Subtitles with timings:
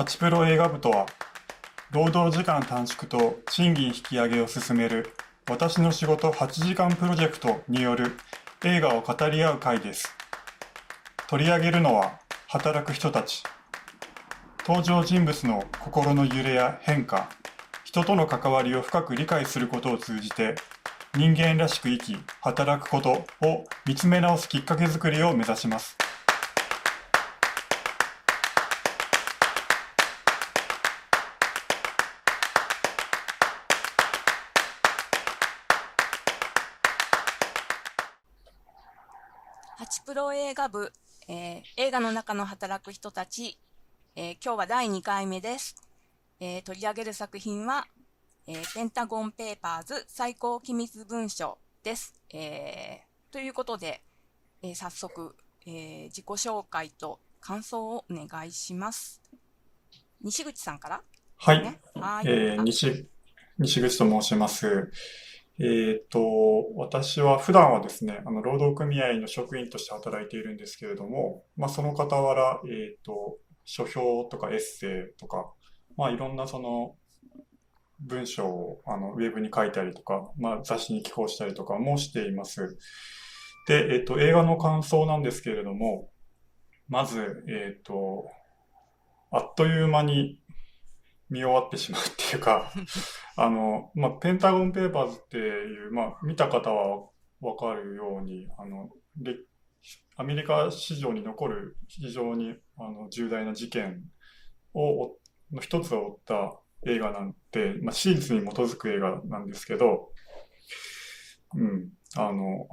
[0.00, 1.04] ハチプロ映画部とは、
[1.90, 5.12] 労働時間短縮と賃金引き上げを進める
[5.46, 8.16] 私の仕事8時間プロジェクトによる
[8.64, 10.10] 映画を語り合う会です。
[11.28, 12.18] 取り上げるのは
[12.48, 13.42] 働く人たち。
[14.66, 17.28] 登場人物の心の揺れや変化、
[17.84, 20.54] 人との関わりを深く理解することを通じて、
[21.14, 23.10] 人間らしく生き、働くこと
[23.46, 25.99] を見つめ直すきっかけづくりを目指します。
[40.10, 40.92] プロ映画部、
[41.28, 43.60] えー映画の中の働く人たち、
[44.16, 45.76] えー今日は第2回目です。
[46.40, 47.86] えー取り上げる作品は、
[48.48, 52.20] えーペンタゴンペーパーズ最高機密文書です。
[52.34, 54.02] えーということで、
[54.62, 59.22] えー早速、えー自己紹介と感想をお願いします。
[60.22, 61.02] 西口さんから
[61.94, 62.26] はい。
[62.26, 63.08] え西、
[63.58, 64.90] 西口と申します。
[65.62, 75.52] えっと、私は普段はですね、あの、労働組合の職員として働いているんですけれども、まあ、その傍ら、えっと、書評とかエッセイとか、
[75.98, 76.96] まあ、いろんなその、
[78.00, 82.78] 文章を、あの、ウェブに書いたりとか、まあ、雑誌に寄稿したりとかもしています。
[83.68, 86.10] で、えっと、映画の感想なんですけれども、
[86.88, 88.30] まず、えっと、
[89.30, 90.40] あっという間に
[91.28, 92.72] 見終わってしまうっていうか、
[93.40, 97.08] あの、まあ、ペンタゴンペーパーズっていう、まあ、見た方は
[97.40, 99.36] わかるように、あの、で、
[100.16, 104.02] アメリカ史上に残る非常にあの重大な事件
[104.74, 105.16] を、
[105.50, 110.10] の一つを追った映画なんて、まあ、史実に基づく映画なんですけど、
[111.56, 112.68] うん、あの、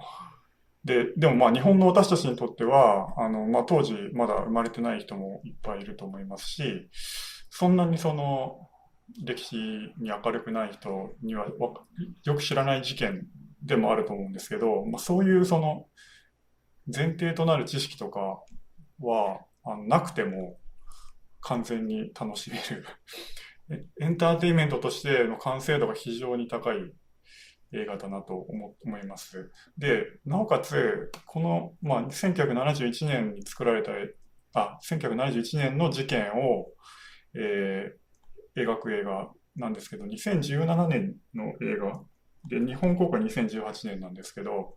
[0.84, 6.90] で、でもまあ日本の私たちにとっては、あの、まあ当時まだ生まれてない人もいっぱいいると思いますし、
[7.50, 8.70] そんなにその
[9.24, 11.48] 歴史に明るくない人には
[12.24, 13.28] よく知らない事件
[13.64, 15.86] でもあると思うんですけど、まあそういうその
[16.94, 18.42] 前提となる知識とか
[19.00, 20.58] はあのなくても
[21.42, 22.86] 完全に楽しめる
[24.02, 26.94] エンターテインメントとしての完成度が非常に高い
[27.74, 29.52] 映画だなと思思います。
[29.78, 33.92] で、なおかつ、この、まあ、1971年に作られた、
[34.54, 36.72] あ、1971年の事件を、
[37.34, 38.07] えー
[38.58, 42.02] 描く映画なんですけど、2017年の映画
[42.50, 44.76] で、日本公開2018年なんですけど、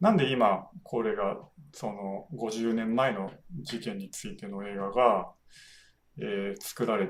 [0.00, 1.38] なんで今、これが、
[1.72, 3.30] その、50年前の
[3.62, 5.32] 事件についての映画が、
[6.18, 7.08] えー作られ、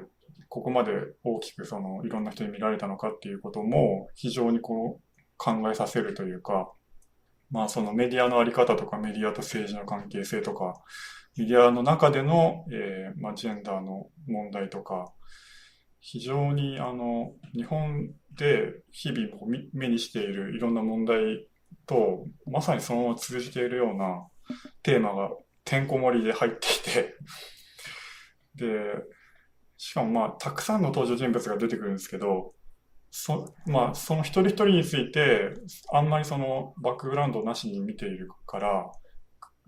[0.48, 0.92] ここまで
[1.24, 6.70] 大きくその、いろんな人に見られたのかっていうことも、非常にこう、考えさせるというか、
[7.50, 10.82] まあそのメディアのあり方とかメディアと政治の関係性とか、
[11.36, 15.12] メディアの中での、えーまあ、ジェンダーの問題とか、
[16.02, 21.46] 非常にあの、日本で日々こう目にしているいろんな問題
[21.86, 24.26] と、まさにそのまま通じているような
[24.82, 25.30] テーマが
[25.64, 27.14] てんこ盛りで入っていて、
[28.56, 28.66] で、
[29.76, 32.52] しかもまあ、たくさんの登場人物が出てくるんですけど、
[33.12, 35.52] そ、まあ、その一人一人について、
[35.92, 38.90] あんまりそのバックグラウンドなしに見ているから、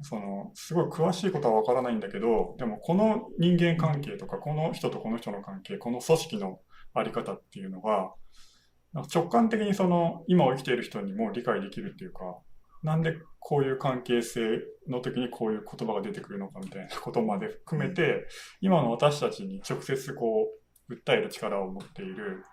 [0.02, 6.58] その、すごい詳しいことはわからないんだけど、でもこの人間関係とか、この人とこの人の関係、この組織の
[6.94, 8.12] あり方っていうのが、
[9.12, 12.38] 直感的にその、今を生きている人にも理解できるっていうか、
[12.82, 14.40] なんでこういう関係性
[14.88, 18.26] の時にこういう言葉が出てくるのかみたいなことまで含めて、
[18.60, 20.46] 今の私たちに直接こ
[20.88, 22.44] う、訴える力を持っている、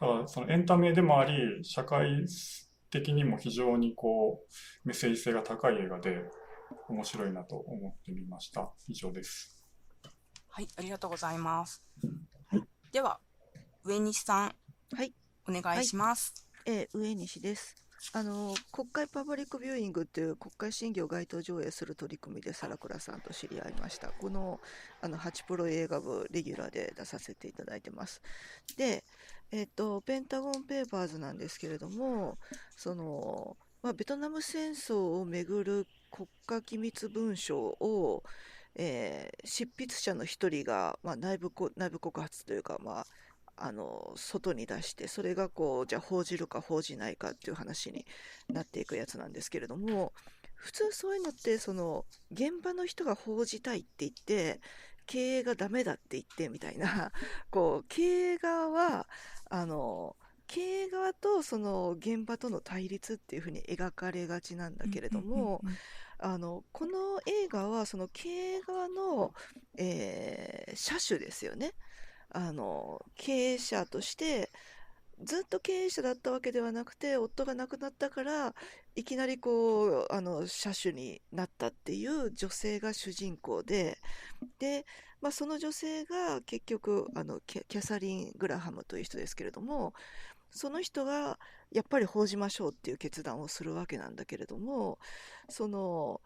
[0.00, 2.26] だからそのエンタメでもあり、社会
[2.90, 4.40] 的にも非常にこ
[4.84, 6.22] う、メッセージ性が高い映画で、
[6.88, 8.72] 面白いなと思ってみました。
[8.88, 9.62] 以上です。
[10.48, 11.82] はい、ありがとうございます。
[12.92, 13.20] では、
[13.84, 14.56] 上西さん、
[14.96, 15.12] はい、
[15.48, 16.46] お願いします。
[16.64, 17.76] えー上西です。
[18.12, 24.08] あの国会パブリックビューイングっていう国会審議を街頭上映する取り組みで皿倉さんと知り合いました。
[24.12, 24.60] この
[25.00, 28.20] あのハチプロ映画部レギュラーで出させていただいてます。
[28.76, 29.04] で、
[29.50, 32.38] えっとペンタゴンペーパーズなんですけれども、
[32.76, 38.22] そのまあベトナム戦争をめぐる国家機密文書を、
[38.74, 43.06] えー執筆者の一人が、まあ、内部内部告発というか、まあ、
[43.56, 48.04] あの外に出してそれがこうじゃあ報じるか報じないかっていう話に
[48.48, 50.12] なっていくやつなんですけれども
[50.54, 54.60] 普通そういうのってその現場の人が報じたいって言って
[55.06, 57.12] 経営がダメだって言ってみたいな
[57.50, 59.06] こう経営側は
[59.48, 65.60] あの経営側とその現場との対立っていうふうに描かれがちなんだけれども、
[66.18, 66.92] あのこの
[67.26, 69.34] 映画はその経営側の、
[69.76, 71.72] えー、車種ですよね。
[72.30, 74.50] あの経営者として
[75.22, 78.54] ずっと経営者だったわけではなくて夫が亡くなったから
[78.94, 83.98] いきなりこうあの車種になったっていう女性が主人公で
[84.58, 84.84] で、
[85.22, 89.94] まあ、その女性が結局あのキャサリン・グラハムという人ですけれども
[90.50, 91.38] その人が
[91.70, 94.98] やっぱり報じましょうっていう決断をするわけなんだけれども
[95.48, 96.20] その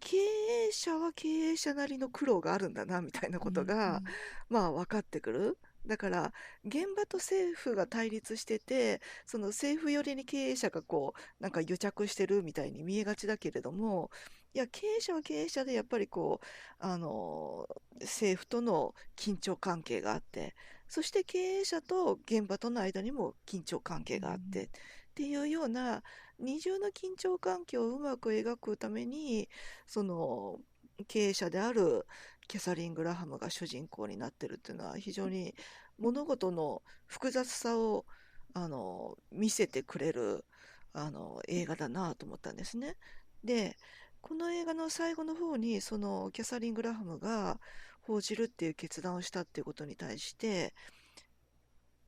[0.00, 4.04] 経営者は経営者なりの苦労があるんだなみたいなことが、うん、
[4.48, 5.58] まあ分かってくる。
[5.86, 6.32] だから
[6.66, 14.10] 現場と政府が対立しててその政府寄りに経営者がこうなんか癒着してるみたいに見えがちだけれども
[14.52, 16.46] いや経営者は経営者でやっぱりこう
[16.80, 17.66] あの
[18.00, 20.54] 政府との緊張関係があって
[20.90, 24.68] そして経営者と現場との間にも緊張関係があって、うん、っ
[25.14, 26.02] ていうような
[26.40, 29.48] 二重の緊張関係をうまく描くために
[29.86, 30.58] その
[31.06, 32.06] 経営者である
[32.48, 35.54] キャサリン・グラハムが主人公になってるっていうのは非常に
[36.00, 38.04] 物事の複雑さを
[38.52, 40.44] あの見せてくれる
[40.92, 42.96] あの映画だなと思ったんですね。
[43.44, 43.76] で
[44.20, 47.60] この映画の最後の方にそのキャサリン・グラハムが
[48.02, 50.74] 報じるっていう決断をしたっていうことに対して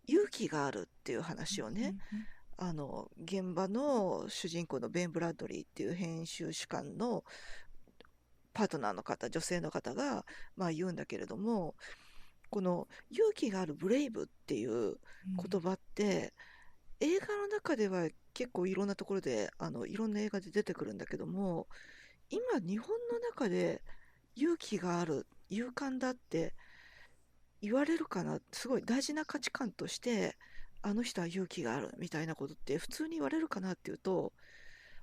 [0.07, 7.25] 勇気があるっていう話をね、うんうん、あの現場の主人公のベン・ブラッドリーっていう編集主幹の
[8.55, 10.25] パートナーの方女性の方が、
[10.57, 11.75] まあ、言うんだけれども
[12.51, 14.99] この勇気があるブレイブっていう
[15.51, 16.35] 言葉って、
[17.01, 21.67] うん、映画の中では結構いろんなところであのいろんな映画で出てくるんだけども
[22.31, 23.83] 今日本の中で
[24.37, 26.55] 勇気がある勇敢だって
[27.61, 30.37] 言われるかなすごい大事な価値観として
[30.83, 34.33] あの人は勇気があるみたいなことって普通に言われるかなっていうと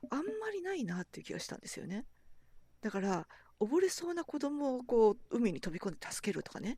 [0.10, 2.06] あんまりないなっていう気がしたんですよね。
[2.81, 3.28] だから
[3.60, 6.78] 溺れそうな子供をこう海に飛び込んで助けるとかね。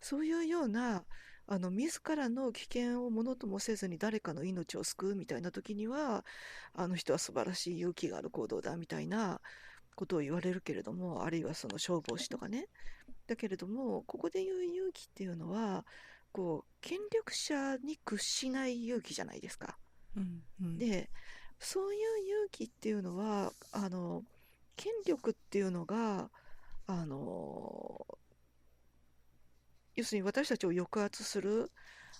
[0.00, 1.04] そういうような
[1.48, 6.24] あの自らの危険をものともせずに誰かの命を救うみたいな時には
[6.74, 9.40] あの人は素晴らしい勇気がある行動だみたいな
[9.96, 12.68] ことを言われるけれどもあるいはその消防士とかね
[13.26, 15.84] だけれどもここで言う勇気っていうのは
[16.32, 19.78] こう権力者に屈しない勇気じゃないですか。
[20.16, 21.10] うんうん、で
[21.58, 24.22] そういう勇気っていうのはあの
[24.76, 26.30] 権力っていうのが
[26.86, 28.06] あの
[29.94, 31.72] 要するに私たちを抑圧する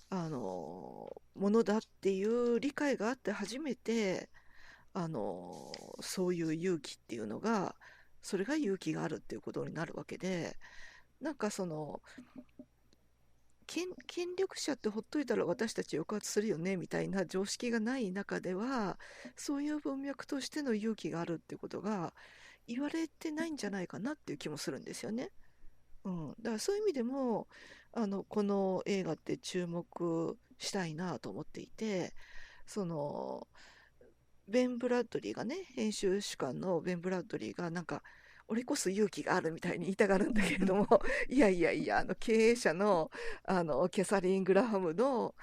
[0.09, 4.29] あのものだっていう理解があって初めて
[4.97, 7.75] あのそういう勇気っていうのが
[8.23, 10.57] それが勇気があるっていうことになるわけで
[11.21, 12.01] なんかその
[13.67, 13.85] 権
[14.35, 18.97] 力者ってほっといたら私たち抑圧するよねみたいな常識がない中では
[19.35, 22.11] そういう文脈としての勇気があるっていうことが
[22.65, 25.29] 言われてないんじゃないかなっていう気もするんですよね。
[26.05, 27.47] うん、だからそういう意味でも
[27.93, 32.15] あのこの映画って注目したいなと思っていて
[32.65, 33.47] その
[34.47, 38.01] ベン・ブラッドリーがね編集主幹のベン・ブラッドリーがなんか
[38.47, 40.87] 俺こそ勇気があるみたいに言いたがるんだけれども
[41.29, 43.11] いやいやいやあの経営者の
[43.43, 45.35] あのキャサリン・グラハムの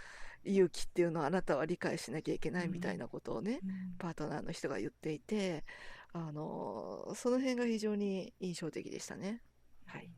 [0.44, 5.64] 勇気っていうのをあなたは理解しなきゃいけないみたいなことをね、うん、パートナーの人が言っていて
[6.12, 9.42] あのその辺が非常に印象的でしたね。
[9.86, 10.10] はい、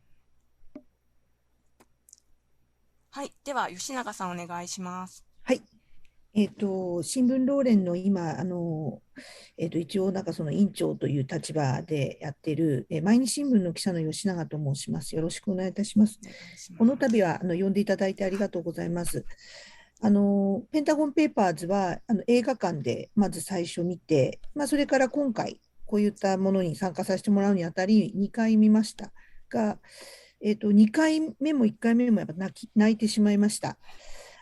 [3.11, 5.25] はい、では吉永さんお願いします。
[5.43, 5.75] はい
[6.38, 9.00] えっ、ー、と、新聞労連の今、あの、
[9.57, 15.16] えっ、ー、と、一応、なんかその委員長という立場でやっている、えー、毎日新聞の記者の吉永と申します。
[15.16, 16.21] よろしくお願いいたします。
[16.76, 19.25] この度は、あの、呼んでいただいてありがとうございます。
[20.02, 29.11] あの、ペンタゴンペーパーズは、あの、映画館でまず最初見て、まあ、それから今回、こういったものに参加させてもらうにあたり、2回見ました
[29.49, 29.78] が、
[30.43, 33.78] えっ、と、2回目も1回目もやっぱ泣き泣いてしまいました。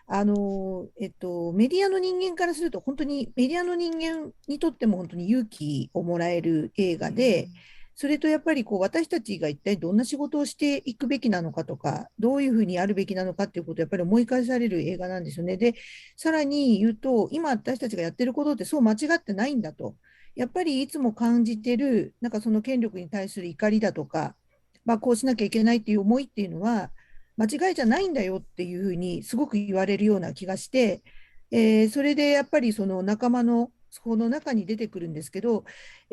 [0.07, 7.49] あの、えっと、メディアの人間からすると、本当にメディアの人間にとっても本当に勇気をもらえる映画で、
[7.97, 15.57] それとやっぱりこう私たちが一体どんな仕事をしていくべきなのかとか、どういうふうにあるべきなのかっていうことをやっぱり思い返される映画なんですよね。
[15.57, 15.75] で、
[16.17, 19.97] さらに言うと、今私たちがやってることってそう間違ってないんだと。
[20.35, 24.35] やっぱりいつも感じてる、なんかその権力に対する怒りだとか、
[24.85, 26.91] まあ、こうしなきゃいけないっていう思いっていうのは、
[27.37, 31.03] 間違いじゃないんだよっていうふうにすごく言われるような気がして、
[31.51, 35.65] えー、それでやっぱりその仲間のそこの中に出てくるんですけど、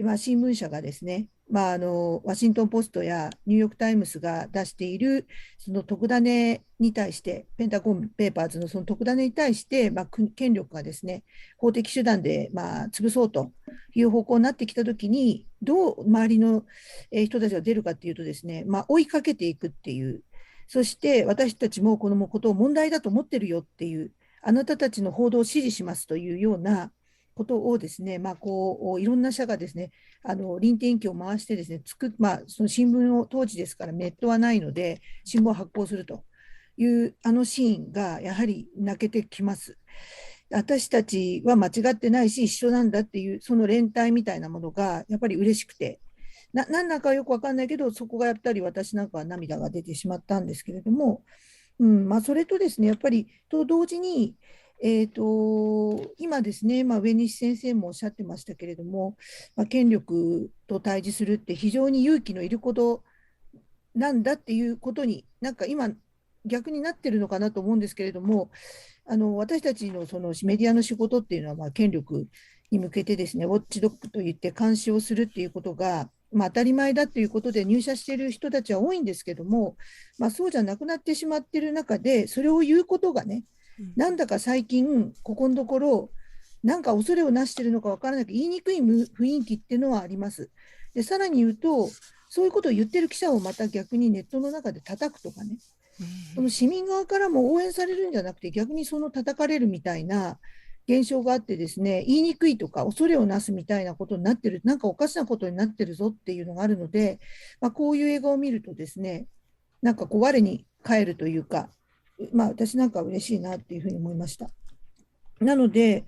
[0.04, 5.26] まあ、新聞社がですね、まあ、あのワシントン・ポストやニューヨーク・タイムズが出している
[5.58, 11.24] その特ダネに対して、ペンタゴン・ペーパーズのその特ダネに対して、まあ、権力がですね
[11.58, 13.52] 法的手段でまあ潰そうと
[13.96, 16.64] いう方向になってきたときに、どう周りの
[17.12, 20.22] 人たちが出るかっていうとですね、まあ、追いかけていくっていう、
[20.72, 26.94] そして私たちもこのことを問題だと思ってるよっていう、あなたたちの報道を支持しますというような
[27.36, 29.92] ことをですね、まあ、こういろんな社がですね、
[30.24, 36.24] あの臨転機を回してですね、つくまあ、その新聞を当時ですからネットはないので、新聞を発行すると
[36.78, 39.78] いうあのシーンがやはり泣けてきます。
[40.52, 46.00] 私たちは間違ってないし、一緒なんだっていう、その連帯みたいなものがやっぱり嬉しくて、
[46.54, 51.24] な何だかよく分かんないけど、そこがやっぱり私なんかは涙が出てしまったんですけれども、
[51.80, 54.36] うんまあ、それとですね、やっぱりと同時に、
[54.84, 59.16] えーと、今ですね、まあ、上西先生もおっしゃってましたけれども、
[59.56, 63.04] まあ、権力と対峙するって非常に勇気のいること
[63.96, 65.90] なんだっていうことに、なんか今、
[66.46, 68.50] 逆になってるのかなと思うんですけれども、
[69.06, 72.28] あの私たちのそのメディアの仕事っていうのは、まあ、権力
[72.72, 79.76] に向けてですね、ウォッチドッグといって監視をするっていうことが、まあ、当たり前だということで入社している人たちは多いんですけども、
[80.18, 83.44] まあ、そうじゃなくなってしまっている中で、それを言うことがね、
[83.96, 86.10] なんだか最近、ここのところ、
[86.64, 90.50] なんか恐れをなしているのか分からないけど、言いにくい雰囲気っていうのはあります。
[90.94, 91.90] でさらに言うと、
[92.30, 95.58] そういうことを言ってる記者をまた逆にネットの中で叩くとかね、
[96.36, 100.40] その市民側からも応援されるんじゃなくて、逆にその叩かれるみたいな
[100.88, 107.20] 現象があってですね、言いにくいとか、恐れをなすみたいなことになってる、なんかおかしなことになってるぞっていうのがあるので、
[107.60, 109.28] まあ、こういう映画を見るとですね、
[109.82, 111.70] なんかこう、我に返るというか、
[112.34, 114.50] まあ、私なんか嬉しいなっていうふうに思いました。
[115.40, 116.06] なので、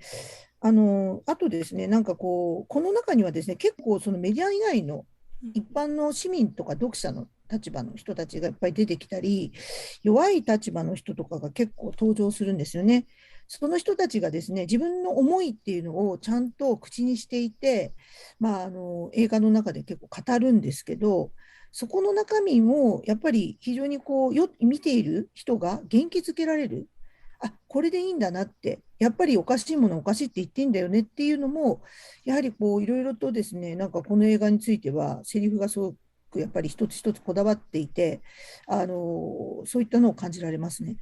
[0.66, 5.06] あのあとですね、なんかこう、この中にはですね、結構そのメディア以外の
[5.54, 9.52] 一般の市民とか読者の立場の人たちがいっぱい出てきたり、
[10.04, 13.08] 弱い立場の人とかが結構登場するんですよね。
[13.48, 17.94] その人たちがですね、自分の思いっていうのをちゃんと口にしていて、
[18.40, 21.32] まあ、あの映画の中で結構語るんですけど、
[21.72, 26.88] そこの中身をやっぱり非常にこうよ見ている人が元気づけられる。
[27.40, 31.82] あこれでいいんだなって、やっぱりおかしいものおかしいって言っていいんだよねっていうのも、
[32.24, 35.96] やはりこういろいろとですね、なんかこの映画については、セリフがすご
[36.32, 38.22] くやっぱり一つ一つこだわっていて、
[38.68, 40.98] あのそういったのを感じられますね。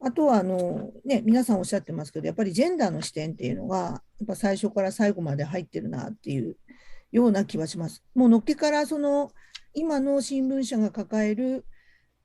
[0.00, 6.56] あとはあの、ね、皆さんおっしゃってますけど、やっぱりジェンダーの視点っていうのが、やっぱ最初から最後まで入ってるなっていう
[7.12, 8.02] ような気はします。
[8.14, 9.30] もうのっけからその
[9.72, 11.64] 今の新聞社が抱える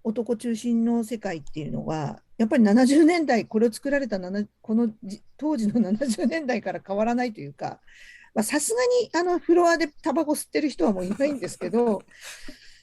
[0.04, 4.20] 男中心の世界っていうのは、やっぱり70年代、これを作られた
[4.62, 4.90] この
[5.38, 7.80] 当時の70年代から変わらないというか、
[8.42, 12.02] さすがにあのフロアでタバコ吸ってる人はもういないんですけど、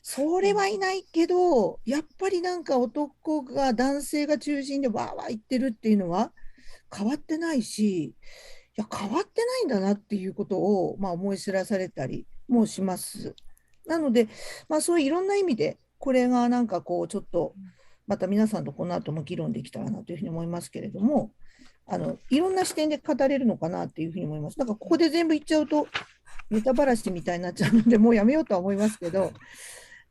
[0.08, 6.30] それはいないけど、やっぱりなんか男が男性が中心でわーわー言ってるっていうのは
[6.96, 8.14] 変わってないし、い
[8.76, 13.34] や、変わってないんだなっていうことを、まあ、思い知らされたりもします。
[13.84, 14.28] なので、
[14.68, 17.54] まあ、そういういろんな意味で、これがなんかこう、ちょっと、
[18.06, 21.32] また皆さんとこの後も議論できたらなというふうに思いますけれども、
[21.88, 24.58] あのいろんな視点で語れるのかなっていうふうに思います。
[24.60, 25.88] なんかここで全部言っちゃうと、
[26.48, 29.32] ネタばらしみたいになっちゃうので、もうやめようとは思いますけど、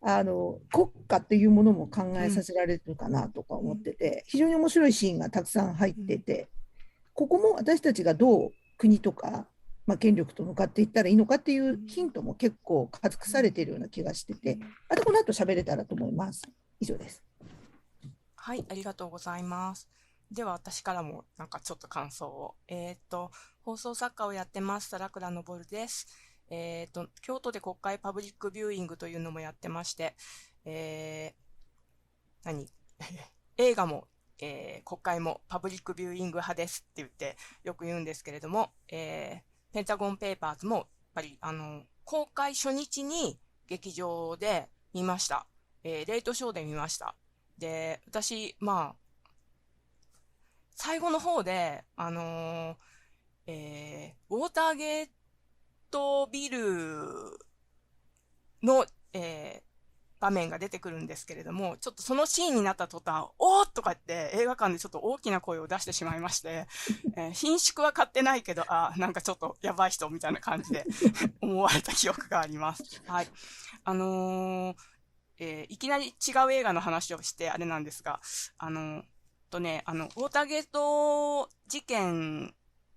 [0.01, 6.47] あの国家っていうものも考えさせられるかなとか思ってて、非常に面白いシーンがたくさん入ってて、
[7.13, 9.47] ここも私たちがどう国とか
[9.85, 14.57] まあ、権力と向かっていったらいいのかっていうヒントも結構隠されているような気がしてて、
[14.89, 16.41] あとこの後喋れたらと思います。
[16.79, 17.23] 以上です。
[18.35, 19.87] はい、ありがとうございます。
[20.31, 22.55] では私からもなんかちょっと感想を。
[22.67, 26.07] えっ、ー、と、放送作家をやってます、ラクラのボルです。
[26.49, 30.15] えっ、ー、と、京都で国会パブリックビューイングというのもやってまして、
[30.65, 32.69] えー、何？
[33.57, 34.07] 映画も、
[34.39, 40.85] えー、国会もパブリックビューイング派ですって言ってよく言うんですけれども、えー、ペンタゴンペーパーズも、やっ
[41.15, 45.47] ぱり、あの、公開初日に劇場で見ました。
[45.83, 47.15] えー、レイトショーで見ました。
[47.57, 49.05] で、私、まあ、
[50.75, 52.75] 最後の方で、あのー、
[53.47, 55.09] えー、ウォーターゲー
[55.95, 56.59] トビル
[58.61, 66.67] の、えー、場面が出てくるんですけれども、ちょっとそのシーンになった途端、おーとかって映画館でちょっと大きな声を出してしまいまして、
[67.15, 70.83] えー、品縮は買ってないけど、あ、なんかちょっとやばい人みたいな感じで
[71.41, 73.01] 思われた記憶があります。
[73.07, 73.29] はい。
[73.85, 74.75] あのー、
[75.37, 78.19] えー、いきなり違う映画の話をしてあれなんですが、
[78.57, 79.03] あのー、
[79.49, 82.53] とね、あの、ウォーターゲート事件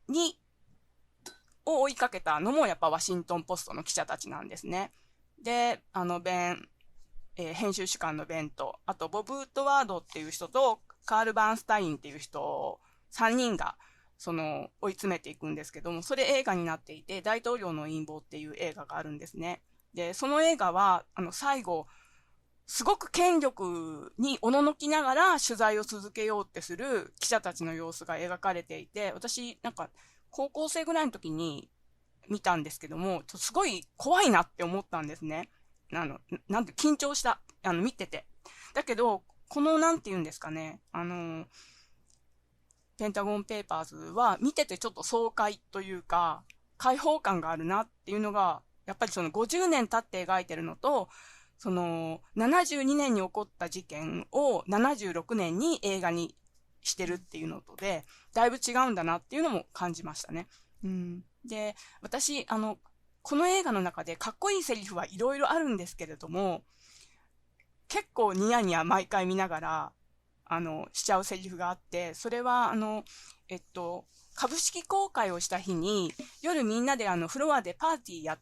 [0.08, 0.40] に、
[1.68, 4.92] を追いかけたのもやっぱワシントンポストの記者たちなんですね。
[5.42, 6.68] で、あの、ベン、
[7.36, 12.80] えー、編集主幹のベンと、あとボブ・ウッドワードっていう人と、カール・バーンスタインっていう人、
[13.12, 13.76] 3人が、
[14.16, 19.62] その、追い詰めていくんですけども、それ映画になっていて、大統領の陰謀っていう映画があるんですね。
[19.94, 21.86] で、その映画は、あの、最後、
[22.66, 29.88] すごく権力におののきながら取材を続けようってする記者たちの様子が描かれていて、私、なんか、
[30.30, 31.68] 高校生ぐらいの時に
[32.28, 35.48] 見たんですけども、すごい怖いなって思ったんですね。
[35.92, 36.18] あの、
[36.48, 37.40] なんて、緊張した。
[37.62, 38.26] あの、見てて。
[38.74, 41.46] だけど、この、なんて言うんですかね、あの、
[42.98, 46.42] ペンタゴンペーパーズは見ててちょっと爽快というか、
[46.76, 51.08] 開放感があるなっていうのが、やっぱりその50年経って描いてるのと、
[51.58, 56.36] その72年に起こった事件を76年に映画に
[56.88, 58.04] してるっていうのとで、
[58.34, 60.48] だいぶ違うんだなっていうのも感じましたね。
[60.84, 61.24] うん。
[61.44, 62.78] で、私、あの、
[63.22, 66.62] この映画の中でかっこいいセリフはいろいろあるんですけれども、
[67.88, 69.92] 結構ニヤニヤ毎回見ながら、
[70.44, 73.04] あの、しちゃうセリフがあって、それは、あの、
[73.48, 78.40] えっと、株式公開をした日に、夜みんなであの、フロアでパーティーやっ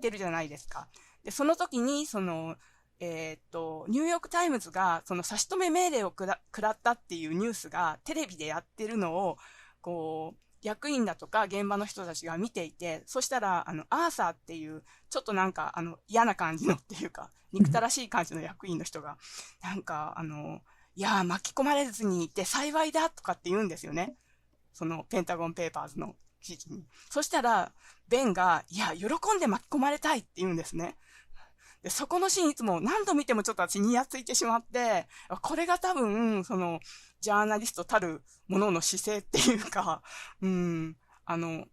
[0.00, 0.88] てるじゃないですか。
[1.24, 2.56] で、その時に、その、
[3.00, 6.38] えー、っと、ニューヨークタイムズが、その差し止め命令をくら
[6.70, 9.36] ったっていうニュースがテレビでやってるのを、
[9.80, 19.16] こう、役員だとか現場の人たちが見ていて、そしたら、あの、アーサーっていう、ちょっとなんか、あの、嫌な感じのっていうか、憎たらしい感じの役員の人が、
[19.62, 20.60] なんか、あの、
[20.96, 24.16] いや巻き込まれずにいて幸いだとかって言うんですよね。
[24.74, 26.84] その、ペンタゴンペーパーズの記事に。
[27.08, 27.72] そしたら、
[28.08, 30.96] ベンが、いや、喜んで巻き込まれたいって言うんですね。
[31.82, 35.06] で、そこのシーンいつも何度見てもちょっと私にやついてしまって、
[35.40, 36.80] これが多分、その、
[37.20, 40.02] ジャーナリストたるものの姿勢っていうか、
[40.42, 41.66] うん、あの、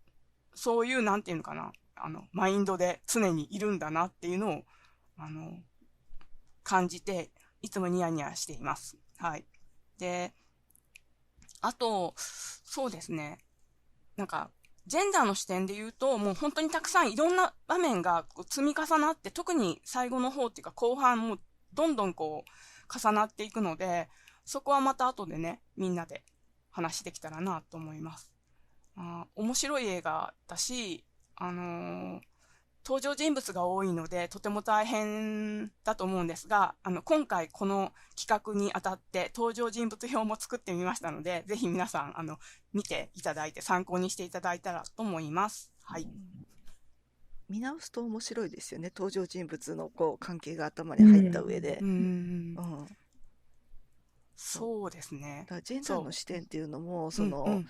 [0.56, 4.64] そういう、なんていうのかな、あの、マインドで常にいるんだなっていうのを、
[5.18, 5.60] あの、
[6.64, 8.98] 感じて、いつもニヤニヤしています。
[9.18, 9.46] はい。
[9.98, 10.34] で、
[11.62, 13.40] あと、そうですね。
[14.16, 14.52] なんか、
[14.88, 21.38] ジェンダーの視点で言うと、もう本当にたくさんいろんな場面が積み重なって、特に最後の方っていうか後半も
[21.74, 24.08] どんどんこう重なっていくので、
[24.46, 26.24] そこはまた後でね、みんなで
[26.72, 28.32] 話できたらなと思います。
[28.96, 31.04] あ面白い映画だし、
[31.36, 32.22] あのー、
[32.88, 42.38] 登場人物が多いので、とても大変だと思うんですが、あの、今回この企画にあたって登場人物表も作ってみましたので、ぜひ皆さん、あの、
[42.72, 45.70] 見ていただいて参考にしていただいたらと思います。
[45.84, 46.08] はい。
[47.50, 48.90] 見直すと面白いですよね。
[48.96, 51.80] 登場人物のこう関係が頭に入った上で。
[51.82, 52.56] うん。
[52.58, 52.88] うん
[54.40, 55.48] そうですね。
[55.50, 57.68] だジェンダーの視点っていうのも、その、うんうん、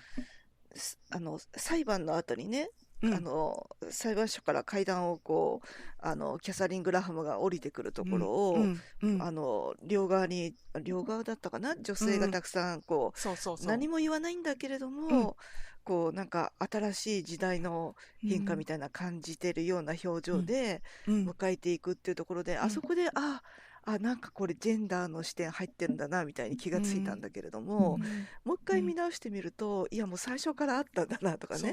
[1.10, 2.68] あの、裁判の後にね、
[3.00, 5.66] うん、あの裁判所から階段をこう
[6.00, 8.80] あのキャサリン・グラハムが降りてくるところを、うん。
[9.02, 11.76] うん、あの両側に両側だったかな？
[11.76, 15.36] 女性がたくさんこう,、何も言わないんだけれども、
[15.84, 23.42] こうなんか新しい時代の変化みたいな感じてるような表情で迎えていくっていうところで、あそこであ
[23.84, 27.98] あなんかこれジェンダーの視点入ってるんだなみたいに気がついたんだけれども、
[28.44, 31.72] もう一回見直してみると、いやもう最初からあったんだなとかね。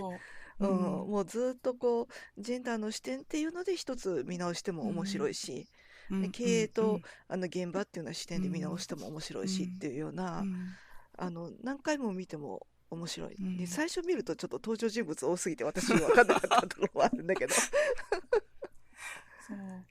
[0.59, 5.67] うん、もうずっとこうジェンダーの視点っていうので一つ見直しても面白いし、
[6.09, 10.43] うん、経営と、あの現場っていうような視点で見直しても面白いしっていうような、
[11.17, 17.53] あの何回も見ても面白い、で最初見るとちょっと登場人物多すぎて私に分かんなかったところもあるんだけど。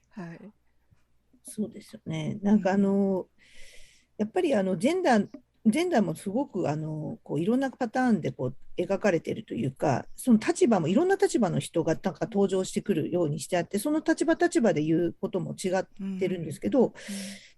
[0.09, 0.53] はい、
[1.43, 2.39] そうですよね。
[2.41, 3.27] なんかあの
[4.17, 5.29] やっぱりあのジェンダー
[5.67, 16.85] ジェンダーもすごくあのこういろんなパターンでこう描かれているというか、その立場もいろんな立場の人がなんか登場してくるようにしてあって、その立場立場で言うことも違ってるんですけど、うん。
[16.85, 16.93] うん、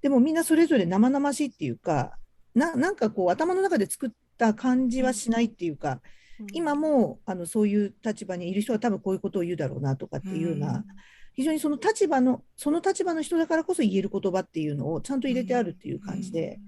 [0.02, 2.18] でもみんなそれぞれ生々しいっていうか、
[2.56, 6.00] ななんかこう頭の中で作った感じはしないっていうか、
[6.40, 10.86] うん、今もあのそういう立場にいる人は多分こういうことを言うだろうなとかっていうような、
[11.34, 16.60] 非常にその立場の、その立場の人だからこそ言える言葉っていうのをちゃんと入れてあるっていう感じで、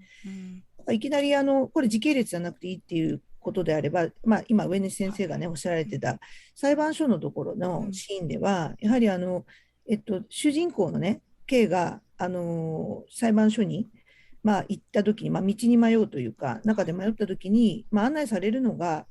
[0.91, 6.19] いきなりあの、これ時系列じゃなくていいっていうことであれば、まあ、今、上西先生がね、おっしゃられてた
[6.55, 9.45] 裁判所のところのシーンでは、やはりあの、
[9.87, 13.87] えっと、主人公のね、K が、あの裁判所に、
[14.41, 19.05] まあ、行った時に、まあ、道に迷うというか、中で迷った時に、まあ、案内されるのが、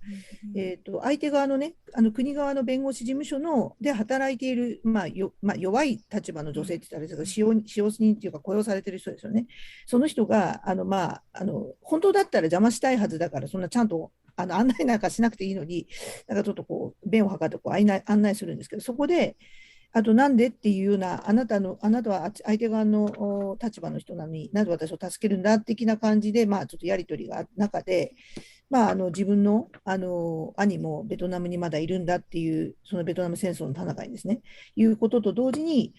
[0.57, 9.47] えーと、相手側のね、あの国側の弁護士事務所ので働いている、まあよまあ、弱い立場の女性って言ったらあれですが、使用使用人っていうか、雇用されてる人ですよね。
[9.87, 15.87] その人が、あのまあ、あの本当だったら邪魔したいはずだから、そんなちゃんとあの案内なんかしなくていいのに、
[16.27, 19.37] なんかちょっとこう、便を図ってこう案内案内するんですけど、そこで、
[19.93, 28.15] あとなんでっていうような、あなたの、あなたは相手側の立場の人なのに、なぜ私を助けるんだ的な感じで、まあちょっとやりとりが中で、
[28.71, 34.43] まあ、あの自分のあの兄もベトナムにまだいるんだっていう、そのベトナム戦争の戦いですね、
[34.77, 35.95] いうことと同時に、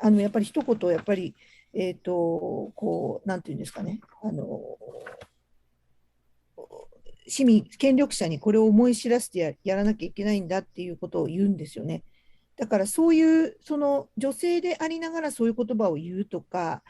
[0.00, 1.34] あのやっぱり一言、やっぱり、
[1.74, 4.58] えっ、ー、と、こう、なんていうんですかね、あの、
[7.28, 12.02] 市民、権力者にこれを思い知らせてやらなきゃいけないんだっていうことを言うんですよね。
[12.56, 16.82] だからそういう、その女性でありながらそういう言葉を言うとか、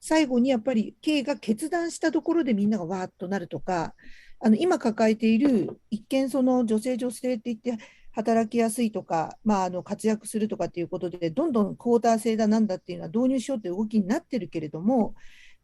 [0.00, 3.94] 最後にやっぱり K が決断したところでみんながわーっとなるとか、
[4.40, 7.82] あの今抱えている一見その女性女性って言って
[8.12, 15.14] 働きやすいとか、まあ、あの活躍するとかっていうことでどんどんクォーター制だなんだっていうのは導入しようという動きになってるけれども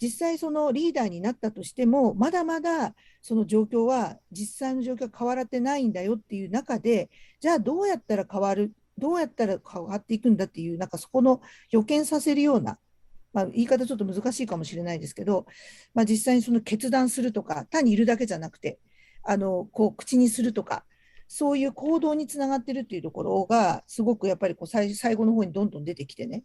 [0.02, 12.78] 実際そのリーダーになったとしてもまだまだその状況は実際の状況が変わってないんだよっていう中でじゃあどうやったら変わるどうやったら変わっていくんだっていうなんかそこの予見させるような
[13.32, 15.46] まあ、言い方ちょっと難しいかもしれないですけど、
[15.94, 18.78] まあ、実際にその決断するとか、単にいるだけじゃなくて、
[19.22, 20.84] あのこう口にするとか、
[21.28, 26.42] そういう行動につながってるっていうところが、すごくやっぱりこう最最後の方にどんどん出てきてね、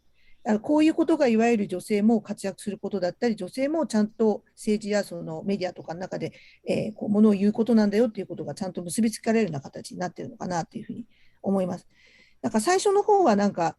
[0.62, 6.34] こういうことがいわゆる女性も活躍することだったり、女性もちゃんと政治やそのメディアとかの中で、
[6.68, 11.06] えー、こうものを言うことなんだよっていうことがちゃんと結びつかれるような形になってるのかなというふうに
[11.42, 11.88] 思います。
[12.46, 13.76] なんか最初の方はなんか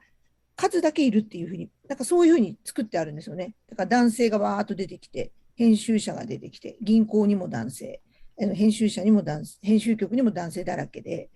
[0.56, 3.54] 数だけいるっていうふうに、なんかそういうふうに作ってあるんですよね。
[3.70, 8.00] だから男性がわーっと出てきて、編集者が出てきて、銀行にも男性、
[8.36, 11.30] 編集者にも男性、編集局にも男性だらけで、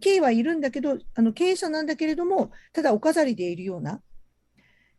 [0.00, 4.00] 経営はいるんだけど、あの経営者なんだけれども、ただお飾りでいるような。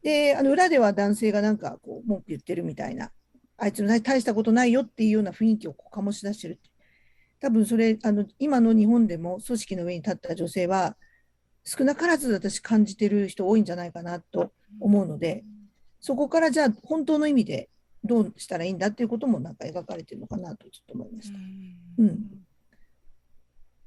[0.04, 3.14] で、あの裏では男性がなんかこう文句言ってるみたいな、
[3.56, 6.60] あいつの大したことないよっていうような雰囲気をこう醸し出してる。
[7.40, 10.98] 多分それ、あの今の日本でも組織の上に立った女性は、
[11.66, 15.44] 少なからず私感じてる人多いんじゃないかなと思うので、
[16.00, 17.70] そこからじゃあ本当の意味で
[18.04, 21.40] どうしたらいいんだっていうこともなんか描かれてるのかなとちょっと思いました。
[21.98, 22.20] うん、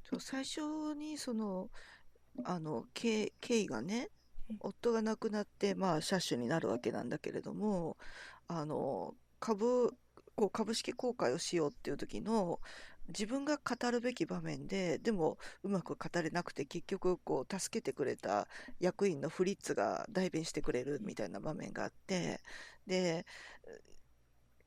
[0.03, 0.59] そう最初
[0.95, 1.69] にその
[2.43, 4.09] あの経緯がね
[4.59, 7.97] 夫が亡くなって、まあ、車種になるわけなんだけれども
[8.47, 9.93] あの株
[10.35, 12.59] こう株式公開をしようっていう時の
[13.09, 18.47] 自分が語るべき場面ででもうまく語れなくて結局こう助けてくれた
[18.79, 22.39] 役員のフリッツが代弁してくれるみたいな場面があって
[22.87, 23.25] で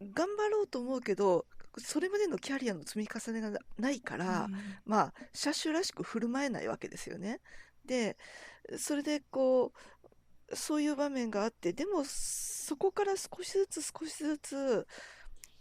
[0.01, 1.47] 頑張ろうと思うけど
[1.79, 7.41] それまでのキャリアの積み重ねがないから、うん、まあ車種らしく振る舞えないわけですよね。
[7.87, 8.17] で
[8.77, 9.73] それでこ
[10.51, 14.87] うそういう場面があってでもそこから少しずつ少しずつ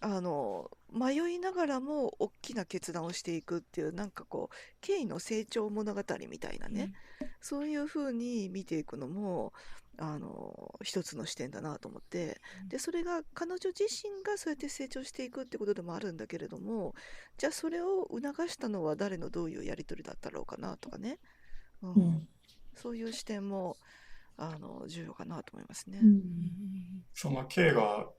[0.01, 9.53] あの迷いながらも大きな決断をしていくっていうなんかこう経緯の成長物語みたいなね、うん、そういうふうに見ていくのも
[9.99, 16.95] あの一つの視点だなと思って、うん、でそれが彼女自身がそうやって成長していくってことでもあるんだけれども
[17.37, 21.19] じゃあそれを促したのは誰のどういうやり取りだったろうかなとかね、
[21.83, 22.27] うん、うん、
[22.73, 23.77] そういう視点も
[24.37, 25.99] あの重要かなと思いますね。
[27.13, 28.09] その K が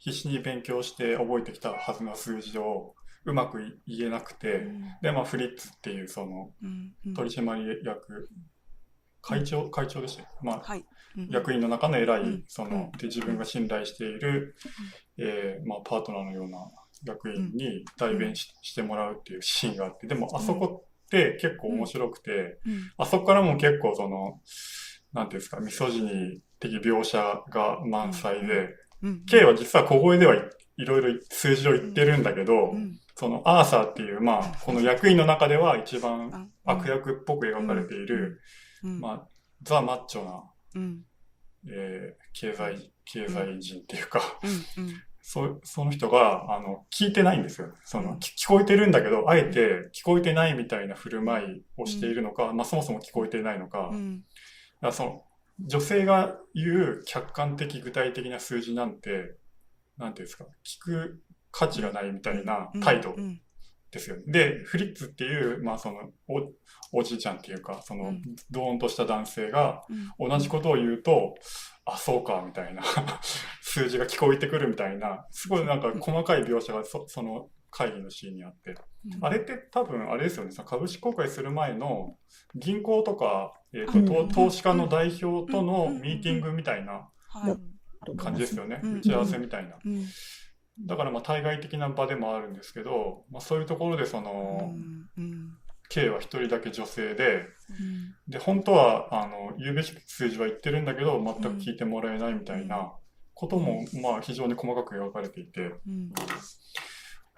[0.00, 6.50] 必死に勉強して覚えてきたはずの数字をうまく言えなくて、うん、で、まあ、フリッツっていうその
[7.14, 8.28] 取締役、
[9.20, 10.84] 会長、会長でしたまあ、はい。
[11.16, 14.56] うん、役員の中の偉い、その、で、自分が信頼している、
[15.18, 16.70] えー、まあ、パートナーのような
[17.04, 22.58] 役員に代弁し,、してもらうっていうシーンがあって、でも、あそこって結構面白くて、
[22.96, 24.40] あそこからも結構その、
[25.12, 27.18] なんていうんですか、ミソジニ的描写
[27.50, 28.70] が満載で、
[29.26, 32.74] K は実は小声ではいろいろ数字を言ってるんだけど、
[33.14, 38.40] そのアーサーっていう、まあ、この役員の中では一番悪役っぽく描かれている、
[38.82, 39.28] まあ、
[39.62, 40.42] ザ・マッチョな、
[41.68, 44.20] えー、経済、経済人っていうか、
[45.20, 47.68] そその人が、あの、聞いてないんですよ。
[47.84, 53.90] その、聞こえてるんだけど、あえて聞こえてないみたいな振る舞いをしているのか、まあそもそも聞こえていないのか、
[54.80, 55.24] かその、
[55.66, 59.36] 女性が言う客観的具体的な数字なんて、
[59.98, 63.14] なんていうんですか、聞く価値がないみたいな態度
[63.90, 64.22] ですよね。
[64.26, 66.10] で、フリッツっていう、まあその
[66.92, 68.14] お、おじいちゃんっていうか、その、
[68.50, 69.84] ドーンとした男性が、
[70.18, 71.34] 同じことを言うと、
[71.84, 72.82] あ、そうか、みたいな
[73.60, 78.76] 数字が聞こえてくるみたいな、すごいなんか細かい描写がそその会議のシーンにあって、
[79.20, 82.16] あれって多分あれですよね、その株式公開する前の
[82.54, 87.08] 銀行とか、えーと、と投資家の代表とのミーティングみたいな
[88.16, 89.76] 感じですよね、打ち合わせみたいな。
[90.86, 95.52] だからまあ対外的な場でもあるんですけど、まあ、そういうところでその、うんうん、
[95.90, 98.14] K は一人だけ女性で、うん。
[98.28, 102.92] で、本当は、あの、言うべき数字は言ってるんだけど、全く聞いてもらえないみたいな
[103.34, 106.12] ことも、まあ、非常に細かく描かれていて、うん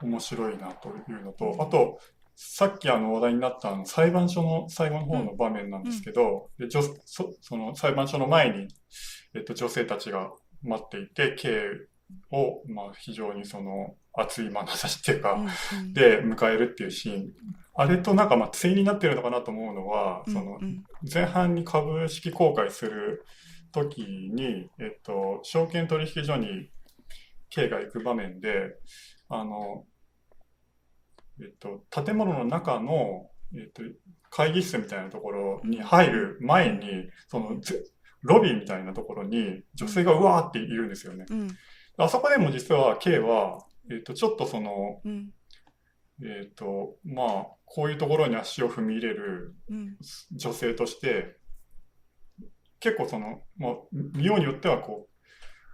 [0.02, 1.98] 面白いなというのと、あと、
[2.34, 8.68] さっきあの話題になったあの裁判所の最後の方の場面なんですけど、で女そその裁判所の前に、
[9.34, 10.30] えっと、女性たちが
[10.62, 11.62] 待っていて、K
[12.30, 17.32] を、まあ、非常にその熱い眼差しっていうか、うんで迎えるっていうシーン。
[17.74, 23.24] あれとなんかまあ対になってるのかなと思うのは、うんそのうん前半に株式公開する
[23.72, 26.70] 時に、えっと、証券取引所に
[27.50, 28.76] K が行く場面で、
[29.28, 29.84] あの、
[31.40, 33.82] えっと、建物の中の、えっと、
[34.30, 37.84] 会議室みたいなところに入る前に、その、ぜ
[38.22, 41.26] ロビーみたいなところに女性がうわーっているんですよね。
[41.28, 41.48] うん。
[41.96, 45.32] あそこでも実は K は、えっと、ちょっとその、うん。
[46.22, 49.96] えっと、まあ、こういうところに足を踏み入れるうん。
[50.30, 51.36] 女性として、
[52.78, 55.11] 結構その、まあ、見ようによってはこう、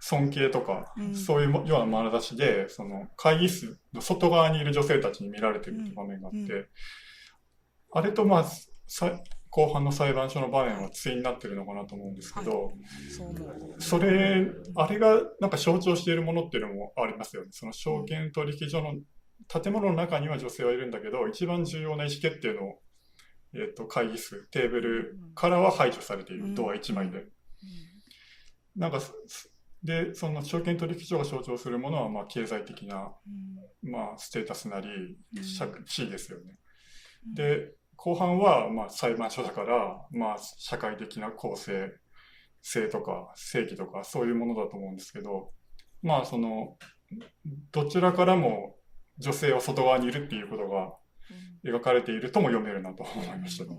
[0.01, 6.69] 尊敬とか、うんそういうような眼差しで、その会議室の外側にいる女性たちに見られてるっていう場面があって、うんう
[7.91, 8.45] あれとまあ、
[8.87, 9.19] さ
[9.51, 12.71] 後半の裁判所の場面は対になってるのかなと思うんですけど、
[13.15, 13.81] そう思う。
[13.81, 17.49] それ、あれがなんか象徴しているものっていうのもありますよね。
[17.51, 18.93] その証券取引所の
[19.47, 22.77] 建物の中には女性はいるんだけど、一番重要な意思決定の、
[23.55, 27.25] えっと会議室、テーブルからは排除されている、うんドア1枚で。
[28.75, 29.48] なんか、す
[29.83, 33.13] で、その証券取引所が象徴するものは、まあ、経済的な、
[33.81, 35.17] まあ、ステータスなり、
[35.85, 36.43] 地位ですよね。
[36.49, 36.57] うん
[37.25, 41.91] で、後半は、まあ、裁判所だから、まあ、社会的な公正
[42.61, 45.51] 性とか、正義とか、そういうものだと思うんですけど、
[46.01, 46.77] まあ、その、
[47.71, 48.77] どちらからも
[49.17, 50.93] 女性は外側にいるっていうことが
[51.65, 53.77] 描かれているとも読めるなと思いましたね。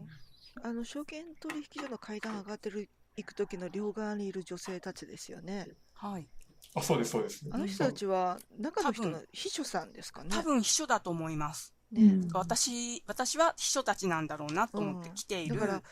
[0.63, 5.69] あの証券取引所の階段上がってる行く時の両側にいる女性たちですよね。
[6.01, 6.27] はい。
[6.75, 7.45] あ、そうです、そうです。
[7.51, 10.31] あの人たちは中の人多の秘書さんですかね。
[10.31, 11.75] 多分秘書だと思います。
[11.93, 15.83] ねうん私、私は秘書たちなんだろうなと思って来ている、だから、う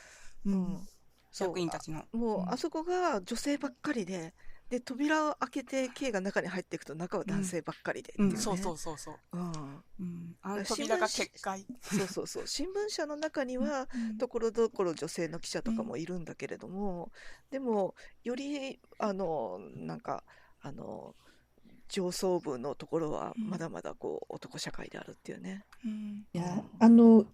[0.47, 0.81] うんう
[1.31, 2.05] 職員たちの。
[2.13, 4.33] もうあそこが女性ばっかりで、
[4.71, 8.35] で扉を開けて K が中に入っていくと中は男性ばっかりでっていうね。
[8.35, 9.17] うん、そうそうそうそう。
[9.33, 9.53] うん。
[10.01, 11.65] うん、あの新聞扉が決壊。
[11.81, 12.47] そうそうそう。
[12.47, 17.11] 新聞社の中にはうんところどころ女性の記者とかもいるんだけれども、
[17.51, 20.23] でもよりあのなんか
[20.61, 21.15] あの
[21.89, 25.65] 上層部のところはうんまだまだこう男社会であるっていうね。
[25.85, 27.25] うんいや、あの、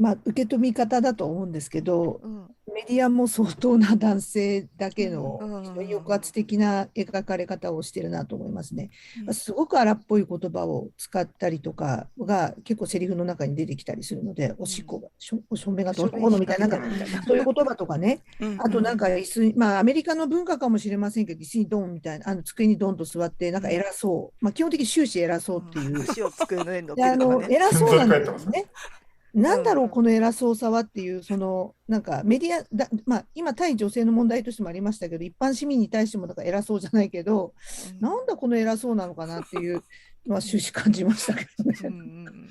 [0.00, 5.38] まあ、受け止め方だと思うんですけど、うん、メディアも相当な男性だけの
[5.76, 8.90] 抑圧的な描かれ方をしてるなと思いますね。
[9.18, 9.24] うん。
[9.26, 16.86] まあすごく荒っぽい言葉を使ったりとかが結構セリフの中に出てきたりするので、おしっこが、しょおしょんべがどうのこうのみたいな、なんか
[17.26, 18.56] そういう言葉とかね、うん。
[18.58, 26.00] あとなんか椅子に、まあアメリカの文化かもしれませんけど、椅子にドンみたいな、あの机にドンと座って、なんか偉そう、まあ基本的に終始偉そうっていう。
[26.08, 27.56] 足を机の上に乗っで、あの、けるとかね。
[27.56, 28.66] 偉そうなんですね。
[29.34, 37.54] なんだろうこの偉そうさはっていう、その、なんかメディアだ、まあ、今、対女性の問題としてもありましたけど、一般市民に対しても、だから偉そうじゃないけど、
[37.92, 38.00] うん。
[38.00, 39.82] なんだこの偉そうなのかなっていう
[40.26, 42.24] のは終始感じましたけどうんうね。
[42.24, 42.48] ん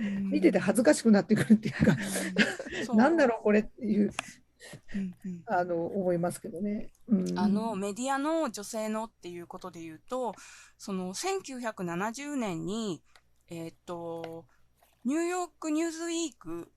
[0.00, 0.30] うん。
[0.30, 1.96] 見てて恥ずかしくなってくるっていうか、
[2.84, 4.12] そう なんだろう、これっていう、
[4.94, 5.42] うんうん。
[5.46, 6.90] あの、思いますけどね。
[7.08, 10.34] うん、あのメディアの女性のっていうことで言うと、
[10.76, 13.02] その1970年に、
[13.50, 14.46] えーっと、
[15.04, 16.70] ニューヨークニューズウィーク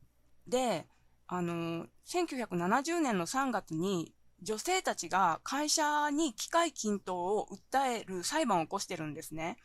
[0.48, 0.88] で、
[1.28, 9.58] あの、1970年の3月に女性たちが会社に機械均等を訴える裁判を起こしてるんですね。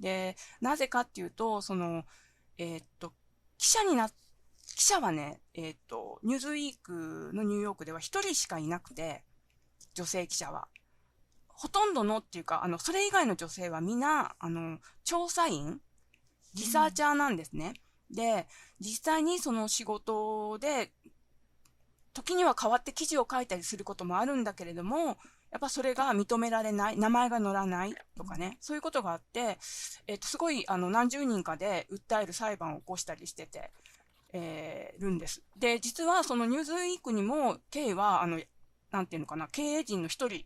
[0.00, 2.04] で、なぜかっていうと、その、
[2.58, 3.12] えーっと、
[3.56, 9.24] 記者にな、記者はね、えーっと、ニューズウィークのニューヨークでは一人しかいなくて、
[9.94, 10.68] 女性記者は。
[11.48, 15.80] ほとんどのっていうか、あの、それ以外の女性はみんな、あの、調査員
[16.54, 17.74] リサーチャーなんですね。
[18.10, 18.46] で、
[18.80, 20.92] 実際にその仕事で、
[22.14, 25.18] 時には変わって記事を書いたりすることもあるんだけれども、
[25.50, 29.58] やっぱそれが認められない、名前が載らないとかね、そういうことがあって、
[30.06, 33.70] えっと、すごい、あの、何十人かで訴える裁判を起こしたりしてて、
[34.32, 35.42] えーるんです。
[35.56, 38.40] で、実はそのニューズウィークにも、K は、あの、
[38.90, 40.44] なんていうのかな、経営陣の一人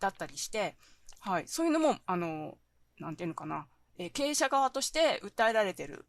[0.00, 0.76] だったりして、
[1.20, 2.58] はい、そういうのも、あの、
[2.98, 6.04] なんていうのかな、えー経営者側として訴えられてる、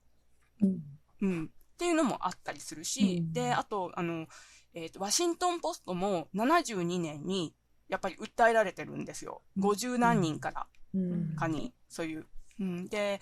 [0.61, 0.79] うん。
[1.21, 3.33] うん、っていうのもあったりするし、うん。
[3.33, 4.27] で、あと、あの、
[4.73, 7.53] えっ、と、ワシントンポストも72年に、
[7.87, 9.41] やっぱり訴えられてるんですよ。
[9.57, 10.67] 50何人から。
[10.93, 11.35] うん。
[11.35, 12.27] かに、そういう。
[12.59, 13.19] うん、で、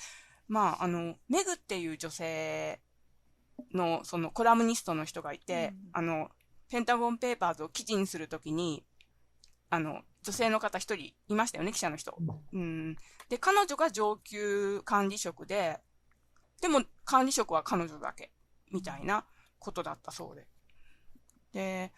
[0.47, 2.81] まあ、あの、メグっていう女性
[3.73, 5.89] の、そのコラムニストの人がいて、うん。
[5.93, 6.29] あの、
[6.69, 8.83] ペンタゴンペーパーズを記事にするときに、
[9.69, 12.17] あの、女性の方一人いましたよね、記者の人。
[12.53, 12.95] うん。
[13.29, 15.79] で、彼女が上級管理職で、
[16.61, 18.31] でも管理職は彼女だけ、
[18.71, 19.25] みたいな
[19.59, 20.47] ことだったそうで。
[21.53, 21.91] で、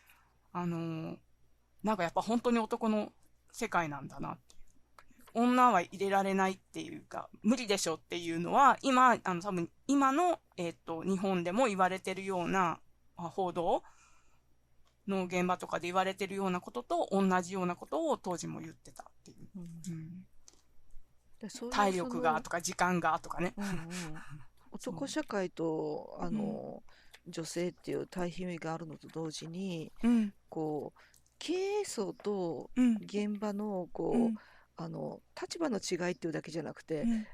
[0.54, 1.18] あのー
[1.84, 3.12] なんかやっぱ本当に男の
[3.52, 4.56] 世界なんだなって。
[5.34, 12.80] 女は入れられないっていうか、無理でしょっていうのは、今、あの多分、今の、えっ、と、日本でも言われてるような
[13.16, 13.84] あ報道
[15.08, 19.48] の現場とかで言われてるようなことと同じようなことを当時も言ってたっていう。
[19.56, 19.62] うん
[19.94, 20.26] うん
[21.72, 23.54] 体力がそとか時間がとかね。
[23.58, 23.88] のうんうん
[24.80, 26.84] 男社会とあの、
[27.28, 30.34] 女性っていう対比があるのと同時にうん。
[30.50, 31.00] こう
[31.38, 32.96] 経営層とうん。
[32.96, 34.36] 現場のこう、うん。
[34.78, 37.28] あの立場の違いっていうだけじゃなくて、うん。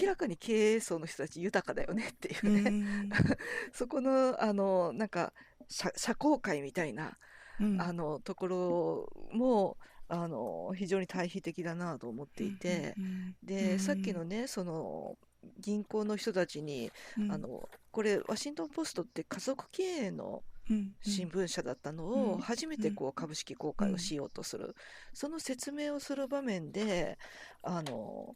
[0.00, 3.10] 明らかに経営層の人たち豊かだよねっていううね、ん
[3.74, 5.34] そこのあのなんか
[5.68, 7.18] 社社交界みたいな、
[7.60, 7.80] うん。
[7.80, 9.76] あのところも
[10.08, 13.36] あの非常に対比的だなと思っていて、うん。
[13.42, 15.18] で、さっきのねその
[15.58, 17.32] 銀行の人たちに、うん。
[17.32, 22.30] あのこれワシントン・ポストって家族経営のうん新聞社だったのうん。
[22.32, 24.74] を初めてこう株式公開をしようとする、
[25.12, 27.18] その説明をする場面で
[27.62, 28.34] あの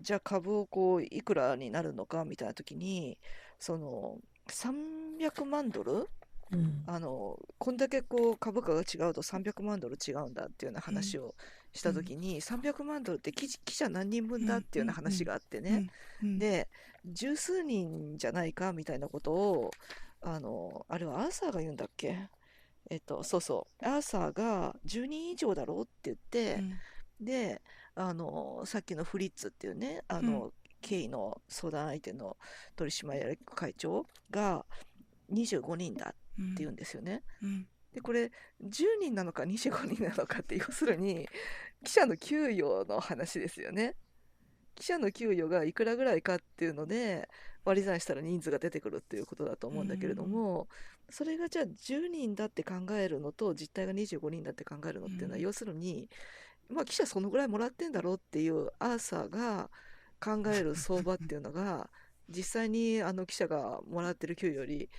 [0.00, 3.18] じゃあ株をこういくらになるのかみたいな時に
[3.58, 6.08] その300万ドル？
[6.52, 6.84] うん。
[6.86, 11.34] あのこんだけこう株価が違うと300万ドル違うんだっていうような話を
[11.74, 15.90] した時に、300万ドルって記記者何人分だっていうような話があってね、
[16.22, 16.68] うんで
[17.06, 19.70] 十数人じゃないかみたいなことを
[20.22, 22.30] あのあれはアーサーが言うんだっけ？
[22.88, 23.84] えっとそうそう。
[23.84, 26.62] アーサーが10人以上だろうって言って、
[27.20, 27.60] で
[27.94, 32.36] あのさっきのフリッツっていうねあの、経緯の相談相手の
[32.76, 34.64] 取締役会長が
[35.30, 37.22] 25人だうんって言うんですよね。
[37.42, 41.28] うんでこれ10人なのか25人なのかって要するに
[41.84, 43.94] 記者の給与の話ですよね。
[44.74, 47.28] 記者の給与がいくらぐらいかっていうので
[47.64, 50.66] 割り算したら人数が出てくるっていうことだと思うんだけれども、
[51.08, 56.08] それがじゃあ10人だって考えるのと実態が25人だって考えるのっていうのは、うん要するに
[56.68, 59.70] まあ記者そのぐらいもらってんだろうっていうアーサーが
[60.20, 61.88] 考える相場っていうのが
[62.28, 64.90] 実際にあの記者がもらってる給与より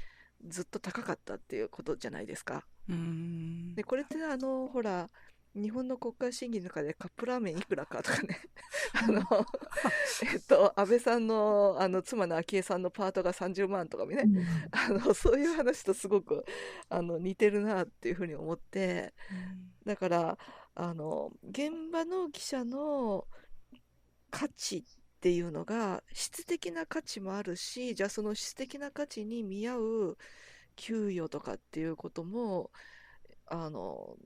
[0.47, 2.65] ずっと高かったっていうことじゃないですか。
[2.89, 3.75] うん。
[3.75, 5.09] でこれってあのほら
[5.55, 8.39] 日本の国会審議の中でカップラーメンいくらかとかね。
[8.93, 9.21] あの
[10.33, 14.25] えっと安倍さんのあの妻の昭恵さんのパートが30万とかもね。
[14.71, 16.45] あのそういう話とすごく
[16.89, 19.13] あの似てるなっていうふうに思って。
[19.85, 20.37] だから
[20.73, 23.27] あの現場の記者の
[24.29, 24.83] 価値っ
[25.21, 30.17] ていうのが質的な価値もあるしじゃあその質的な価値に見合う
[30.75, 32.71] 給与とかっていうことも
[33.47, 34.17] あの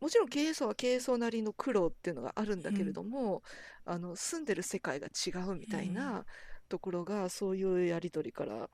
[0.00, 3.42] もちろん経営層は経営層なりの苦労っていうのがあるんだけれども、
[3.84, 6.24] あの住んでる世界が違うみたいな
[6.68, 8.68] ところが、そういうやり取りから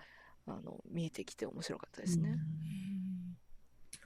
[0.46, 2.30] あの見えてきて面白かったですね。
[2.30, 2.36] うん。
[3.92, 4.04] な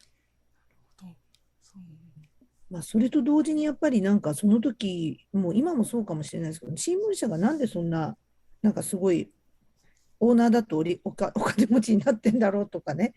[0.69, 1.17] るほど。
[1.63, 1.83] そう。
[2.69, 8.17] まあ、それと同時にやっぱりなんかその時もう今もそうかもしれないですけど新聞社がなんでそんな
[8.61, 9.31] なんかすごい
[10.21, 13.15] オーナーだとおりおか お金持ちになってんだろうとかね。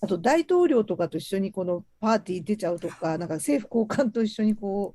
[0.00, 4.94] あと大統領とかと一緒にこのパーティー出ちゃうとか なんか政府高官と一緒にこ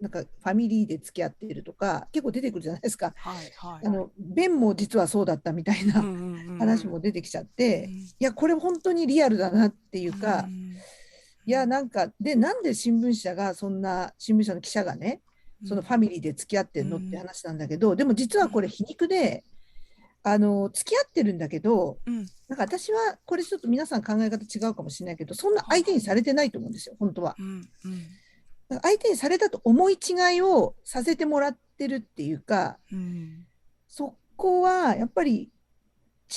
[0.00, 3.14] うなんかファミリーで付き合っているとか結構出てくるじゃないですか。
[3.16, 3.86] はいはい。
[3.86, 6.02] あのベンも実はそうだったみたいな
[6.58, 7.92] 話も出てきちゃってうん。
[7.92, 10.42] いやこれ本当にリアルだなっていうか。
[10.42, 10.76] ん。
[11.48, 15.22] いや、なんか、で、なんで新聞社が、そんな、新聞社の記者がね、
[15.64, 19.44] そのファミリーで付き合ってんのって話なんだけど、でも実はこれ皮肉で、
[20.22, 22.26] あの、付き合ってるんだけど、うん。
[22.48, 27.36] なんか私は、これちょっと皆さん考え方違うかもしれないけど、そんな相手にされてないと思うんですよ、本当は。
[27.38, 27.88] うんう
[28.74, 28.80] ん。
[28.82, 33.46] 相手にされたと思い違いをさせてもらってるっていうか、うん。
[33.88, 35.50] そこはやっぱり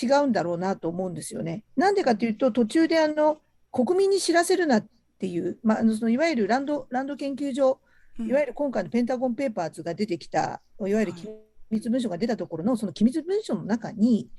[0.01, 1.63] 違うんだろうなと思うんですよね。
[1.75, 3.41] なんでかというと、途中であの
[3.71, 4.87] 国民に知らせるなっ
[5.19, 7.79] ていう、まあ、あのそのいわゆるランドランド研究所、
[8.19, 8.27] うん。
[8.27, 10.83] いわゆる今回のペンタゴン・ペーパーズが出てきた、い。
[10.83, 11.27] わゆるはい機
[11.71, 14.29] 密文書が出たところの、その機密文書の中に、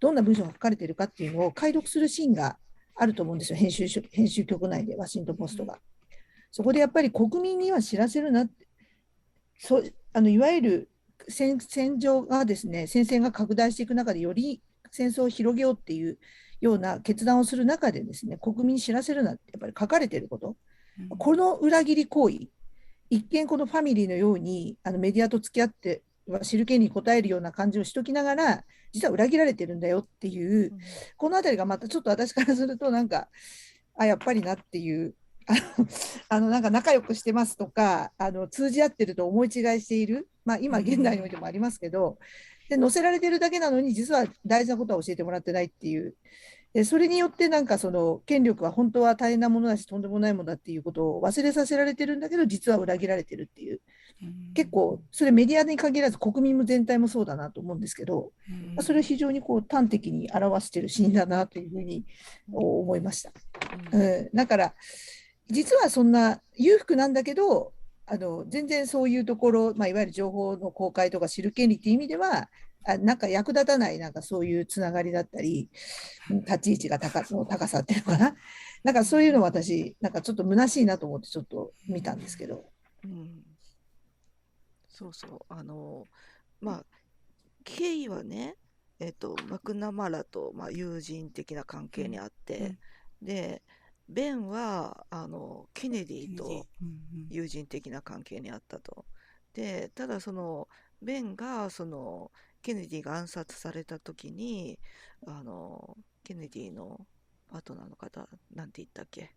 [0.00, 2.58] どんな文章が書かれているかっていうのを解読するシーンが
[2.94, 5.78] あると思うんですよ、編集所編集局内で、ワシントン・ポストが。
[6.50, 8.66] そこでやっぱり国民には知らせるなって、
[9.58, 10.90] そうあのいわゆる
[11.28, 16.18] 戦戦場がですね、戦線が拡大していく中で、より戦争を広げようっていう
[16.60, 20.56] ような決断をする中でですね、国民に知らせるなってやっぱり書かれていること、
[21.18, 22.48] この裏切り行為、
[23.10, 26.02] 一見このファミリーのようにあのメディアと付き合って
[26.32, 30.72] は知る権利に応えるような感じをしときながら、実は裏切られてるんだよっていう、
[31.16, 33.28] このあたりがまたちょっと私からすると、なんか、
[33.96, 35.14] あ、やっぱりなっていう、
[35.46, 35.60] あの、
[36.28, 42.18] あのなんか仲良くしてますとか、あの通じ合ってると思い違いしている、まあ、今、現代においてもありますけど、
[42.68, 46.14] で載せられてるだけなのに、実は大事なことは教えてもらってないっていう。
[46.74, 53.80] でそれによってなんかその権力は本当は大変なものだしとんでもないものだっていうことを忘れさせられてるんだけど実は裏切られてるっていう
[54.54, 58.32] 結構それメディアに限らず国民も全体もそうだなと思うんですけど、
[58.74, 62.04] まあそれを非常にこう端的に表してるシーンだなというふうに
[62.52, 63.32] 思いました。
[63.92, 64.74] うん、だから
[65.48, 67.72] 実はそんな裕福なんだけど
[68.06, 72.48] あの全然そういうところ、まあ、いわゆる情報の公開とか知る権利っていう意味では
[72.86, 75.68] あなんか役立たないなんかそういうつながりだったり
[76.30, 78.34] 立ち位置が高の高さっていうのかな。
[78.84, 82.64] なんかそういうのを私なんかちょっと虚しいなと思ってちょっと見たんですけど。
[83.04, 83.42] うん、
[84.98, 86.08] そうそう、あの、
[86.60, 86.86] まあ、
[87.62, 88.56] 経緯はね、
[88.98, 92.76] えっと、マクナマラと、まあ、友人的な関係にあって、
[93.22, 93.62] で、
[94.08, 96.66] ベンは、あの、ケネディと
[97.30, 99.06] 友人的な関係にあったと。
[99.52, 100.66] で、ただその、
[101.00, 104.80] ベンが、その、ケネディが暗殺された時に、
[105.28, 107.06] あの、ケネディの
[107.48, 108.66] パートナーの方、な？
[108.66, 109.30] んて言ったっけ？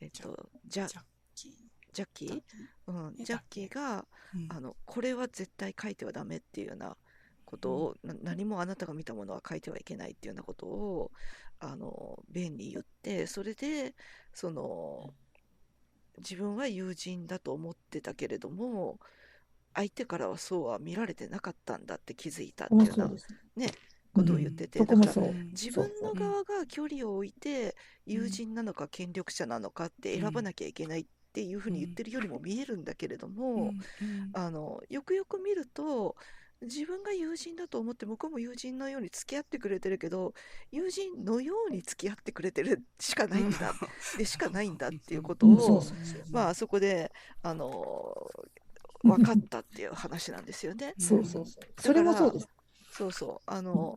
[0.00, 1.02] えっと、ジャジャッ
[1.34, 1.67] キー
[1.98, 2.42] ジャッキー？
[2.86, 4.46] うん、えジャッキーが、うん。
[4.50, 6.96] あのこれは絶対書いてはダメっていうような
[7.44, 11.10] ことを、な何もあなたが見たものは書いてはいけないっていうようなことを
[11.58, 13.94] あのベンに言ってそれで
[14.32, 15.12] その
[16.18, 18.98] 自分は友人だと思ってたけれども
[19.74, 23.16] 相手からはそうは見られてなかったんだって気づいたっていうようなそう
[23.56, 23.74] です。
[24.14, 24.98] ことを言ってて、だから。
[25.52, 27.76] 自分の側が距離を置いて
[28.06, 31.06] 友人なのか権力者なのかって選ばなきゃいけないっ
[31.38, 33.72] ていうふうに言ってるよりも見えるんだけれども、
[34.32, 36.16] あのよくよく見ると
[36.62, 40.34] 自分が友人だと思って向こうも友人のように付き合ってくれてるけど
[40.72, 43.72] 友人のように付き合ってくれてるしかないんだ、
[44.16, 45.80] でしかないんだっていうことを
[46.32, 47.12] まあそこで
[47.44, 48.12] あの
[49.04, 50.94] 分かったっていう話なんですよね。
[50.98, 51.80] そうそうそう。
[51.80, 52.48] それもそうです。
[52.90, 53.38] そうそう。
[53.46, 53.96] あの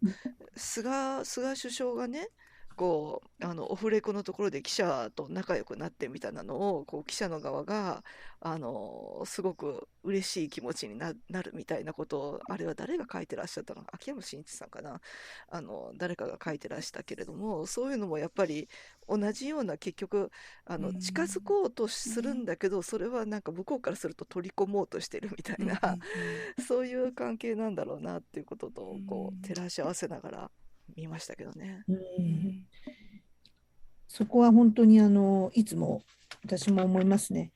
[0.55, 2.29] 菅菅首相がね
[2.75, 8.03] こうあのオフレコのところで記者と仲良くなってみたいなのをこう記者の側が
[8.39, 13.83] あのすごく嬉しい気持ちにななるみたいなことをあれは誰が書いてらっしゃったの？
[13.91, 14.99] 秋山真一さんかな？
[15.49, 18.67] あの誰かが書いてらしたけれどもそういうのもやっぱり
[19.07, 20.31] 同じような結局
[20.65, 20.99] あのうん。
[21.01, 25.97] 近づこうとするんだけどそれはなんか向こうからすると取り込もうとしてるみたいな、
[26.67, 29.39] そういう関係なんだろうなっていうこととこうん。
[29.39, 30.51] う照らし合わせながら
[30.95, 31.83] 見ましたけどね。
[31.87, 32.67] うん
[34.13, 36.01] そこは本当にあのいつも
[36.43, 37.53] 私も思いますね。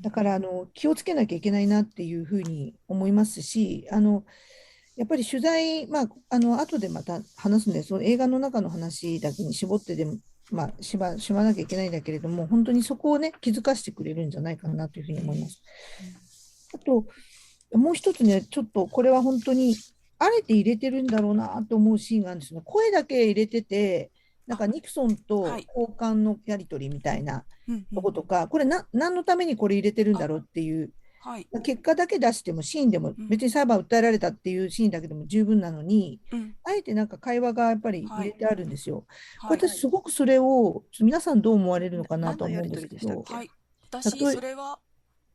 [0.00, 4.24] だからあの気をつけなきゃいけないなっていうふうに思いますし、あの
[4.96, 10.16] やっぱり取材、まあ、あの後でまた話すんで、その映画の中の話だけに絞ってでも、
[10.50, 15.62] まあ、しばしばなきゃいけないんだけれども、本当にそこをね、気づかせてくれるんじゃないかなというふうに思います。
[16.74, 17.06] あと、
[17.72, 19.76] もう一つね、ちょっとこれは本当に、
[20.22, 22.62] あえて入れてるんだろうなと思うシーンがあるんですよね。
[22.64, 24.12] 声だけ入れてて、
[24.46, 25.66] なんかニクソンとはい。
[25.66, 31.46] 交換のやり取りみたいなうんとことか、これな、何のためにこれ入れてるんだろうっていう、はい。
[31.62, 33.28] 結果だけ出しても、シーンでも、うん。
[33.28, 36.54] 別に裁判訴えられたっていうシーンだけでも十分なのに、うん。
[36.64, 39.06] あえてなんか会話がやっぱり入れてあるんですよ。
[39.40, 39.60] こはい。
[39.60, 43.24] れ私、すごくそれを、皆さんどう思われるのかなと思うんですけど。
[43.90, 44.78] 私、それは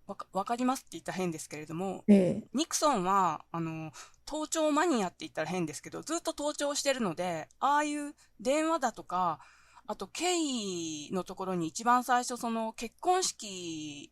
[0.08, 3.92] わかわかりますって言ったら変ですけれども、ええニクソンは、あの、
[4.26, 9.40] 盗聴マニアって言ったら変ですけど、ずっと盗聴してるので、ああいう電話だとか、
[9.86, 14.12] あと、ケイのところに一番最初、その結婚式、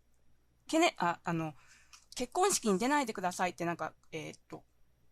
[0.68, 1.54] けね、あ、あの、
[2.16, 4.64] 結婚式に出ないでくださいってなんか、えーっと、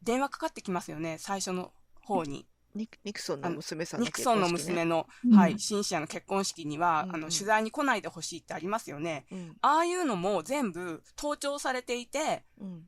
[0.02, 2.46] 電話かかってきますよね、最初の方に。
[2.76, 9.26] ニクニクソンの娘さんのニクソンの娘の、うんはい、シンシアの結婚式には、うんうんあの、取材に来ないでほしいってありますよね。
[9.32, 12.88] うんああいうのも全部盗聴されていて、うん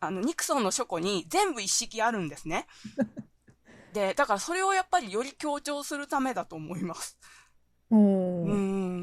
[0.00, 2.66] あの、ニクソンの書庫に全部一式あるんですね。
[3.92, 7.18] で、だからそれをやっぱりより強調するためだと思います。
[7.90, 8.54] うんうー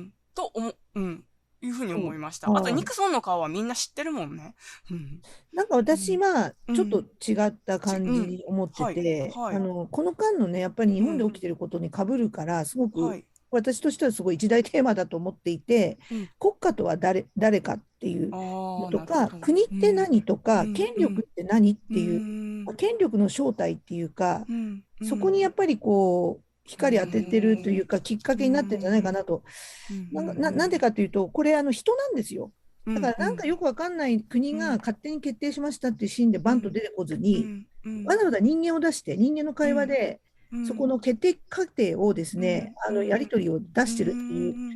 [0.06, 0.14] ん。
[0.36, 1.26] と思う、うん。
[1.64, 2.50] いうふうに思いました。
[2.50, 2.58] うん。
[2.58, 4.54] あと、ニクソンの顔はみんな知ってるもんね。
[4.92, 5.22] うん。
[5.54, 6.76] なんか私はうん。
[6.76, 13.26] ちょっと違った感じに思ってて、あのこの間のね、やっぱり日本で起きてることにかぶるから、すごくはい。
[13.50, 16.30] 私としてはすごい一大テーマだと思っていて、うん。
[16.40, 20.74] 国家とは誰誰かっていうのとか国って何とか、うん。
[20.74, 22.76] 権力って何っていう、うん。
[22.76, 24.84] 権力の正体っていうか、うん。
[25.08, 29.44] そこにやっぱりこう、光当ててるというか、きっかけになってるんじゃないかなと。
[29.92, 30.26] うん。
[30.26, 32.52] なんかななんでかというと、これ、あの人なんですよ。
[32.86, 33.02] うん。
[33.02, 38.06] だからなんかよくわかんない国が勝手に決定しましたっていうシーンでバンと出てこずに、うん。
[38.06, 40.22] わざわざ人間を出して、人間の会話で、
[40.54, 40.68] うん。
[40.68, 42.96] そこの決定過程をですね、うん。
[42.96, 44.56] あのやり取りを出してるっていう。
[44.56, 44.76] ん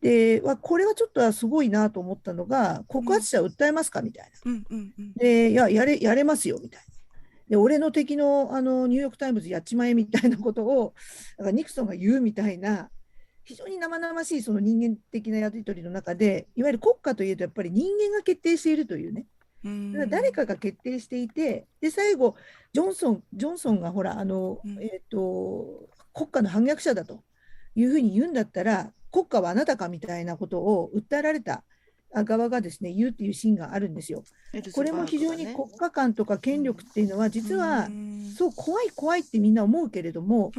[0.00, 4.52] で、わこれはちょっとはすごいなと思ったのが、告発者を訴えますかみたいな。
[5.16, 6.87] で、いや、やれ、やれますよみたいな。
[7.48, 10.94] で、俺の敵のあのニューヨーク・タイムズやっちまえみたいなことを、
[11.38, 12.90] なんかニクソンが言うみたいな、
[13.44, 19.26] 非常に生々しいその人間的なやり取りの中で、いわゆる国家というと、やっぱり人間が決定しているというね、
[19.64, 19.92] うん。
[19.92, 22.36] だから誰かが決定していて、で、最後、
[22.72, 24.82] ジョンソン、ジョンソンがほら、あの、うん。
[24.82, 27.22] えっ、と、国家の反逆者だと
[27.74, 31.64] いうふうに言うんだったら、国家はあなたかみたいなことを訴えられた
[32.12, 34.24] 側がですね、言うっていうシーンがあるんですよ。
[34.72, 38.34] これも非常に国家観とか権力っていうのは、実はう、ん。
[38.34, 40.52] そう怖い怖いってみんな思うけれども、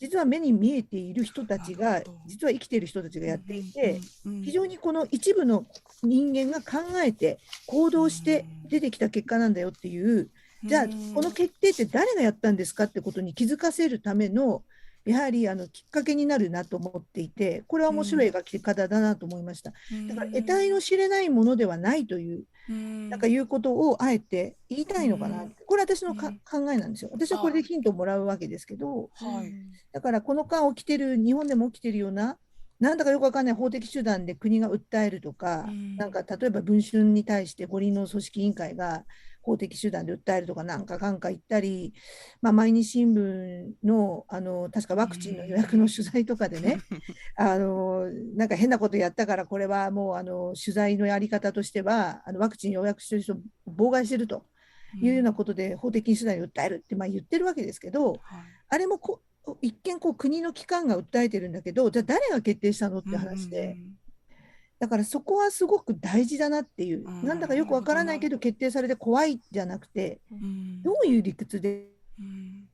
[0.00, 4.00] 実は目に見えている人たちが実は生きている人たちがやっていて、
[4.40, 5.66] 非常にこの一部の
[6.02, 10.30] 人間が考えて行動して出てきた結果なんだよっていう、
[10.64, 10.90] じゃあうん。
[11.14, 14.64] この決定って誰がやったんですかってことに気づかせるための
[15.04, 19.72] やはりあのきっかけになるなと思っていてこれは面白い描き方だなと思いました。
[20.08, 23.10] だから得体の知れないものではないといううん。
[23.10, 25.56] なんかいうことをあえて言いたいのかな、うん。
[25.66, 26.38] これ私のかうん。
[26.38, 27.10] 考えなんですよ。
[27.12, 29.52] 私はこれでヒントをもらうわけですけど、はい。
[29.92, 32.38] だからこの間起きてる、日本でも起きてるような、
[32.80, 35.96] なんだかよくわかんない法的手段で国が訴えるとか、うん。
[35.96, 39.04] なんか例えば文春に対して五輪の組織委員会が
[39.42, 41.92] 法的手段で訴えるとか、なんかかんか言ったり、
[42.40, 46.78] まあ、毎日新聞のあの確かワクチンの予約の取材とかでね、
[47.36, 53.36] あのなんか変なことやったから、これはもうあの取材のやり方としては、あのワクチン予約してる人を
[53.68, 54.46] 妨害してると
[54.96, 58.20] いうようなことで法的手段に訴えるってまあ言ってるわけですけど、はい。
[58.68, 59.20] あれもこ
[59.60, 63.76] 一見こう国の機関が訴えてるんだけど、じゃあ誰が決定したのって話で、
[64.82, 67.24] だからそこはすごく大事だなっていう、うん。
[67.24, 70.20] なんだかよくわからないけど決定されて怖いじゃなくて、
[70.82, 71.86] どういう理屈で？
[72.18, 72.68] うん。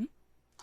[0.00, 0.08] ん？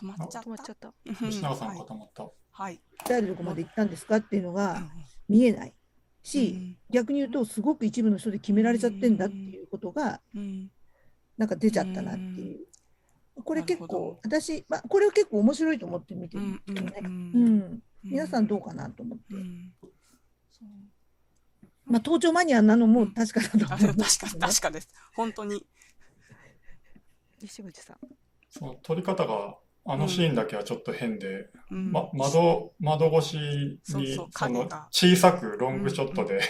[0.00, 0.74] 止まっちゃった？
[0.74, 0.94] た。
[1.04, 2.26] 吉永さんはい固まった。
[2.52, 2.80] はい。
[3.04, 4.16] 訴えるとこまで行ったんですか？
[4.16, 4.90] っていうのうがん。
[5.28, 5.74] 見えないうん。
[6.22, 10.70] し、逆に言うとすごく一部の人で決められちゃってんだっていうことがうん。
[11.36, 12.60] なんか出ちゃったなっていう。
[13.44, 16.92] これ結構私、まあ、これを結構面白いと思って見てるんですよね。
[17.02, 17.58] ううん。
[17.58, 19.24] ん、皆さんどうかなと思って。
[21.84, 24.46] まあ、盗聴マニアなのも確かだとあ思い確かますけどね。
[24.48, 24.88] 確かです。
[25.14, 25.64] 本当に。
[27.40, 27.98] 西口さん。
[28.48, 29.56] その撮り方が、
[29.88, 31.92] あのシーンだけはちょっと変で、うん。
[31.92, 36.40] ま、窓、窓越しに、そうそうその小さくロングショットで。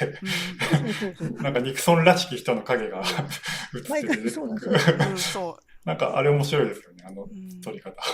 [1.42, 3.02] なんかニクソンらしき人の影が
[3.74, 4.30] 映ってる。
[4.30, 4.96] そうなんですよ。
[5.10, 7.60] うんそなんかあれ面白いですよね、あのううん。
[7.60, 7.96] 撮り方。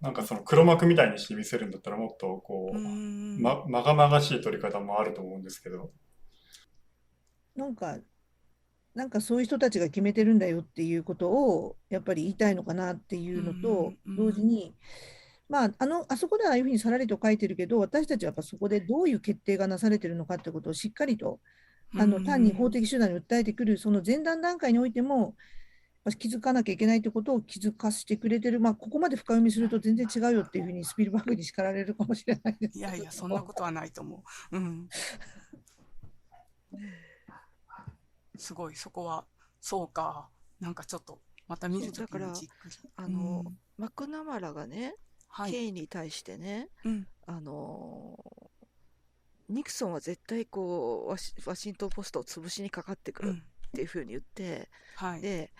[0.00, 5.92] なんかその黒幕みたいにして見せるんだったらもっとこう、うんま、まがまがしい撮り方もあると思うんですけど、
[7.54, 7.98] なんか、
[8.94, 14.16] なんかそういう人たちが決めてるんだよっていうことをやっぱり言いたいのかなっていうのとうん。
[14.16, 14.74] 同時に、
[15.50, 21.40] まあ、あの、あそこではああいうふうにさらりと書いてるけど、私たちはやっぱそこでどういう決定がなされてるのかってことをしっかりと、
[21.94, 25.36] あの、単に法的手段に訴えてくる、その前段段階においても、
[26.04, 32.92] やっぱ気づかなきゃいけないってことを気づかせてくれてる、まあ、ここまで深読みすると全然違うよっていうふうにスピルバーグに叱られるかもしれないですけど。
[32.92, 34.56] いやいやそんなことはないと思う。
[34.56, 34.88] うん。
[38.36, 39.26] すごいそこは
[39.60, 40.28] そうか。
[40.58, 43.58] なんかちょっとまた見るときそうだからにじっくりあの、うん。
[43.78, 44.96] マクナマラがね、
[45.28, 45.52] はい。
[45.52, 47.06] ケイに対してね、うん。
[47.26, 48.18] あの
[49.52, 53.42] ニクソンは絶対こうワシワシントン・ポストを潰しにかかってくるっうん。
[53.74, 55.20] ていうふうに言って、はい。
[55.20, 55.52] で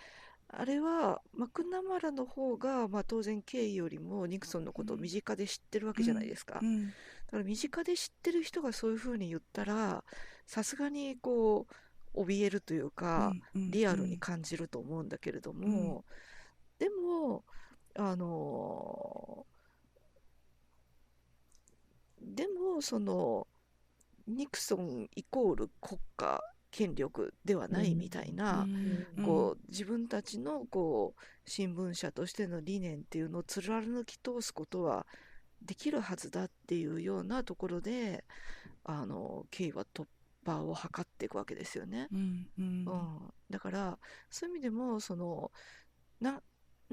[0.55, 6.93] あれはマクナマラの方が、まあ、当然ケイよりもニクソンのことを身近で知ってるわけじゃないですか、だうん。
[7.31, 10.03] から身近で知ってる人がそういうふうに言ったら
[10.45, 11.65] さすがにこ
[12.13, 13.71] う怯えるというか、うん。
[13.71, 16.05] リアルに感じると思うんだけれども、
[16.77, 17.43] でも
[17.95, 19.47] あの
[22.21, 23.47] でもその
[24.27, 28.67] ニクソンイコール国家権力ではないみたいな、
[29.17, 29.23] うん。
[29.23, 35.05] こう自分たちのこう新聞社としての理念っていうのを貫き通すことは
[35.61, 38.25] できるはずだっていうようなところで
[38.83, 40.07] あのケイは突
[40.45, 42.07] 破を図っていくわけですよね。
[42.11, 42.47] うん。
[42.57, 42.65] うん。
[42.65, 43.99] うん、だから
[44.31, 45.51] そういう意味でもその
[46.19, 46.41] な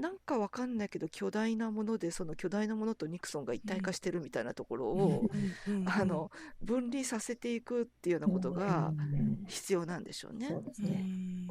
[0.01, 5.29] なんかわかんないけど巨大なものでその巨大なものとニクソンが一体化してるみたいなところを、
[5.67, 6.31] うんうんあの
[6.61, 10.47] 分離させていくっていうようなことがうん必要なんでしょうね。
[10.47, 10.89] うそうですね。
[10.89, 11.47] ん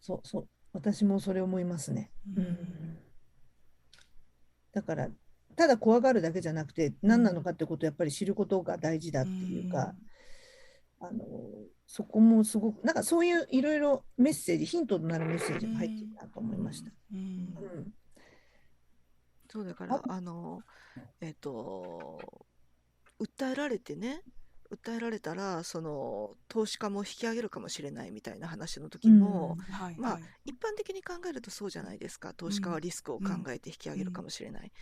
[0.00, 0.48] そうそう。
[0.72, 2.10] 私もそれ思いますね。
[2.34, 2.98] ううんん。
[4.72, 5.08] だから、
[5.56, 9.94] ただ怖がるだけじゃなくて、何なのかってことをやっぱり知ることが大事だっていうか、
[11.00, 11.24] あの
[11.86, 16.90] そこもすごく、なんかそういういろいろメッセージ、ヒントとなるメッセージが入ってるなと思いました。
[17.12, 17.18] うん。
[17.18, 17.94] うん。
[19.48, 20.60] そうだからああの
[21.20, 22.18] えっ、と
[23.18, 24.22] 訴えられてね
[24.70, 32.32] 訴えられたらその投資家も引き上げるかもしれないみたいな話の時も、はいまあはい一般的に考えるとそうじゃないですか。
[32.32, 34.72] 投資家はリスクを考えて引き上げるかもしれない、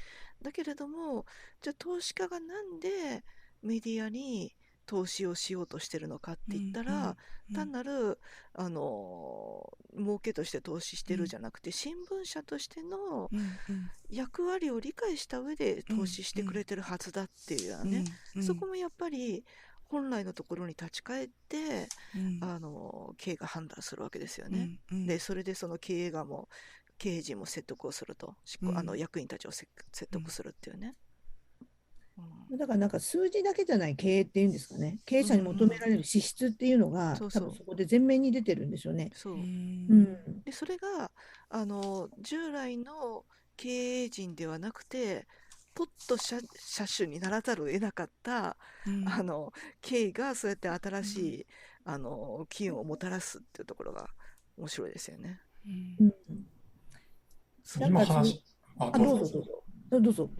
[0.42, 1.24] だけれども
[1.62, 3.24] じゃあ投資家がなんで
[3.62, 4.54] メディアに
[4.86, 7.16] 投資をしようとしてるのかって言ったら、うん
[7.52, 8.18] 単なる、
[8.54, 13.90] あの儲けとして投資してるじゃなくて、新聞社としてのうんうん。
[14.08, 18.04] 役割を理解した上で投資してくれてるはずだっていうようなね、
[18.36, 19.44] うんそこもやっぱり
[19.84, 22.38] 本来のところに立ち返って、うん。
[22.42, 24.78] あの経営が判断するわけですよね。
[24.90, 25.06] うんうん。
[25.06, 26.48] でそれでその経営側も
[26.96, 28.78] 経営陣も説得をするとうん。
[28.78, 30.94] あの役員たちをせ説得するっていうね。
[32.18, 32.58] うん。
[32.58, 39.10] だからなんか数字だけじゃない経営っていうんですかね、経営者に求められる資質っていうのが、そうそう多分そこで前面に出てるんでしょうね。
[39.14, 39.34] そう。
[39.34, 39.42] うん。
[39.88, 41.10] うんでそれが
[41.48, 43.24] あの従来の
[43.56, 45.26] 経営陣ではなくて
[45.74, 48.56] ポッと車車種にならざるを得なかった、
[48.86, 49.08] うん。
[49.08, 51.46] あの経緯がそうやって新しい、
[51.84, 54.08] あの機運をもたらすっていうところが
[54.58, 55.40] 面白いですよね。
[55.66, 55.96] うん。
[56.00, 56.14] うん。
[57.86, 58.42] 今話、
[58.78, 59.42] あ、あ、どうぞ。
[59.90, 60.30] どうぞどうぞ。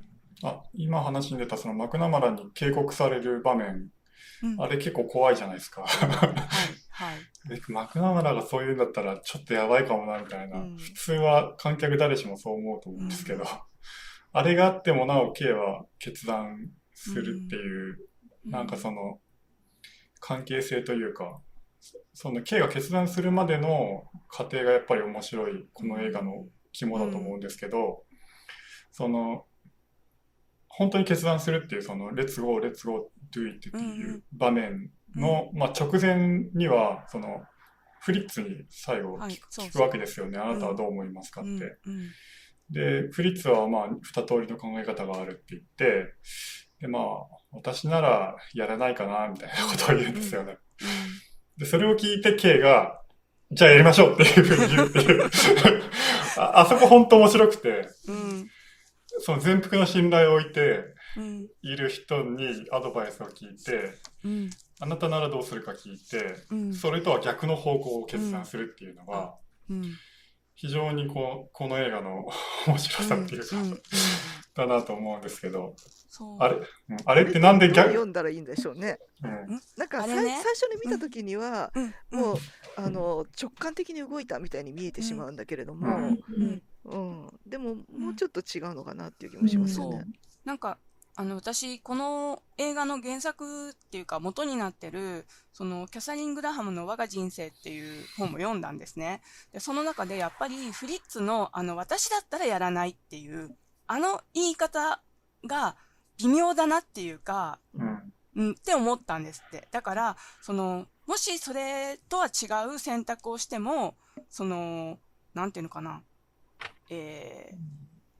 [0.42, 3.88] あ、今話に出たそのマクナマラに警告される場面、
[4.42, 4.60] うん。
[4.60, 5.82] あれ結構怖いじゃないですか。
[5.82, 7.18] はい
[7.68, 10.76] マクナマラがそういうんだったらちょっとやばいかもなみたいな、うん。
[10.76, 13.44] 普通は観客誰しもそう思うと思うんですけど、
[14.32, 17.98] あれがあってもなお K は決断するっていう、
[18.46, 19.20] なんかその
[20.20, 21.40] 関係性というか、
[21.80, 28.04] そその K が決断するまでの過程がやっぱり面白いこの映画の肝だと思うんですけど、
[28.90, 29.44] その
[30.76, 33.00] 本当に決断するっていうその「レッツゴーレッツゴー
[33.32, 37.44] do it」っていう場面の、まあ、直前にはその
[38.00, 40.38] フリッツに最後はい聞く,、わけですよね。
[40.38, 41.78] あなたはどう思いますかって。
[42.70, 46.12] で、フリッツはまあ、二通りの考え方があるって言って、
[46.80, 47.02] で、まあ、
[47.52, 50.58] 私ならやらないかな、みたいなことを言うんですよね。
[51.56, 53.00] で、それを聞いて K が、
[53.50, 55.30] じゃあやりましょうっていうふうに言うっていう。
[56.36, 58.50] ああそこ本当面白くて、うん
[59.18, 61.46] その全幅の信頼を置いてうん。
[61.62, 63.94] いる人にアドバイスを聞いて、
[64.24, 64.50] うん
[64.80, 66.74] あなたならどうするか聞いて、うん。
[66.74, 69.34] それとは逆の方向を決断するっていうのが、
[69.70, 69.82] うん。
[70.56, 72.26] 非常にこう、この映画の
[72.66, 73.82] 面白さっていうか、うんうん
[74.54, 75.74] だなと思うんですけど、
[76.38, 76.64] あれ、うん
[77.06, 78.98] あれってなんで逆、読んだらいいんでしょうね。
[79.22, 79.60] うん。
[79.76, 80.14] なんかね。
[80.14, 81.94] 最初に見た時には、うん。
[82.10, 82.36] もう
[82.76, 86.16] あの直感的に動いたみたいに見えてしまうんだけれども、
[86.84, 87.40] うん。
[87.46, 89.92] でももうちょっと違うのかなっていう気もしますよそう。
[89.92, 90.06] ね。
[90.44, 90.78] なんか
[91.16, 99.22] あの私この映画の原作っていうか元になってるそのキャサリン・グラハムの「我が人生」っていう本も読んだんですね。
[99.52, 103.56] でその中でやっぱりフリッツのあの私だったらやらないっていう
[103.86, 105.02] あの言い方
[105.46, 105.76] が
[106.18, 109.68] 微妙だなっていうかうん、うん、って思ったんですって。
[109.70, 113.96] だから、その、もしそれとは違う選択をしても、
[114.28, 114.98] その、
[115.34, 116.02] なんていうのかな、
[116.90, 117.56] えー、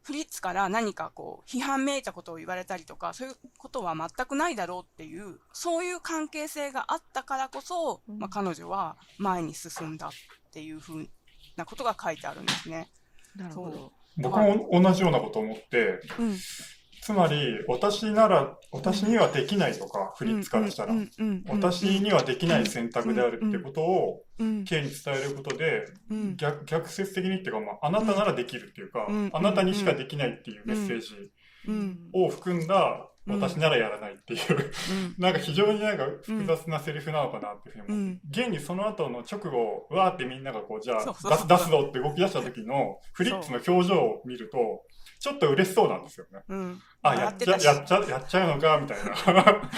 [0.03, 10.11] フリッツから何かこう、批判めいたことを言われたりとか、そういうことは全くないだろうっていう、そういう関係性があったからこそ、うんまあ彼女は前に進んだっ
[10.53, 11.09] ていうふう
[11.57, 12.89] なことが書いてあるんですね。
[13.37, 13.93] なるほど。
[14.19, 16.37] 僕も同じようなこと思って、うん。
[17.05, 20.95] つまり、私なら、私にはできないとか、フリッツからしたら。
[21.51, 29.31] 私にはできない選択であるってことを、うん、K に伝えることで、うん、逆逆説的にっていうか、まあ、あなたならできるっていうか、うん。
[29.35, 31.31] あなたにしかできないっていうメッセージ
[31.69, 33.39] うん、を含んだ、うん。
[33.39, 38.47] 私ならやらないっていう、うん、なんか非常になんか複雑なセリフなのかなっていうふうに思って、うん。
[38.47, 44.85] 現にその後の直後、わーってみんながこう、じゃあ出すぞって動き出した時のフリッツの表情を見ると、
[45.25, 46.41] ちょっと嬉しそうなんですよね。
[46.47, 46.83] うん。
[47.01, 49.15] あ、やっちゃ、やっちゃ、やっちゃうのか、みたいな。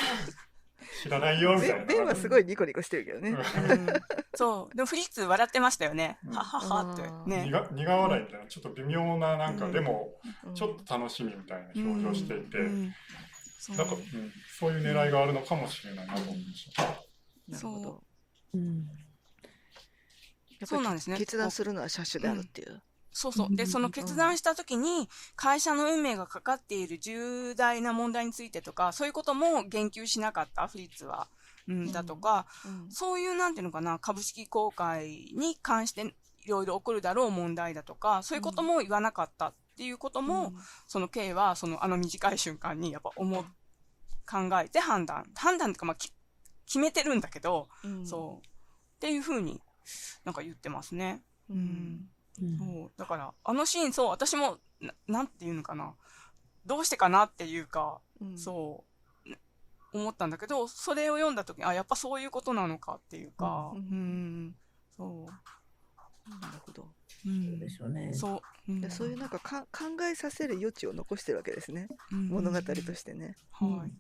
[1.04, 1.84] 知らないよ、みたいな。
[1.84, 3.30] ベンはすごいニコニコしてるけどね。
[3.30, 3.86] うん
[4.34, 4.76] そう。
[4.76, 6.18] でもフリッツ笑ってましたよね。
[6.26, 7.48] うんはははってね。
[7.48, 16.82] 苦苦笑いみたいな、ちょっと微妙な、なんか、うんでも、うんちょっと楽しみみたいな表情をしていて、なんか、うん、そういう狙いがあるのかもしれないなと思いました。
[16.82, 16.98] なる
[17.52, 18.02] ほそど。
[18.54, 18.88] うん
[20.58, 22.82] やっぱりそうなんですね決断するのは車種であるっていう。
[23.18, 23.56] そうそう。
[23.56, 31.28] で、その決断した時に、会社の運命がかかっている重大な問題についてとか、そういうことも言及しなかった、フリッツは。
[31.68, 32.90] うん、だとか、うん。
[32.90, 36.14] そういう、なんていうのかな、株式公開に関して
[36.44, 40.54] いろいろ起こるだろう問題だとか、そういうことも言わなかったっっていうことも、
[40.86, 43.44] その K はそのあの短い瞬間にやっぱ思う
[44.26, 45.26] 考えて判断。
[45.34, 46.14] 判断とかまあき
[46.64, 48.06] 決めてるんだけど、うん。
[48.06, 48.46] そう。
[48.46, 49.60] っていうふうに
[50.24, 51.22] なんか言ってますね。
[51.50, 52.42] ううんんそ
[52.86, 55.94] うだからあのシーンそう私もななんていうのかな。
[56.66, 58.38] どうしてかなっていうか、うん。
[58.38, 58.84] そ
[59.24, 59.36] う
[59.92, 64.48] 思ったんだけどそれを読んだ時にあやっぱそういうことなのかっていうか、ううん。
[64.48, 64.54] ん
[64.96, 65.26] そ
[66.28, 66.82] なるほど。
[66.82, 67.50] う、うん。
[67.52, 68.12] そうですよね。
[68.12, 68.80] そう、うん。
[68.80, 71.88] でそういうなんかか考えさせる余地を残してるわけですね。
[72.12, 72.28] うん。
[72.28, 73.36] 物語としてね。
[73.52, 73.92] はい、うん。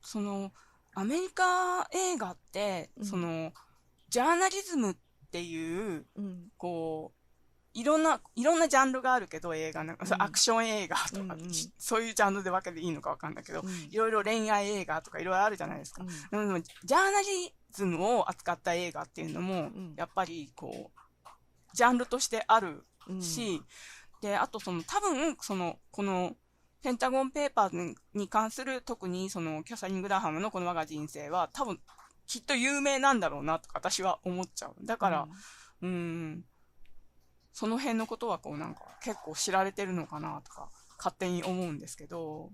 [0.00, 0.52] その
[0.94, 3.04] アメリカ映画って、うん。
[3.04, 3.52] その
[4.08, 4.96] ジャーナリズム
[5.34, 6.44] っていううん。
[6.56, 7.18] こう
[7.76, 9.96] いろんないろんなジャンルがあるけど映画なん。
[9.96, 11.50] か、そううんアクション映画とか、うんうん。
[11.76, 13.88] そういうジャンルで分けていいのか分かんないけど、うん。
[13.90, 16.04] いろいろ恋愛映画とかいろいろあるじゃないですか。
[16.04, 16.04] う
[16.40, 16.46] ん。
[16.46, 19.94] でもジャーナリズムを扱った映画っていうのも、ん。
[19.96, 21.26] やっぱりこう
[21.72, 23.20] ジャンルとしてあるうん。
[23.20, 23.60] し、
[24.20, 26.36] であとその多分そのこの
[26.80, 31.80] ペンタゴンペーパーズに関する特にそのキャサリン・グラハムのこの我が人生は多分
[32.26, 34.74] きっと有名なんだろうなとか私は思っちゃう。
[34.84, 35.28] だから、
[35.82, 36.44] うーん、
[37.52, 42.50] その辺のことはこうなんか結構知られてるのかなとか勝手に思うんですけど、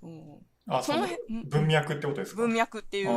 [0.00, 1.48] そうあ、そのその辺、うん。
[1.48, 2.42] 文脈ってことですか？
[2.42, 3.12] 文脈っていう、う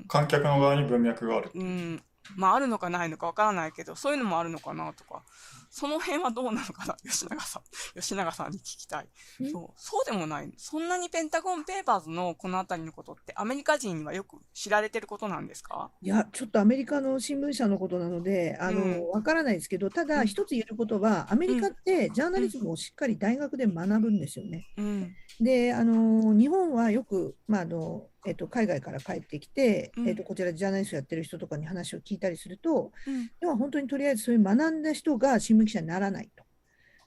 [0.00, 1.50] ん、観客の側に文脈がある。
[1.54, 2.02] うん、
[2.36, 5.22] まああるのかないのかわからないけど、そういうのもあるのかなとか、
[5.70, 7.62] その辺はどうなのかな、吉永さん、
[8.00, 9.08] 吉永さんに聞きたい。
[9.42, 9.50] ん？
[9.50, 10.52] そう、そうでもない。
[10.56, 15.90] そんなにペンタゴンペーパーズのこのあたりのことってアメリカ人にはよく知られてることなんですか？
[16.00, 24.66] いや、ちょっとアメリカの新聞社のことなので、あうんの、わからないですけど、ただうん一つ言えることは、アメリカってジャーナリズムをしっかり大学で学ぶんですよね。
[24.76, 25.16] うん。
[25.40, 33.30] で、あの、日本はよく、まあ、あの、えっと、海外から帰ってきて、うんえっと、こちらでジャーナリストやってる人とかに話を聞いたりすると、うん。
[33.40, 36.44] 要は本当にとりあえずそういう学んだ人が新聞記者にならないと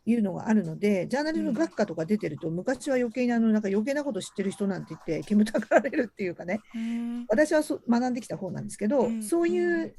[0.05, 7.26] いうのがあるので、ジャーナリズム学科とか出てると、昔は余計にあの、なんか余計なこと知ってる人なんて言って、煙たがられるっていうかね、うん。
[7.30, 9.95] 私はそ学んできた方なんですけど、うんそういう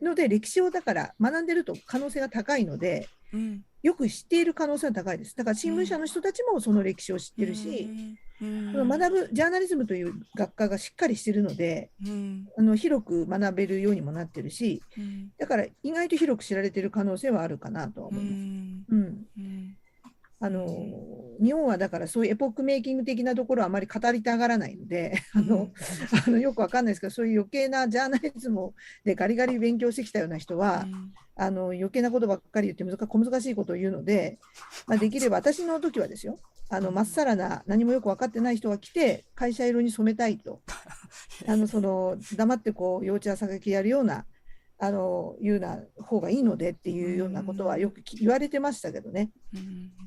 [0.00, 3.64] ので歴史をだから学んでると可能性が高いので、うん。
[3.82, 5.36] よく知っている可能性は高いです。
[5.36, 12.46] だから新聞社の人たちもその歴史を知ってるし、学ぶジャーナリズムという学科がしっかりしてるので、うん。
[12.56, 15.30] あの広く学べるようにもなってるし、うん。
[15.38, 18.34] だから意外と広く知られてる可能性はあるかなとはう思います。
[18.34, 18.84] ん。
[18.88, 19.76] うんうん。
[20.42, 20.66] あの
[21.40, 25.70] 日本はだからそういうエポックメイキング的なところはあまり語りたがらないので、あの
[26.26, 28.74] あのよくわかんないですけど、そういう余計なジャーナリズム
[29.04, 30.86] でガリガリ勉強してきたような人は、
[31.36, 34.38] あの余計なことばっかり言って難小難しいことを言うので、
[34.86, 36.38] まあ、できれば私の時はですよ、
[36.70, 40.60] あのまっさらな何もよく分かってない人が来て、会社色に染めたいと、
[41.46, 44.26] あのその黙ってこう幼稚や榊やるような、
[44.84, 49.30] あのいうような方がいいのでっていうようなことはよくき言われてましたけどね。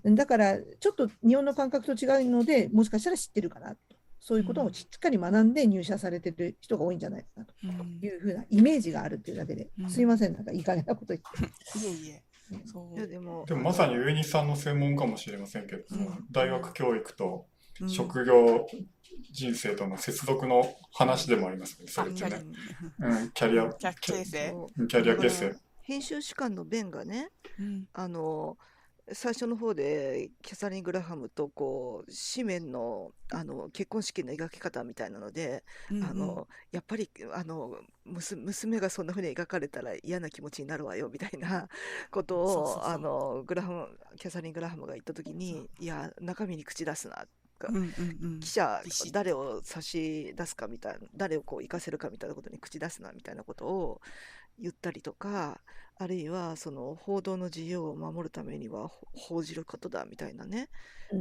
[0.04, 0.16] うん。
[0.16, 3.78] だからちょっと日本の感覚と違うので、もしかしたら知ってるかなと、
[4.20, 11.80] そういうことをしっかり学んで入社されてる人が多いんじゃないかなとうんいうふうなイメージがあるっていうだけで、うんすいません、なんかいい加減なこと言って。
[11.80, 12.24] いえいえ。
[12.66, 13.08] そう。
[13.08, 17.46] でもでもまさに上西さんの専門かもしれませんけど、うん大学教育と
[17.80, 18.68] うん職業
[19.32, 22.46] 人生との接続の話でもありますね、それってあキャね
[23.00, 23.06] リ。
[23.08, 24.54] うん、キャリア、キャキャ形成。
[24.88, 25.56] キャリア形成。
[25.82, 27.88] 編集士官のベンがねうん。
[27.94, 28.58] あの
[29.12, 41.70] 最初の方でキャサリン・グラハムとこう紙面のあの結婚式の描き方みたいなので、あのやっぱりあの娘娘がそんな風に描かれたら嫌な気持ちになるわよみたいな
[42.10, 43.46] ことを
[44.18, 47.28] キャサリン・グラハムが言った時にいや中身に口出すな
[47.70, 47.84] うんうん
[48.22, 48.40] うん。
[48.40, 54.02] 記者誰を差し出すかみたいな誰をこう生かせるかみたいなことに口出すなみたいなことを
[54.60, 55.60] 言ったりとか
[55.98, 60.70] あるいはその報道の自由を守るためにはほ報じることだみたいなね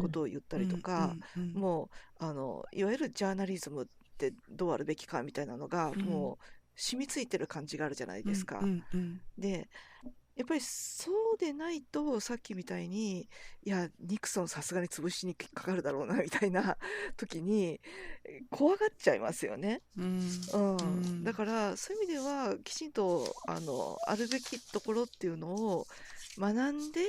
[0.00, 1.90] ことを言ったりとか、うんうんうんも
[2.20, 3.86] うあのいわゆるジャーナリズムっ
[4.16, 6.02] てどうあるべきかみたいなのが、うん。
[6.02, 6.44] もう
[6.76, 8.60] 染みついてる感じがあるじゃないですか。
[8.60, 9.20] うんうん。
[9.38, 9.68] で
[10.36, 13.28] やっぱりそうでないとさっきみたいに
[13.62, 16.76] いやニクソンさすがに潰しにかかるだろうなみたいな
[17.16, 17.80] 時に
[18.24, 19.82] え怖がっちゃいますよね。
[19.96, 20.20] うん
[20.52, 21.24] うんうん。
[21.24, 25.86] だからそういう意味ではきちんとあのあるべきところっていうのを
[26.36, 27.00] 学んで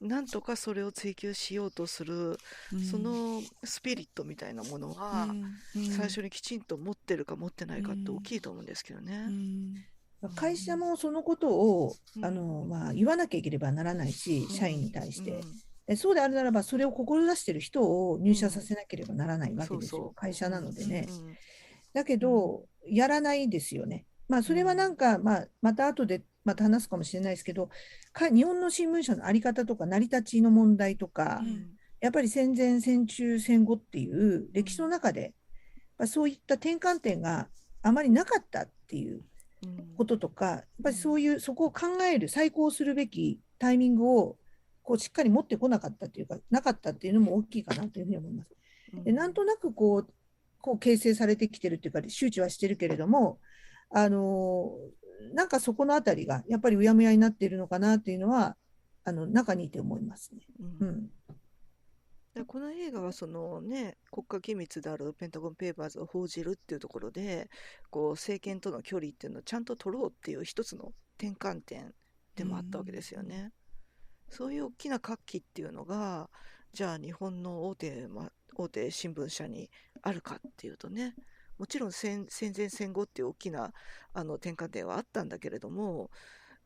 [0.00, 2.38] なんとかそれを追求しようとする、
[2.72, 2.80] うん。
[2.82, 5.90] そのスピリットみたいなものは、うんうん。
[5.90, 9.26] 最初にきちんと持ってるか持ってないかってうん大きいと思うんですけどね。
[10.22, 10.34] うん。
[10.34, 12.24] 会社もそのことをうん。
[12.24, 14.48] あの、まあ、言わなきゃいければならないし、うん。
[14.48, 15.32] 社員に対して。
[15.32, 15.40] うん。
[15.88, 20.14] えそうであるならば、それを志している人を入社させなければならないわけですよ、そうそう。
[20.14, 21.08] 会社なのでね。
[21.94, 24.04] だけど、やらないですよね。
[24.28, 27.70] まあ、それはなんか、まあ、また後で、また話すかもしれないですけど、
[28.12, 31.70] か日本の新聞社の在り方とか成り立ちの問題とか、うん。
[32.00, 35.34] やっぱり戦前、戦中、戦後っていう歴史の中で、
[35.96, 37.48] まあ、そういった転換点が
[37.82, 39.24] あまりなかったっていううん
[39.96, 44.38] こととか、やっぱりそういう、そこを考える、再考するべきタイミングを
[44.82, 48.50] こうしっかり持ってこなかったっていうか、なかったっていうのも大きいかなというふうに思います。
[49.04, 50.08] でなんとなくこう
[50.60, 53.38] こう形成されてきてるっていうか、周知はしてるけれども、
[53.90, 54.72] あの
[55.34, 58.56] なんかそこのあたりがやっぱりうやむやになっているのかなっていうのは、
[59.04, 60.40] あの中にいて思いますね。
[60.80, 61.10] うん
[62.38, 67.50] うんでこの映画はそのね国家機密であるペンタゴン・ペーパーズを報じるっていうところで
[67.90, 71.94] こう政権との距離っていうのをちゃんと取ろうっていう一つの転換点
[72.36, 73.52] でもあったわけですよね。
[74.30, 76.28] そういう大きな活気っていうのが
[76.72, 79.70] じゃあ日本の大手,、ま、大手新聞社に
[80.02, 81.14] あるかっていうとね
[81.56, 83.72] もちろん戦戦前戦後っていう大きな
[84.12, 86.10] あの転換点はあったんだけれども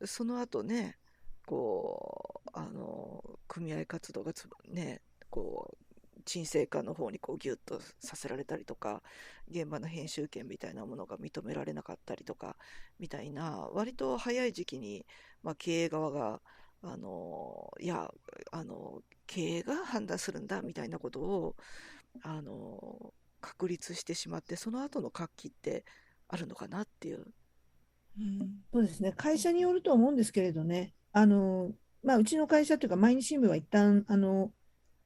[0.04, 0.98] その後ね
[1.46, 5.00] こうあの組合活動がつね
[5.32, 9.02] こう沈静化の方にこうギュッとさせられたりとか
[9.50, 12.56] 現場の編集権みたいなものが認められなかったりとか
[13.00, 15.06] みたいな割と早い時期に、
[15.42, 16.40] まあ、経営側が
[16.82, 18.12] あのいや
[18.50, 21.56] あの経営が判断するんだみたいなことを
[22.22, 25.84] あの確立してしまってその後の活気って
[26.28, 27.26] あるのかなっていう。
[28.18, 28.62] うん。
[28.72, 31.72] そうですね、会社によると思うんですけれどね、あの
[32.02, 34.52] まあ、うちの会社というか、毎日新聞は一旦あの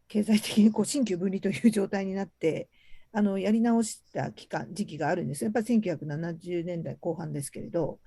[0.08, 2.68] 経済的にこう新旧分離という状態になって、
[3.12, 5.44] あのやり直した期間、時期があるんです。
[5.44, 7.98] やっぱり1970年代後半ですけれど、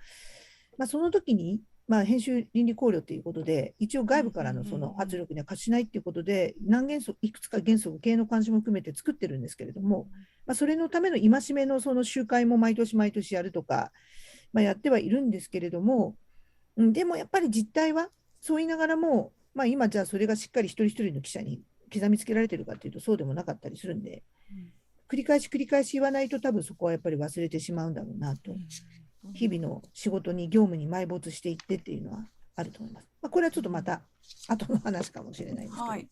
[0.77, 10.07] まあ、その時に、まあ、編集倫理考慮ということで、一応外部からのその圧力には勝ちないということで、何原則、いくつか原則、経営の監視も含めて作ってるんですけれども、
[10.45, 13.91] まあ、それのための戒めのその集会も毎年毎年やるとか、
[14.53, 16.15] まあ、やってはいるんですけれども、
[16.77, 18.09] うん、でもやっぱり実態は
[18.41, 24.23] そう言いながらも、まあ、今じゃあそれがしっかり一人一人の記者に刻みつけられてるかというとそうでもなかったりするんで、
[25.09, 28.55] 繰り返し繰り返し言わないと多分そこはやっぱり忘れてしまうんだろうなと、
[29.33, 32.19] 日々の仕事に業務に埋没していってっていうのは
[32.55, 33.07] あると思います。
[33.21, 34.01] まあ、これはちょっとまた
[34.47, 36.07] 後の話かもしれないですけど、はい。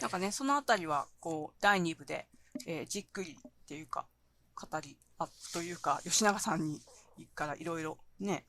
[0.00, 2.26] なんかね、そのあたりは、こう、第2部で、
[2.66, 4.06] えーじっくりっていうか、
[4.54, 6.72] 語り、あ、というか、吉永さん
[7.16, 8.46] にからいろいろね、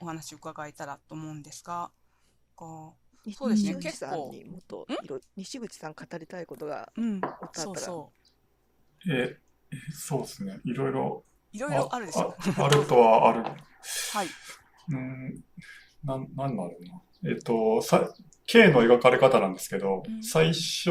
[0.00, 1.90] お話を伺えたらと思うんですが、
[2.54, 8.12] こうそうですね西口さん結構にもっといろ西口さん語りたいことがう、うん、もっとあったらそうそ
[9.10, 9.36] え、
[9.72, 10.60] えそうですね。
[10.64, 11.24] いろいろ。
[11.52, 11.56] う。
[11.56, 12.34] いろいろあるでしょ。
[12.58, 13.42] ああるとはある。
[13.42, 14.26] はい。
[14.90, 15.44] うん、
[16.04, 17.30] なん、なんだろうな。
[17.30, 18.12] えっと、さ、
[18.46, 20.90] K の描かれ方なんですけど、うん最初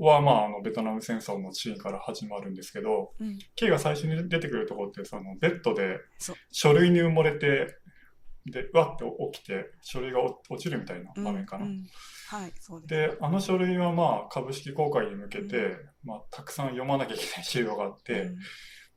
[0.00, 3.38] は、まあ、あの、ベトナム戦争のシーンから始まるんですけど、うん。
[3.54, 5.98] K が最初に出てくるところって、その、ベッドで
[6.50, 7.76] 書類に埋もれて、
[8.50, 11.64] で、わって起きて、書類が落落ちるみたいな場面かな。
[11.64, 11.70] うん。
[11.70, 11.86] うん
[12.28, 18.38] はい、そうであの書類はまあ、株式公開に向けて、まあ、たくさん読まなきゃいけない資料があって、うん。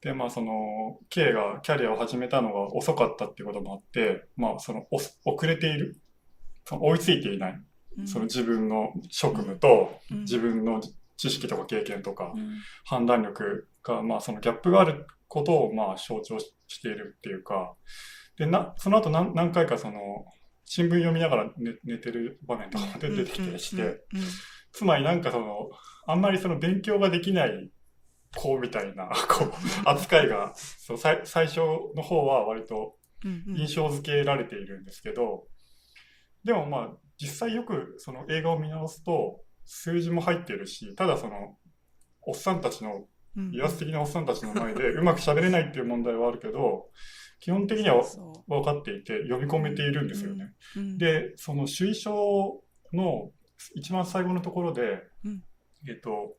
[0.01, 5.95] で、まあ、その、K がキャリアを始めたのが遅かったっていうこともあって、まあ、その、お遅れている、
[6.65, 7.61] その追いついていない、
[7.99, 8.07] うん。
[8.07, 10.19] その自分の職務と、うん。
[10.21, 10.81] 自分の
[11.15, 12.57] 知識とか経験とか、うん。
[12.83, 17.75] 判断力が、まあ、そのギャップがあることを、まあ、象徴ししているっていうか、
[18.41, 20.25] で、な、その後何何回かその、
[20.65, 24.01] 新聞読みながら寝寝てる場面とかも出てきたりして、
[24.71, 25.69] つまりなんかその、
[26.07, 27.71] あんまりその勉強ができない
[28.35, 29.51] 子みたいな、 こう、
[29.85, 31.59] 扱いが、そう、最最初
[31.95, 35.45] の方は割と印象付けられているんですけど、
[36.43, 41.59] でもまあ、実際よくその映画を見直すと、数字も入ってるし、ただその、
[42.23, 43.05] おっさんたちの、
[43.37, 43.53] うん。
[43.53, 46.89] 威圧的なおっさんたちの前でうまく喋れないっていう問題はあるけど、
[47.41, 50.53] 基本的にはそ分かっていて読み込めているんですよね。
[50.77, 50.97] ううん。
[50.97, 52.63] で、その首位書
[52.93, 53.31] の
[53.75, 55.43] 一番最後のところで、うん。
[55.89, 56.37] えっと、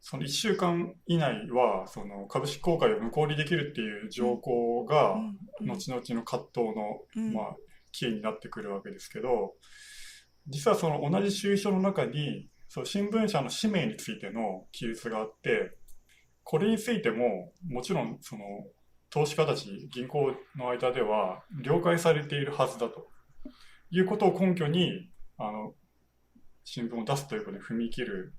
[0.00, 5.14] その1週間以内は、その株式公開を無効にできるっていう条項が、
[5.60, 5.66] うん。
[5.66, 7.32] 後々の葛藤の、うん。
[7.32, 7.56] まあ、
[7.92, 9.54] キーになってくるわけですけど、
[10.48, 15.76] 実はその同じ首位書の中に、そう新聞社の使命についての記述があって、
[16.42, 18.42] これについても、もちろん、その、
[19.10, 23.10] 投資家たち、銀行の間では、了解されているはずだと
[23.90, 25.74] いうことを根拠に、あの、
[26.64, 28.34] 新聞を出すということに踏み切る。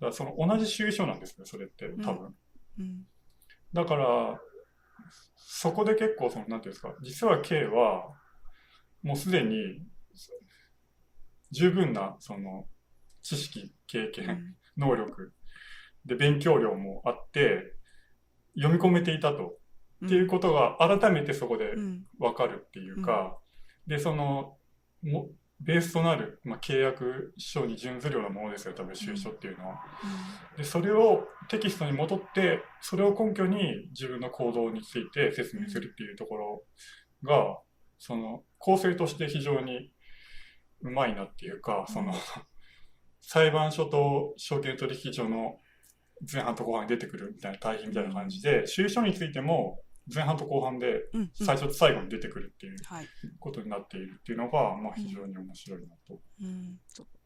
[0.00, 2.34] だその同じ収書なんですね、それって、多分。
[2.78, 3.06] うん
[3.72, 4.40] だから、
[5.36, 8.14] そこで結構、その、なんていうんですか、実は K は、
[9.02, 9.82] もうすでに、
[11.50, 12.68] 十分な、その、
[13.20, 15.32] 知識、経験、能力、
[16.06, 17.74] で、勉強量もあって、
[18.56, 19.58] 読み込めていたと。
[20.04, 22.06] っていうことが改めてそこでうん。
[22.18, 23.38] わかるっていうか、
[23.86, 24.56] で、その、
[25.02, 25.28] も
[25.60, 29.80] ベースとなる、まあ、契約書に準ずるようなものですよ、多分、収書っていうのは。
[30.56, 36.64] で、それをテキストに戻って、それを根拠に自分の行動について説明するっていうところ
[37.22, 37.58] が、
[37.98, 39.92] その、構成として非常に
[40.80, 42.12] うまいなっていうか、その、
[43.20, 45.60] 裁判所と証券取引所の
[46.30, 49.80] 前半と後半に出てくるみたいな対比みたいな感じで、収書についても
[50.12, 51.02] 前半と後半で
[51.32, 53.06] 最初と最後に出てくるっていうはい。
[53.38, 56.20] ことになっているっていうのが、まあ非常に面白いなと。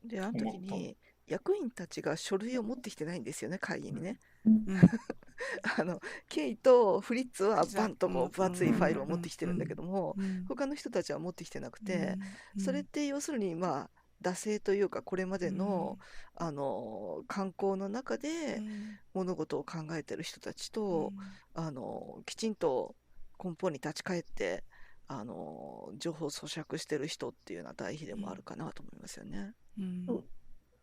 [0.05, 0.75] で、あの時思った。
[0.75, 0.97] に
[1.29, 4.19] 役員たちが書類を持ってきてないんですよね、会議にね。
[4.47, 4.67] うん。
[5.79, 10.45] あの、ケイとフリッツはバンとこうんう分厚いファイルを持ってきてるんだけども、うん。
[10.47, 12.17] 他の人たちは持ってきてなくて、
[12.57, 12.63] うん。
[12.63, 13.91] それって要するにまあ、
[14.23, 15.99] 惰性というかこれまでの、
[16.35, 18.99] あの観光の中うでん。
[19.15, 21.13] 物事を考えてる人たちと、
[21.55, 22.95] あのきちんと
[23.43, 24.65] 根本に立ち返って
[25.07, 29.55] あの情報を咀嚼してる人っていうような対比でもあるかなと思いますよね。
[29.79, 30.07] うん。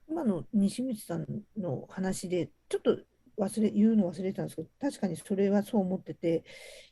[0.07, 1.25] 今の西口さん
[1.57, 2.97] の話で、ちょっと
[3.37, 6.43] 忘れ、言うの忘れてたんですけど、確かにそれはそう思ってて、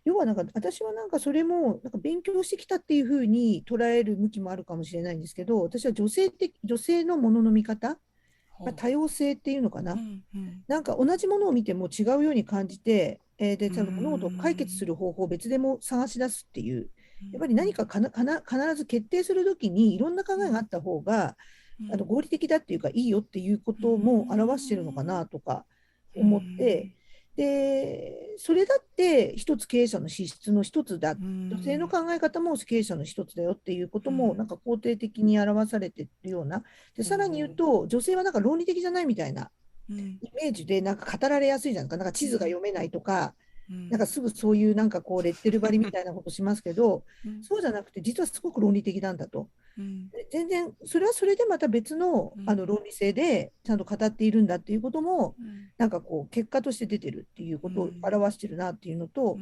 [0.06, 7.98] 要はなんか、私はなんかそれも、なんか勉強してきたっていうふうに捉える向きもあるかもしれないんですけど、私は女性的、女性のものの見方、
[8.60, 9.94] まあ、多様性っていうのかな。
[9.94, 9.96] う。
[9.96, 10.64] んうん。
[10.68, 16.90] なんか同じものを見ても違うように感じて、えーで、ちゃんと物事をうん解決する方法を別でも探し出すっていう、
[17.32, 21.36] やっぱり何かかなかな必ず決定するときにいろんな考えがあった方が、
[21.92, 25.66] あの合理的だっていうかいいよっていうことも表してるのかなとか
[26.16, 26.96] 思って、
[27.36, 31.16] で、それだって一つ経営者の資質の一つだ。
[31.16, 36.64] 女性の考え方も経営者の一つだよっていうこともうんなんか肯定的に表されてるような。
[36.96, 39.50] で、さらに言うと、女性はなんか論理的じゃないみたいな
[39.90, 41.98] うんイメージでなんか語られやすいじゃないか。
[41.98, 47.44] なんか地図が読めないとか、うんなんかすぐそういうなんかこうレッテル張りみたいなことしますけど、うん。
[47.44, 49.50] そうじゃなくて実はすごく論理的なんだと。
[50.32, 52.50] 全然それはそれでまた別のうん。
[52.50, 55.70] あの論理性でちゃんと語っているんだっていうこともうん。
[55.78, 59.38] なんかこう結果として出てるっていうことを表してるなっていうのと、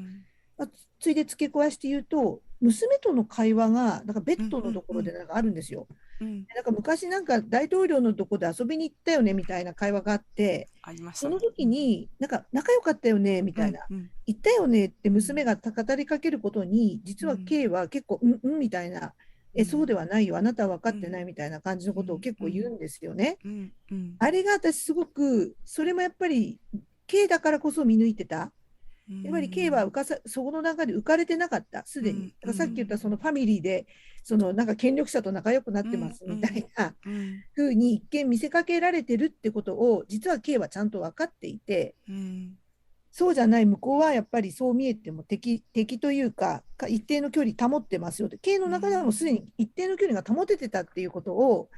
[1.00, 5.88] ついで付け加えして言うと娘との会話がなんかベッドのところでなんかあるんですよ。
[6.20, 6.46] うん。
[6.56, 10.70] なんか昔なんか大統領のとこで遊びに行ったよねみたいな会話があって
[11.14, 17.46] その時になんか仲良かったよねみたいな、うん行ったよねって娘が語りかけることに実はうん。
[17.46, 19.14] K は結構うんうんみたいな
[19.56, 19.66] えうん。
[19.66, 23.40] そうではないよあなたは分かってないみたいな感じのことを結構言うんですよね。
[23.44, 23.74] うん。
[23.92, 24.16] うん。
[24.20, 26.60] あれが私すごくそれもやっぱり
[27.08, 28.54] K だからこそ見抜いてた。
[29.24, 32.22] やっぱり K は浮かさそこの中で浮かれてなかった、すでうん。
[32.22, 32.28] に。
[32.42, 33.86] だからさっき言ったそのファミリーで、
[34.24, 36.36] そのなんか権力者と仲良くなってますうん。
[36.36, 37.44] みたいなうん。
[37.56, 42.58] 風に一見見せかけられてるってことを、実は K はちゃんと分かっていて、うん。
[43.12, 51.70] そうじゃない向こうはやっぱりそう見えても敵敵というか、か一定の距離保ってますよって、K の中ではもうすでに一定の距離が保ててたっていうことを、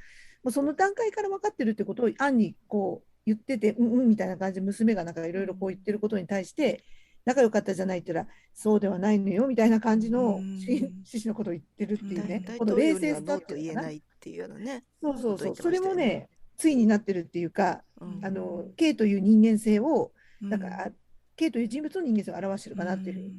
[0.44, 6.84] もうその段階から分かってるってことを暗にこう言ってて、うんうんみたいな感じで娘がなんかいろいろこう言ってることに対して、
[7.24, 10.58] 仲良かったじゃないって言ったら、そうではないのよみたいな感じのうん。
[10.58, 13.42] 趣旨のことを言ってるっていうね、大この冷静さっ。
[13.48, 14.84] 言えないっていうようなね。
[15.00, 18.24] そうそうそう、ことそれもね、ついになってるっていうか、うん。
[18.24, 20.12] あの K という人間性を、
[20.42, 20.50] うん。
[20.50, 20.92] なんか、あ
[21.36, 23.32] K という人物の人間性を表してるかなっていうふう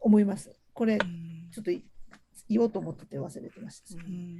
[0.00, 0.52] 思います。
[0.72, 1.50] これ、うん。
[1.50, 1.84] ちょっとい
[2.48, 3.96] 言おうと思ってて忘れてました。
[3.96, 4.38] うん。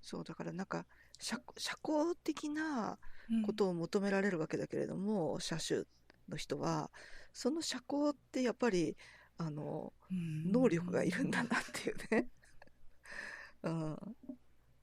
[0.00, 0.86] そうだからなんか
[1.18, 2.98] 社社交的な
[3.30, 3.42] うん。
[3.42, 5.84] ことを求められるわけだけれども、車種
[6.28, 6.90] の人は
[7.32, 8.96] その社交ってやっぱり
[9.36, 10.50] あのうん。
[10.52, 12.28] 能力がいるんだなっていうね。
[13.62, 13.96] うん、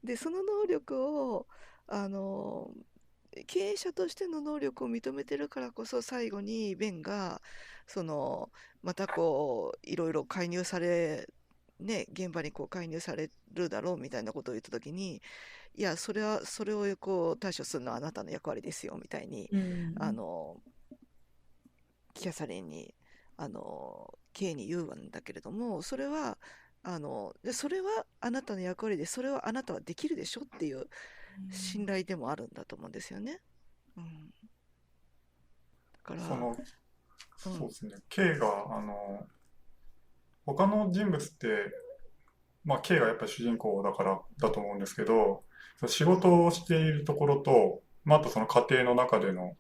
[0.04, 1.48] でその能力を
[1.88, 2.72] あの
[3.48, 7.42] 経営者としての能力を認めてるからこそ最後にベンが
[7.88, 11.28] そのまたこういろいろ介入され
[11.80, 15.22] ね現場にこう介入されるだろうみたいなことを言った時に
[15.76, 19.96] いやそれはそれをこう対処するのはあなたの役割ですよみたいにうん。
[20.00, 20.62] あの
[22.16, 22.96] キャサリンに
[23.38, 26.38] あの K に言うんだけれどもそれは
[26.84, 30.88] あのでそれはあなたの役割でそれはあなたはできるでしょっていう
[31.52, 33.42] 信頼でもあるんだと思うんですよね。
[33.98, 36.56] うん、だからその、うん。
[37.38, 39.28] そうですね、K が、あの、
[40.46, 41.48] 他の人物って、
[42.64, 45.44] まあ、K がやっぱり主人公だからだと思うんですけど、
[45.78, 49.56] その仕事をしているところと、まあ、あとその家庭の中での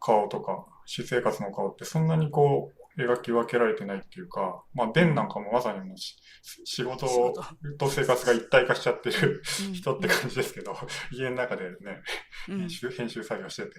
[0.00, 6.16] 顔とか、私生活の顔ってそんなにこう、描き分けられてないっていうか、まあ、ベンなんかもまさにもうし
[6.64, 7.06] 仕事
[7.78, 10.76] と生活が一体化しちゃってるうん人って感じですけど、
[11.10, 12.02] 家の中でね、
[12.48, 13.70] うん編集、編集作業してて。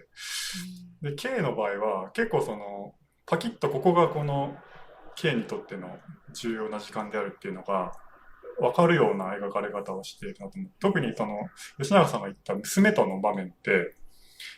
[1.01, 2.95] で、K の場合は結構その、
[3.25, 4.55] パキッとここがこの
[5.15, 5.99] K にとっての
[6.33, 7.91] 重要な時間であるっていうのが、
[8.59, 10.71] 分かるような描かれ方をしているなと思う。
[10.79, 11.37] 特にその、
[11.79, 13.95] 吉永さんが言った娘との場面って、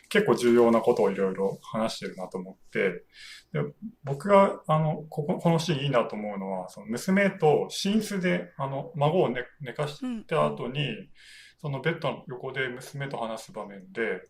[0.08, 3.04] 結構重要なことをいろいろ話してるなと思って、
[3.52, 3.60] で
[4.04, 11.08] 僕が、あの、ここ、このシーンいいなと思うのは、その娘と寝室で、あの、孫を寝寝かした後に、うん、
[11.58, 14.22] そのベッドの横で娘と話す場面で、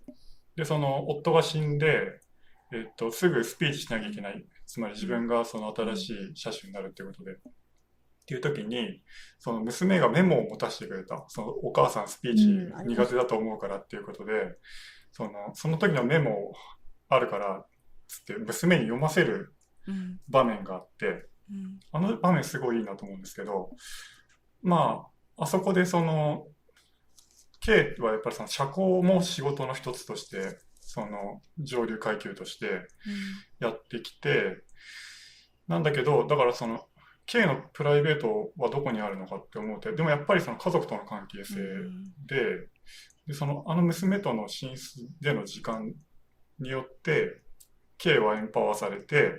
[0.57, 2.21] で、その夫が死んで、
[2.73, 4.45] えっと、すぐスピーチしなきゃいけない。
[4.67, 7.33] つまり自分がその新しい車種になるってことで。
[7.33, 7.37] っ
[8.27, 9.03] ていう時に、
[9.39, 11.25] その娘がメモを持たせてくれた。
[11.29, 12.47] そのお母さんスピーチ
[12.85, 14.33] 苦手だと思うからっていうことで、
[15.17, 16.53] その、その時のメモ
[17.09, 17.65] あるから、
[18.07, 19.55] つって娘に読ませる
[20.29, 21.27] 場面があって、
[21.91, 23.71] あの場面すごいいいなと思うんですけど、
[24.63, 25.07] ま
[25.39, 26.49] あ、あそこでその、
[27.61, 32.87] K はやっぱりその社交も仕事の一つとしてその上流階級として
[33.59, 34.63] やってきて、うん、
[35.69, 36.85] なんだけどだからその
[37.25, 42.69] K のプライベートはどこにあるのかって思うてでもやっぱりその家族との関係性でうん、
[43.27, 45.95] でそのあの娘との寝室での時間
[46.59, 47.41] によって
[47.99, 49.33] K はエンパワーされて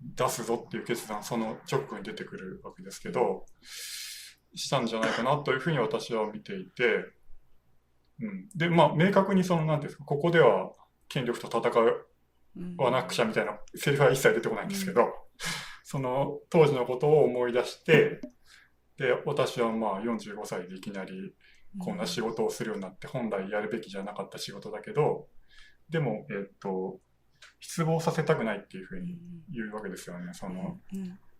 [0.00, 3.46] 出すぞっていう決断その直後に出てくるわけですけど
[4.54, 7.06] したんじゃないかなというふうに私は見ていて
[8.22, 10.70] うん、で、まあ、明確にその、なんていうんですか、ここでは
[11.08, 11.70] 権力と戦
[12.78, 15.08] わなくちゃみたいなセリフは一切出てこないんですけど、うん、
[15.82, 18.20] その当時のことを思い出して、
[18.96, 21.34] で、私はまあ45歳でいきなり
[21.78, 25.28] こんな仕事をするようになって、本来やるべきじゃなかった仕事だけど、
[25.88, 27.00] でも、えっと、
[27.60, 29.18] 失望させたくないっていうふうに
[29.50, 30.32] 言うわけですよね。
[30.34, 30.78] その、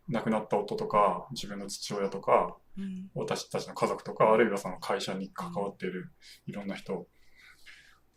[0.09, 6.13] 亡くなった夫とか、自分の父親とか、うん、私たちの家族とか、あるいはその会社に関わっている
[6.47, 7.07] いろんな人。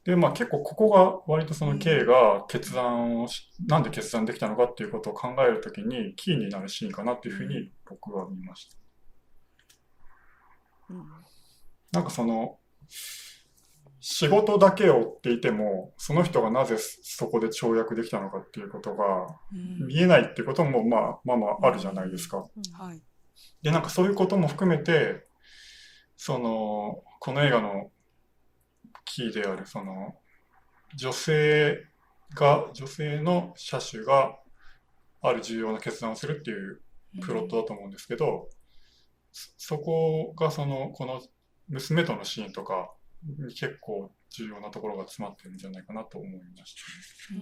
[0.03, 8.77] で、まあ結構ここが割とその K が決断をし、なんで決断できたのかっていうことを考えるときにキーになるシーンかなっていうふうに僕は見ました。
[10.91, 11.05] うん、
[11.95, 12.59] なんかその、
[14.01, 19.27] 仕事だけを追っていても、その人がなぜそこで跳躍できたのかっていうことが
[19.87, 22.45] 見えないってことも、まあ、まあまああるじゃないですか。
[23.63, 25.25] で、なんかそういうことも含めて、
[26.17, 27.91] その、この映画の
[29.05, 30.15] キーである、その、
[30.95, 31.79] 女性
[32.35, 34.37] が、女性の車種が
[35.21, 36.81] ある重要な決断をするっていう
[37.21, 38.49] プロットだと思うんですけど、
[39.31, 41.21] そこがその、この
[41.67, 42.91] 娘とのシーンとか、
[43.47, 46.75] 結構重要なところが詰まってるんじゃないかなと思いまし
[47.27, 47.41] た、ね。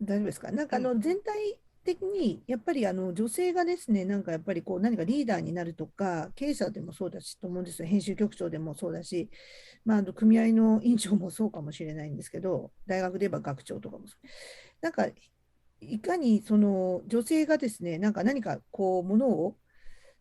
[0.00, 0.52] うん、大丈夫ですか？
[0.52, 7.88] なんかあの全体的にやっぱりあの女性がですねなんかやっぱりこう何かリーダーになるとか経営者でもそうだしと思うんですよ。
[7.88, 9.30] 編集局長でもそうだし、
[9.84, 14.04] まあ、あの組合の委員長もそうかもしれないんですけど大学で言えば学長とかも
[14.80, 15.06] なんか
[15.80, 19.56] いかにその女性がですねなんか何かこうものを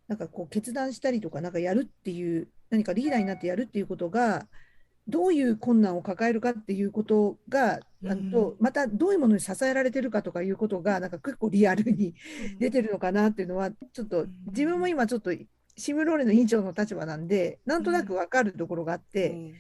[0.08, 4.48] なんかこう決断したりとかなんかやるっていう何かリーダーになってやるっていうことが
[5.08, 12.16] どういう困難を抱えるかっていうことが、うん、とまたどういうものに支えられてるかとかいうことがなんか結構リアルに
[12.60, 15.32] 出てるのかなっていうのはちょっと自分も今ちょっと
[15.78, 19.54] シムローレの委員長の立場なんでなんとなく分かるところがあって、うん、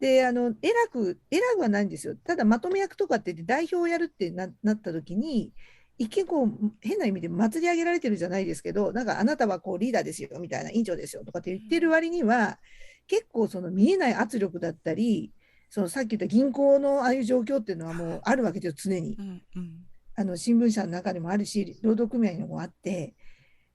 [0.00, 2.14] であの偉く偉くはないんですよ。
[2.24, 5.52] ただまとめ役とかって言って代表をやるってなった時に
[6.00, 12.58] 一見こう変な意味で祭り上げられてるじゃないですけどなんかあなたはこうリーダーですよみたいな委員長ですよとかって言ってる割には
[13.06, 15.30] 結構その見えない圧力だったり
[15.68, 19.72] そのさっき言った銀行のああいう状況っていうのはもうあるわけですよ常に、うんうん、
[20.16, 23.14] あの新聞社の中でもあるし労働組合にもあって。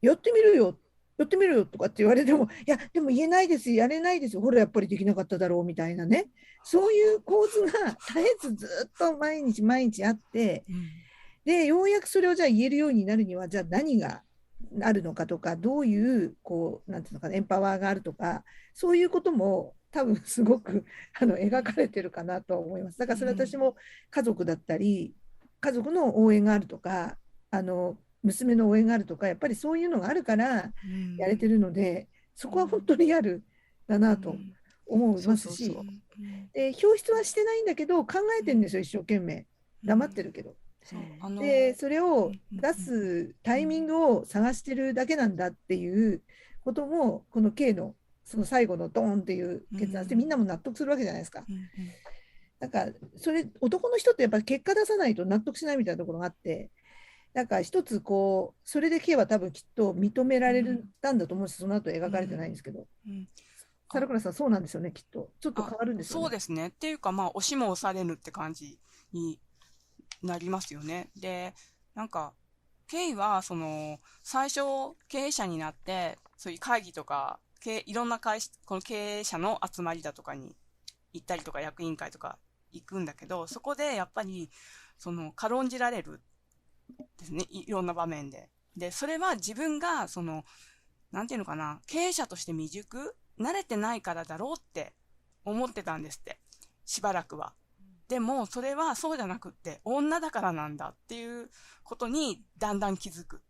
[0.01, 0.77] やってみるよ
[1.17, 6.27] やってみるよとかって言われても、いや、でも言えないです、やれないですよ、ほら、やっぱりできなかっただろうみたいなね、
[6.63, 10.75] そういう構図が絶えずずっと毎日毎日あって、うん
[11.45, 14.23] で、ようやくそれをじゃあ言えるようになるには、じゃあ何が
[14.83, 18.43] あるのかとか、どういう、こう、なんていうのかな、エンパワーがあるとか、
[18.73, 20.85] そういうことも多分すごく
[21.19, 22.97] あの描かれてるかなと思います。
[22.97, 23.75] だからそれ私も
[24.09, 25.15] 家族だったり、
[25.61, 27.17] 家族の応援があるとか、
[27.49, 30.73] あの、娘の応援があるとか、やっぱりそういうのがあるから
[31.17, 33.43] やれてるので、そこは本当にリアル
[33.87, 34.35] だなと
[34.85, 35.77] 思いますし、
[36.53, 39.45] で表出はしてないんだけど、考えてるんですよ、一生懸命。
[39.83, 40.55] 黙ってるけど。
[41.39, 46.21] でそれを出すタイミングを探してるだけなんだっていう
[46.63, 51.43] こともこの K のその最後のドーンっていう決断してみんなも納得するわけじゃないですか。
[52.59, 52.87] なんか
[53.17, 56.71] それ男の人ってやっぱり結果出さないと納得しないみたいなところがあって
[57.33, 60.63] なんか一つこうそれで K は多分きっと認められ
[61.01, 62.85] たんだと思うしその後描かれてないんですけど。
[63.91, 65.29] 皿倉さん、そうなんですよね、きっと。
[65.39, 66.23] ちょっと変わるんですよね。
[66.23, 66.67] そうですね。
[66.67, 68.79] っていうか、まあ、押しも押されぬって感じ
[69.13, 69.39] に
[70.25, 71.09] なりますよね。
[71.15, 71.53] で、
[71.93, 72.33] なんか、
[72.87, 74.61] ケイは、その、最初、
[75.07, 80.55] 経営者になって、そういう会議とか、いろんな会社この経営者の集まりだとかに
[81.13, 82.37] 行ったりとか、役員会とか
[82.71, 84.51] 行くんだけど、そこでやっぱり、
[84.97, 86.21] その、軽んじられる
[87.17, 87.45] ですね。
[87.49, 88.49] いろんな場面で。
[88.77, 90.43] で、それは自分が、その、
[91.11, 93.15] なんていうのかな、経営者として未熟？
[93.39, 94.93] 慣れてないからだろうって
[95.43, 96.39] 思ってたんですって。
[96.85, 97.53] しばらくは。
[98.07, 101.49] でも、それはそうじゃなくって、女だからなんだっていう
[101.83, 103.41] ことにだんだん気づく。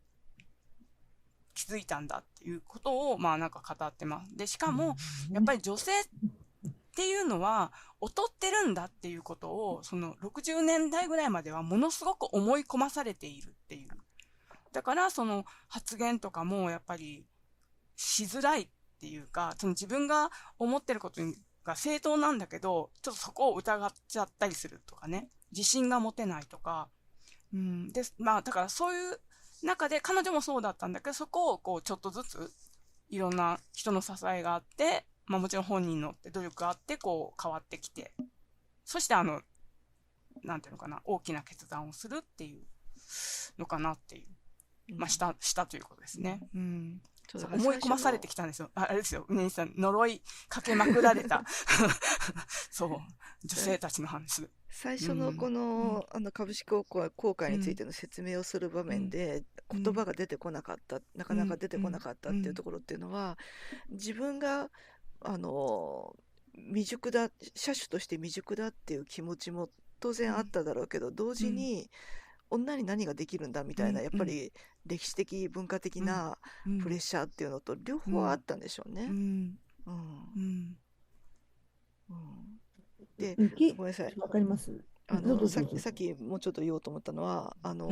[1.54, 4.36] 気づいたんだっていうことを、まあなんか語ってます。
[4.36, 4.96] で、しかも、
[5.32, 6.04] やっぱり女性っ
[6.96, 7.72] ていうのは、
[8.02, 13.90] 劣ってるんだっていうことを、その60年代ぐらいまではものすごく思い込まされているっていう。
[14.72, 17.26] だから、その発言とかもやっぱり
[17.96, 18.70] しづらいっ
[19.00, 20.30] ていうか、その自分が
[20.60, 21.22] 思ってること
[21.66, 25.30] が正当なんだけど、ちょっとそこを疑っちゃったりするとかね。
[25.52, 26.90] 自信が持てないとか。
[27.54, 27.92] うん。
[27.92, 29.20] で、まあ、だからそういう
[29.64, 32.52] 中で、彼女もそうだったんだけど、そこをこう、ちょっとずつ、
[33.10, 38.14] いろんな人の支えがあって、まあもちろん本人のって努力があって、こう変わってきて、
[38.84, 39.42] そしてあの、
[40.44, 42.66] なんていうのかな、大きな決断をするっていう
[43.58, 44.28] のかなっていう。
[44.96, 46.48] まあ、した、したということですね。
[46.54, 47.02] うん。
[47.34, 48.70] 思い込まされてきたんですよ。
[48.76, 51.44] あれですよ、うねさん、呪いかけまくられた、
[52.72, 52.90] そう、
[53.44, 54.48] 女性たちの話。
[54.70, 63.38] 最初のこの,、あの株式公開についての説明をする場面で、言葉が出てこなかった、なかなか出てこなかったっていうところっていうのは、
[63.90, 64.70] 自分が
[65.22, 66.16] あの
[66.54, 69.70] 未熟だ車種として未熟だっていう気持ちも
[70.00, 71.90] 当然あっただろうけど、同時に、
[72.50, 74.52] 女に何ができるんだみたいな、やっぱり
[74.86, 76.38] 歴史的文化的な
[76.82, 79.10] プレッシャーっていうのと両方あったんでしょうね。
[83.18, 83.36] で
[83.76, 84.14] ごめんなさい。
[84.18, 84.72] わかります。
[85.08, 87.92] あのさっきさっきもうちょっと言おうと思ったのはあの、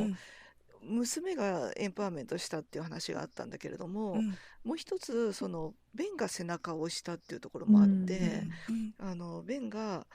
[0.82, 10.06] 娘がエンパワーメントしたっていう話があったんだけれども、うん、もう一つそのベンが背中を押したっていうところもあって、うん、あのベンが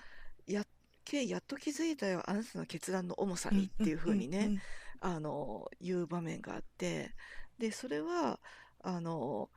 [0.46, 0.64] や
[1.04, 4.60] ケイやっと気づいたよあなたの決断の重さにっていうふうにね、
[5.00, 7.14] あの言う場面があって
[7.58, 8.38] でそれは
[8.82, 9.48] あの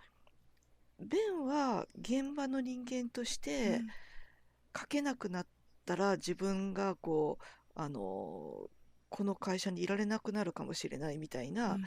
[0.99, 3.81] ベンは現場の人間として
[4.77, 5.47] 書けなくなっ
[5.85, 7.43] たら自分がこう
[7.76, 8.69] あの
[9.09, 11.77] この会社にいられなくなるかもしれないみたいな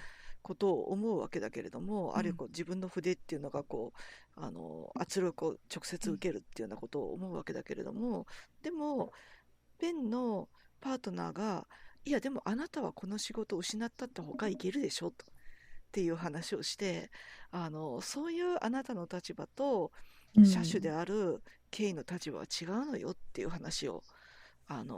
[0.42, 3.92] ことを思うわけだけれども、うん、あるいはこう自分の筆っていうのがこ
[4.36, 8.26] うあの圧力を直接受けるっていうようなことを思うわけだけれども
[8.62, 9.12] でも
[9.78, 10.48] ペンの
[10.80, 11.66] パートナーが
[12.04, 15.24] いやでもあなたはこの仕事を失ったって他行けるでしょと。
[15.26, 17.08] っていう話をして
[17.52, 19.92] あのそういうあなたの立場と
[20.34, 21.40] 車種である
[21.70, 24.02] 経緯の立場は違うのよっていう話を
[24.66, 24.96] あの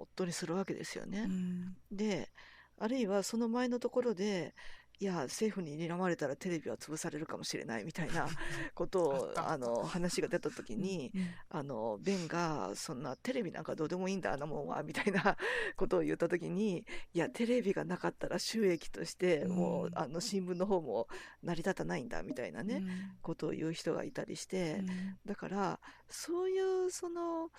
[0.00, 1.26] 夫にするわけですよね。
[1.28, 2.30] うん、で
[2.78, 4.54] あるいはその前のところで
[5.02, 8.28] いや政府に睨まれたらテレビは潰されるかもしれないみたいな
[8.74, 11.10] ことをあの話が出た時に、
[11.48, 15.38] あのベンがそんなテレビなんかどうでもいいんだあんなもんはみたいな
[15.76, 21.08] ことを言った時にいやテレビがなかったら収益としてもう、うん、あの新聞の方も
[21.42, 24.84] 成り立たないんだみたいなね、うん、ことを言う人がいたりして、
[25.24, 27.50] だからそういうその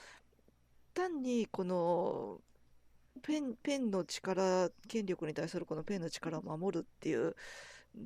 [0.94, 2.40] 単にこの
[3.22, 7.36] ペンペンの力権力に対するこのペンの力を守るっていう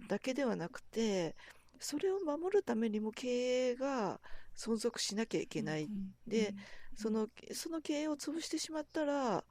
[0.08, 1.36] だけではなくて
[1.80, 4.20] それを守るためにも経営が
[4.56, 5.90] 存続しなきゃいけない、
[6.26, 6.54] で
[6.96, 9.44] そのその経営を潰してしまったら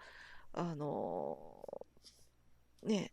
[0.55, 1.39] あの
[2.83, 3.13] ね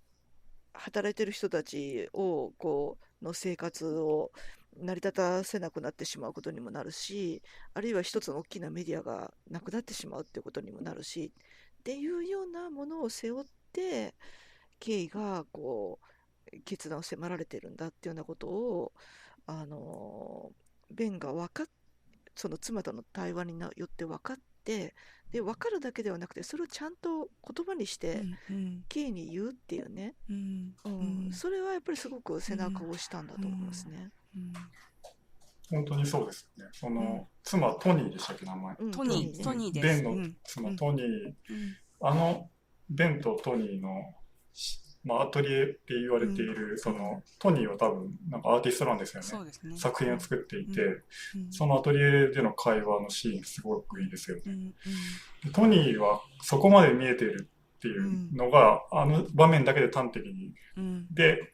[0.73, 4.31] 働いてる人たちをこうの生活を
[4.77, 7.41] 成り立たせなくなってしまうことにもなるし
[7.73, 11.33] あるいは一つの大きなメディアがなくなってしまうっていうことにもなるし
[11.81, 14.13] っていうようなものを背負って
[14.79, 15.99] ケイがこ
[16.53, 18.91] う決断を迫られてるんだっていうようなことを
[19.47, 20.51] あの
[20.91, 21.65] ベンが分かっ
[22.35, 24.93] その妻との対話によって分かって
[25.31, 30.89] で分かるだけではなくてそれをちゃんと言葉にして、うん、ケイに言うっていうね、うん、う
[31.29, 34.11] ん、それはやっぱりすごく背中を押したんだと思いますね。
[34.35, 34.53] うん
[35.71, 36.69] 本当にそうですよね。
[36.73, 38.75] その、うん、妻トニーでしたっけ、名前。
[38.75, 40.03] トニー、トニーです。
[40.03, 41.33] ベンの妻、トニー、
[42.01, 42.49] あの、
[42.89, 43.89] ベンとトニーの、
[45.03, 49.51] まあ、アトリエって言われている、その、トニーは多分、なんかアーティストなんですよね。
[49.63, 49.77] ね。
[49.77, 50.81] 作品を作っていて、
[51.49, 54.73] そのアトリエでの会話のシーン、すごくいいですよね。
[55.53, 60.53] トニーはそこまで見えているっていうのが、あの場面だけで端的に。
[61.11, 61.53] で、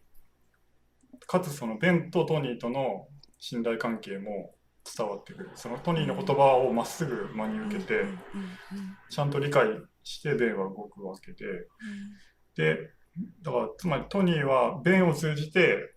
[1.28, 3.08] かつそのベンとトニーとの
[3.40, 4.56] 信頼関係も
[4.98, 5.52] 伝わってくる。
[5.56, 8.06] そのトニーの言葉をまっすぐ真に受けて
[9.10, 9.68] ちゃんと理解
[10.04, 11.68] してベンは動くわけで
[12.56, 12.92] で
[13.42, 15.94] だから、つまりトニーは弁を通じて、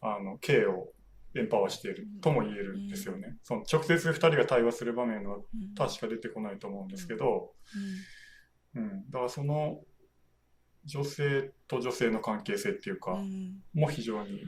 [0.00, 0.92] あの、K を
[1.34, 3.36] エンパワーしているとも言えるんですよね。
[3.42, 5.74] その直接二人が対話する場面はうん。
[5.74, 7.52] 確か出てこないと思うんですけど、
[8.74, 9.10] うん。
[9.10, 9.80] だからその
[10.84, 13.62] 女性と女性の関係性っていうか、うん。
[13.74, 14.44] も非常に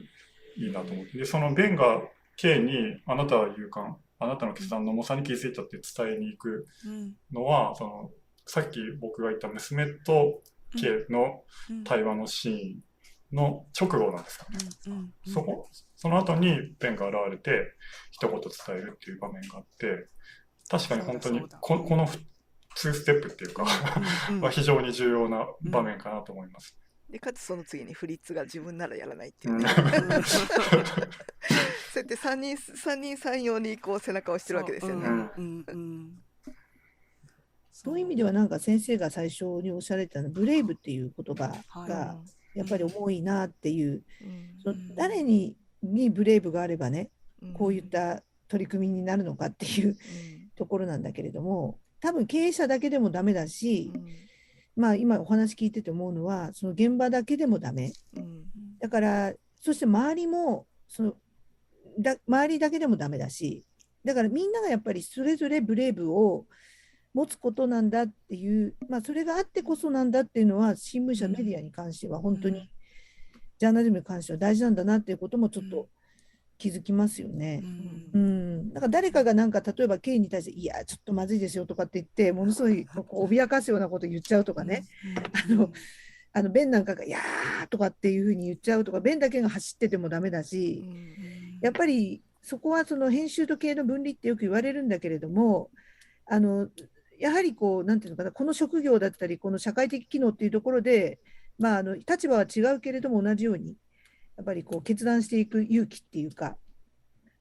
[0.57, 1.19] いいなと思って。
[1.19, 2.03] で、そのベンが
[2.39, 7.15] K に、あなたは勇敢、あなたの決断の重さに気づいたって伝えに行くうん。
[7.33, 8.11] のは、その、
[8.47, 10.41] さっき僕が言った娘と
[10.81, 11.85] K のうん。
[11.85, 14.59] 対話のシーンの直後なんですかね。
[14.87, 14.93] うん。
[14.93, 15.13] うん。
[15.27, 17.73] そこ、その後にベンが現れて、
[18.13, 20.09] 一言伝えるっていう場面があって、
[20.71, 23.65] 確かに本当にこ、この2ステップっていうか、
[24.31, 24.43] うんうん。
[24.47, 26.79] は非常に重要な場面かなと思います。
[27.11, 29.61] でかつその次にフリッツが自分ならやらないっていううん。
[29.61, 29.99] ね、 そう
[31.97, 35.07] やって3人三人三様にこう背中を押してるわけですよね。
[35.07, 35.15] そう。
[35.15, 35.25] うん。
[35.37, 36.23] うんうん
[37.81, 41.89] そういう意味ではなんか先生が最初におっしゃられたのブレイブっていう言葉はい。
[41.89, 42.21] が
[42.55, 44.03] やっぱり重いなっていう、
[44.67, 44.95] うん。
[44.97, 47.11] 誰ににブレイブがあればね
[47.41, 49.97] うんこういった取り組みになるのかっていう
[50.57, 53.93] ところなんだけれども多分経営者だけでもダメだし、
[54.79, 57.93] まあ今お話聞いてて思うのはその現場だけでもダメ。
[58.17, 58.45] うんうん。
[58.79, 61.15] だからそして周りもその
[61.99, 63.65] だ周りだけでもダメだし
[64.05, 66.47] だからみんながやっぱりそれぞれブレイブを
[67.13, 72.69] 持つことなんだっていう、まあ、それがあってこそなんだっていうのは新聞社、うんメディアに関しては本当に、うん。
[73.59, 75.89] ジャーナリズムに関しては大事なんだなっていうこともちょっと
[76.59, 77.63] 気づきますよね。
[77.65, 78.09] うん。
[78.13, 84.85] うん、だから誰かがなんか例えば K に対して「いやちょっとまずいですよ」とかって言ってものすごいこう脅かすようなこと言っちゃうとかね、
[85.33, 85.73] あの
[86.33, 90.85] あのベンなんかが「いやー」とかっていうふうに言っちゃうとかベンだけが走っててもダメだし、
[91.61, 95.71] やっぱりそこはその編集と経営の分離ってよく言われるんだけれども
[96.27, 96.69] あの
[97.19, 101.19] やはりこうなんていうのかなこの職業だったりこの社会的機能っていうところで、
[101.59, 103.75] まあ、あの立場は違うけれども同じように
[104.39, 106.57] やっぱりこう決断していく勇気っていうか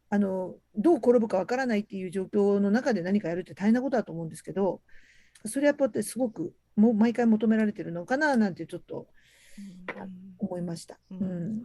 [0.09, 4.81] あのどう転ぶかわからないっていう状況の中で何かやるって大変なことだと思うんですけど
[5.45, 9.07] それはやっぱりすごくもう毎回求められてるのかななんてちょっと
[10.39, 10.99] 思いました。
[11.11, 11.57] ううん。
[11.57, 11.63] ん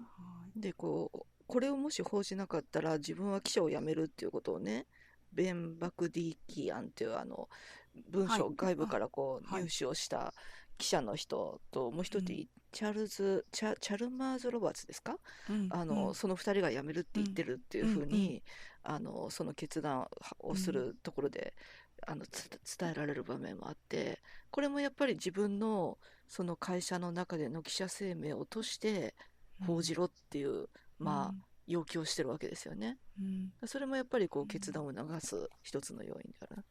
[0.56, 4.86] でこうこれをもし報じなかったら自分は記者を辞めるっていうことをね
[5.32, 7.48] ベン・バクディキアンっていうあの
[8.10, 8.54] 文章、はい。
[8.56, 9.64] 外部からこうはい。
[9.64, 10.34] 入手をした
[10.82, 12.48] 記者の人と、もう一人、うん。
[12.72, 15.18] チャールズチャチャルマーズ・ロバーツですか、
[15.48, 15.68] うん。
[15.70, 16.14] あのうん。
[16.14, 18.42] その2人が辞めるって言ってるっていうふうに、
[18.82, 20.08] あのその決断
[20.40, 21.54] をするところで、
[22.06, 29.14] あのつ伝えられる場面もあってこれもやっぱり自分のその会社の中での記者声明をとして
[29.64, 30.68] 報じろっていう、
[30.98, 31.34] まあ
[31.68, 32.98] 要求をしてるわけですよね。
[33.20, 33.52] うん。
[33.66, 36.64] それもやっぱりこう決断を促す一つの要因である。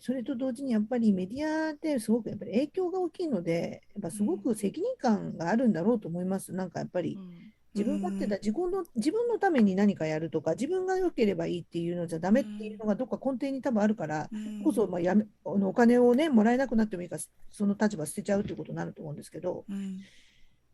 [0.00, 6.52] それと同時にやっぱりメディアってすごくやっぱり影響が大きいので、やっぱすごく責任感があるんだろうと思います。
[6.52, 7.18] なんかやっぱり
[7.74, 14.62] 自分勝手だ、自分の自分のために何かやるとか、自分が良ければいいっていうのじゃダメっていうのがどっか根底に多分あるから、うん。
[14.64, 20.00] こそまあやめあのお金をね、もらえなくなってもいいから、その立場捨てちゃうっていうことになると思うんですけど、うん。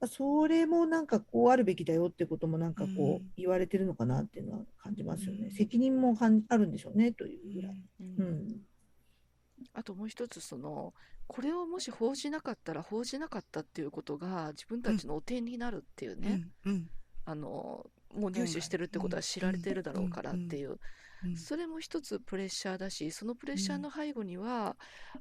[0.08, 5.46] それもなんかこうあるべきだよってこともなんかこう言われてるのかなっていうのは感じますよね。
[5.46, 5.50] うん。
[5.50, 7.82] 責任もかんあるんでしょうねというぐらい。
[8.00, 8.16] うん。
[8.18, 8.60] うん。
[9.74, 10.94] あともう一つその
[11.26, 16.88] これをもし報じなかったら報じなかったっていうことが自分たちの汚点になるっていうね、うん
[17.28, 17.84] あの
[18.14, 20.78] もう入手してるってことは知られてるだろうからっていう、
[21.24, 21.36] うん。
[21.36, 24.76] それも一つプレッシャーだしそのプレッシャーの背後には、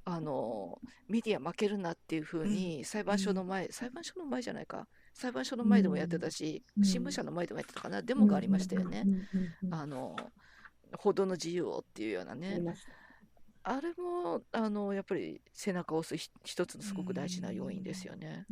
[0.06, 0.80] あの
[1.10, 4.88] メディア負けるなっていうふうに裁判所の前、裁判所の前じゃないか。
[5.14, 6.86] 裁判所の前でもやってたし、うん。
[6.86, 8.02] 新聞社の前でもやってたかな。
[8.02, 9.24] デモがありましたよね、うんうんうん
[9.64, 10.16] うんあの
[11.00, 12.62] 報道の自由をっていうようなあね
[13.68, 18.46] あれもあのやっぱり背中を押すひ一つのすごく大事な要因ですよね。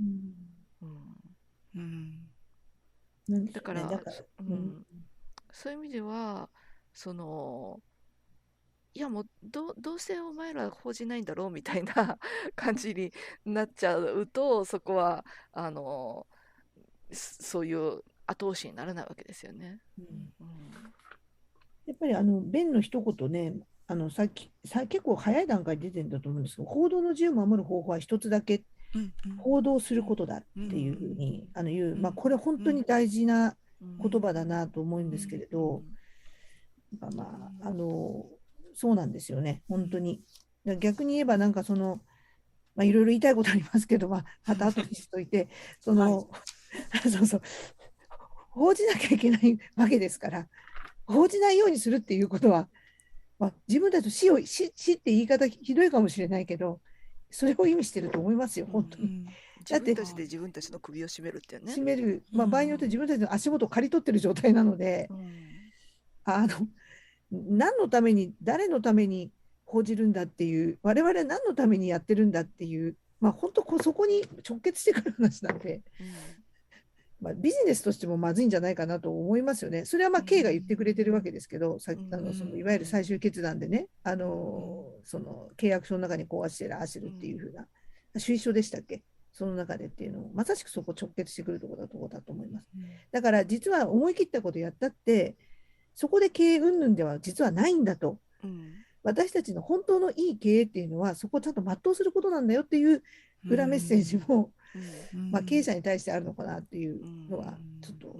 [3.51, 3.81] だから
[4.39, 4.47] うん。
[4.47, 4.85] うん。
[5.51, 6.49] そういう意味では
[6.93, 7.79] その
[8.95, 12.17] いやもうどどうせお前ら報じないんだろうみたいな
[12.55, 13.11] 感じに
[13.45, 16.27] なっちゃうとそこはあの
[17.11, 19.79] そそういう後押しにならないわけですよね。
[19.99, 20.33] うん。
[20.39, 20.93] うん。
[21.85, 23.53] やっぱりあの弁の一言ね、
[23.87, 28.63] あのさっきさ結構早い段階で出てるんだと思うんですけど、報道の自由を守る方法は一つだけ、
[29.39, 34.09] 報道することだっていうふうに、あの言う、うんまあ、これ本当に大事なうん。
[34.09, 35.83] 言葉だなと思うんですけれど、
[36.99, 38.25] まあまあ、あの
[38.75, 40.21] そうなんですよね、本当に。
[40.79, 42.01] 逆に言えば、なんかその、
[42.75, 45.49] まあ、いろいろ言いたいことありますけど、まあ、また後にしといて、
[45.81, 46.29] その、
[47.11, 47.41] そうそう、
[48.49, 50.47] 報じなきゃいけないわけですから、
[51.05, 52.69] 報じないようにするっていうことは、
[53.43, 56.79] まあ、自分たちの死を死死って言い方ひどいかもしれないけど、
[57.29, 59.03] それを意味してると思いますよ、本当に。
[59.03, 59.25] うん。
[59.69, 61.73] 自分たちで自分たちの首を絞めるっていうね。
[61.73, 61.83] 締。
[61.83, 65.27] める、まあ、うん場合によって自分たちの足元を刈り取ってる状態なので、うん。
[66.23, 66.67] あの
[67.31, 69.29] 何のために誰のために
[69.65, 75.81] 報じるんだっていう我々は何のためにやってるんだっていう、まあ、本当こそこに直結してくる話なんで、
[77.23, 79.85] まあ、ビジネスとしてもまずいんじゃないかなと思いますよね。
[79.85, 80.25] それはまあうん。
[80.25, 82.13] K が言ってくれてるわけですけど、さうん。
[82.13, 87.65] あのそのいわゆる最終決断でね、あのその契約書の中にこうああしてるああしてるっていうふうな、
[88.17, 89.01] 推奨でしたっけ？
[89.31, 92.69] その中でっていうのをまさしくそこ直結してくるところだところだと思います。
[93.11, 95.35] だから実は思い切ったことやったって、
[95.95, 98.19] そこで経営云々では実はないんだと。
[98.43, 98.73] うん。
[99.03, 103.03] 私たちの本当のいい経営っていうのは、そこをちゃんと全うすることなんだよっていう
[103.49, 104.53] 裏メッセージも、うん
[105.31, 108.15] まあ、経営者に対してあるのかなっていうのは、ちょっと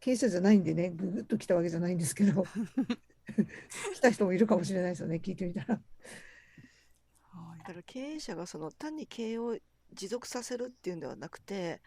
[0.00, 2.44] 経営者じゃないんでね、ぐぐっと来たわけじゃないんですけど、
[3.94, 5.80] 来た人もいるかもしれないですよね、聞いてみたら。
[7.62, 9.56] だから経営者がその単に経営を
[9.92, 11.80] 持続させるっていうんではなくて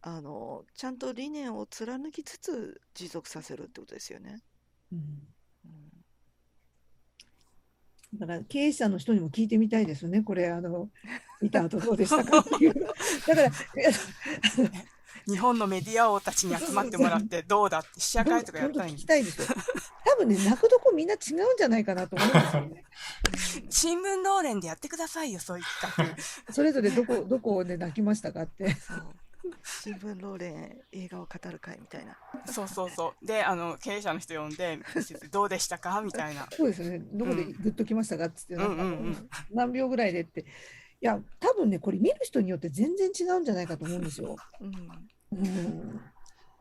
[0.00, 4.40] あのちゃんと理念を貫きつつ持続させるってことですよね。
[4.92, 5.35] うん
[8.18, 10.88] だから経営者の人にも聞いてみたいですよね、これ、あの
[11.40, 12.38] 見た後どうでしたか？
[12.40, 12.74] っていう。
[13.26, 13.50] だから、
[15.28, 17.80] 日本のメディア王たちに集まってもらってどうだ？
[17.80, 19.48] って試写会とかやったら聞きたいですよ。
[20.04, 22.84] 多分ね、泣くとこみんな違うんじゃないかなと思うんですよね。
[23.68, 26.22] 新聞ローレンでやってくださいよそういう企
[26.52, 28.76] それぞれどこどこで泣きましたかって。
[29.64, 32.16] そう新聞ローレン映画を語る会みたいな。
[32.46, 33.26] 画そうそうそう。
[33.26, 34.78] であの経営者の人呼んで
[35.30, 36.46] どうでしたかみたいな。
[36.50, 37.00] そうですよね。
[37.12, 39.28] どこでグッときましたかっつって、なんかうんうんうん。
[39.52, 40.40] 何秒ぐらいでって。
[40.40, 40.44] い
[41.00, 44.36] や、多分ね、これ見る人によって全然違うんじゃないかと思うんですよ。
[44.60, 44.74] うん。
[45.32, 46.00] うん、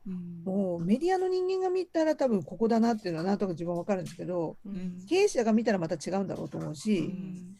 [0.07, 4.75] うんもうメディアの人間が見たら多分ここだなっていうのはなんとか自分は分かるんですけど、ううん。
[4.75, 7.57] ん経営者が見たらまた違うんだろうと思ううし、ん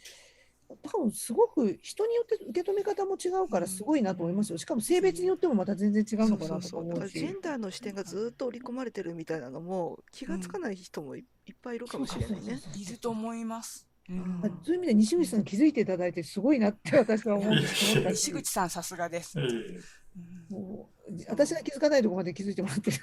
[0.84, 4.58] 多分すごく人によって受け止め方も違うからすごいなと思いますよ。
[4.58, 7.20] しかも性別によってもまた全然違うのかなと思うし。
[7.20, 7.38] ジェ。
[7.38, 12.60] ンダーの視点がずっと織り込まれてるみたいなのも気がつかない人もいいっぱいいるかもしれないね。
[12.76, 14.18] いると思います、うん。
[14.42, 18.10] まあそういう意味で西口さん気づいていただいてすごいなって私は思うんですけど。
[18.12, 19.38] 西口さんさすがです、
[20.50, 22.98] もう私が気づかないところまで気づいてもらってる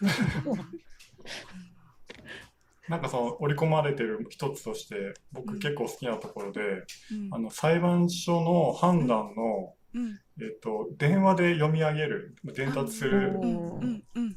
[2.92, 6.84] なんかその織り込まれてる一つとして僕結構好きなところで、うん。
[7.30, 10.18] あの裁判所の判断の、うん。
[10.38, 13.40] えっと、電話で読み上げる伝達する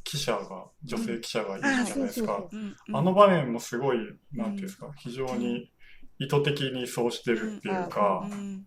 [0.05, 2.45] 記者が女性記者がいるあじゃないですか。
[2.93, 3.97] あの場面もすごい
[4.31, 5.69] なんていうんですか非常に
[6.19, 8.65] 意図的にそうしてるっていうかう、ん。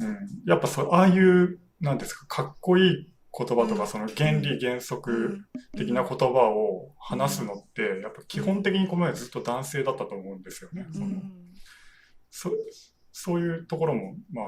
[0.00, 3.78] うん、やっぱそうああいうなんですかかっこいい言葉とうん。
[3.78, 5.38] かその原理原則
[5.76, 10.86] 的な言葉を話すのってやっぱ基本的にこの前ずっと男性だったと思うんですよね。
[10.86, 10.92] うん。
[10.94, 11.54] そのうん
[12.32, 12.50] そ
[13.12, 14.46] そういうところもまあ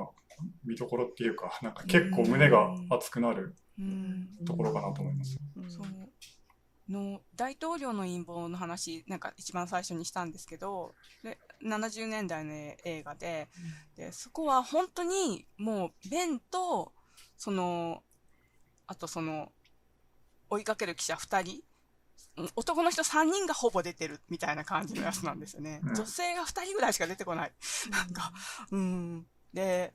[0.64, 4.28] 見どころっていうかなんか結構胸が熱くなるうん。
[4.46, 5.38] ところかなと思います。
[6.88, 13.48] の大統領の陰謀の話なんか一番最初にしたんですけどで70年代の映画で
[13.96, 16.92] でそこは本当にもうベンと
[17.36, 18.02] その
[18.86, 19.52] あとその
[20.50, 21.62] 追いかける記者2人
[22.36, 25.80] うん男の人3人がほぼ出てるみたいな感じのやつなんですよね。
[25.84, 27.52] うん女性が2人ぐらいしか出てこない。
[27.90, 28.32] なんか、
[28.70, 29.26] うん。
[29.52, 29.92] で、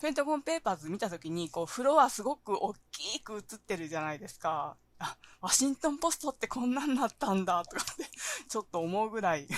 [0.00, 4.76] ペンタゴンペーパーズ見たときに、こう、フロアすごく大きく映ってるじゃないですか。
[4.98, 8.04] あ、ワシントンポストってこんなんなったんだ、とかって、
[8.48, 9.48] ちょっと思うぐらい、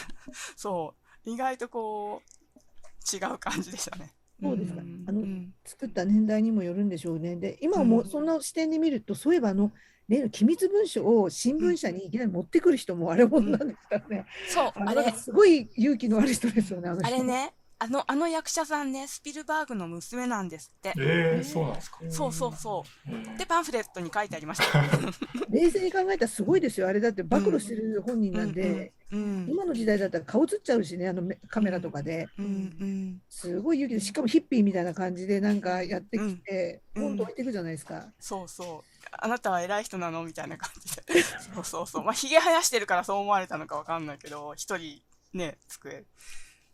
[0.57, 4.15] そう、意外とこう、違う感じでしたね。
[4.41, 4.81] そうですか。
[4.81, 5.53] んあのうん。
[5.65, 7.37] 作った年代にもよるんでしょうね。
[7.37, 8.09] で、今もうん。
[8.09, 9.73] その視点で見ると、そういえばあの、
[10.09, 14.27] 例の機密文書を新聞社にいきなり持ってくる人もあれ女なんですからね。
[14.49, 16.89] そう、あれすごい勇気のある人ですよね。
[16.89, 20.95] あれね、あの、あの役者さんね、スピルバーグの娘なんですって。
[20.99, 21.99] えー、そうなんですか。
[22.09, 23.11] そうそうそう。
[23.11, 24.83] えーで、パンフレットに書いてありました。
[25.51, 26.89] 冷静に考えたらすごいですよ。
[26.89, 29.47] あれだって暴露してる本人なんで、うん。
[29.51, 32.27] 今の時代だったら顔映っちゃうしね、あのめカメラとかで。
[32.39, 33.23] うんうん。
[33.29, 38.11] すごい勇気で、しかもヒッピーみたいな感じでなんかやってきて、うんポンと置いていくじゃないですか。
[38.19, 39.07] そうそう。
[39.13, 41.23] あなたは偉い人なのみたいな感じで。
[41.55, 42.05] そうそうそう。
[42.05, 45.03] まあ、髭生やしてるからそう思われたのかわかんないけど、一人
[45.35, 46.05] ね、机。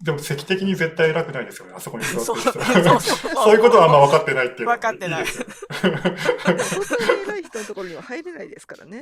[0.02, 2.36] でも席的に絶対偉くないですよね、あそこに座ってそう。
[2.42, 2.58] る人。
[2.98, 4.48] そういうことはあんま分かってない。
[4.48, 5.24] っていう分かってない。
[5.24, 5.46] ですよ。
[5.80, 8.98] 本当に偉い人のところには入れないですからね。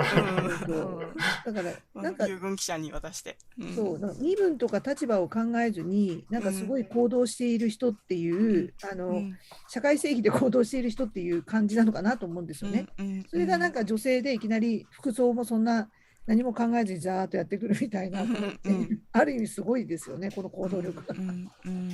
[0.66, 1.14] そう
[1.46, 3.38] だから、なんかうん、遊軍記者に渡して。
[3.58, 3.64] う。
[3.64, 9.38] んそう、身分とか立場を考えずに、なんかすごい行動している人っていう、あの、うん。
[9.68, 12.88] 社会正義で行動している人っていう感じなのかなと思うんですよね。
[12.98, 13.24] うん。
[13.26, 15.88] それがなんか女性でいきなり服装もそんな
[16.30, 21.18] 何も考えずにざーっとやってくるみたいな、うんうんある意味すごいですよね、この行動力がう。
[21.20, 21.90] んうん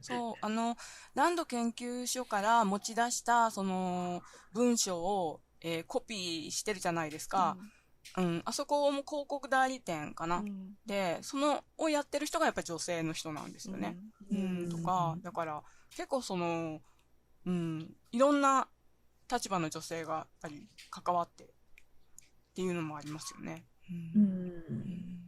[0.00, 0.76] そう、あの、
[1.14, 4.22] ランド研究所から持ち出した、その、
[4.54, 7.58] 文章を、えーコピーしてるじゃないですか。
[8.16, 10.38] うん、あそこも広告代理店かな。
[10.38, 13.98] うんで、その、をやってる人がやっぱり女性の人なんですよね。
[14.30, 16.80] ううんん、とか、だから、結構その、
[17.44, 18.68] うん、いろんな
[19.30, 21.53] 立場の女性がやっぱり関わって
[22.54, 23.64] っていうのもありますよね。
[23.90, 24.24] ううん。
[24.26, 25.24] ん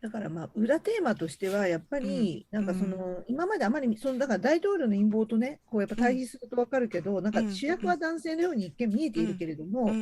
[0.00, 9.92] だからまあ裏テーマとしてはやっぱりなんかその今まであまりそのだから大統領の陰謀とねこうやっぱ対比すると分かるけどなんか主役は男性のように一見見えているけれどうも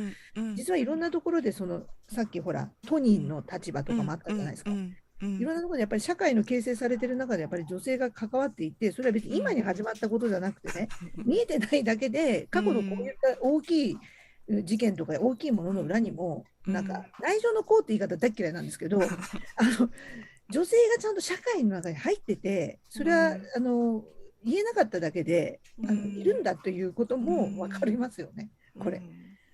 [0.55, 4.71] 実はいろんなところでそのさっきほら都人の立場とかもあったじゃないですか。
[5.21, 10.87] いろんなところでやっぱり社会の形成されてる中でやっぱり女性が関わっていてそれは別に今に始まったことじゃなくてね
[11.25, 13.99] 見えてないだけで過去のこういった大きいうん
[14.63, 16.73] 事件とか大きいものの裏にもうん。
[16.73, 19.89] なんか内情のこうって言い方大っ嫌いなんですけどあの
[20.49, 23.43] 女性がちゃんと社会の中に入っててそれはうん。
[23.55, 24.03] あの
[24.43, 28.49] 言えなかっただけであのうんいるんだということも分かりますよね。
[28.79, 29.01] これ。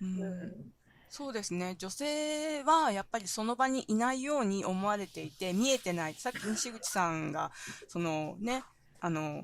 [0.01, 0.21] うん。
[0.21, 0.75] うん。
[1.09, 1.75] そうですね。
[1.77, 6.13] 女性はやっぱりその場にいないように思われていて、見えてない。
[6.15, 7.51] さっき西口さんが、
[7.87, 8.63] そのね、
[8.99, 9.41] あの、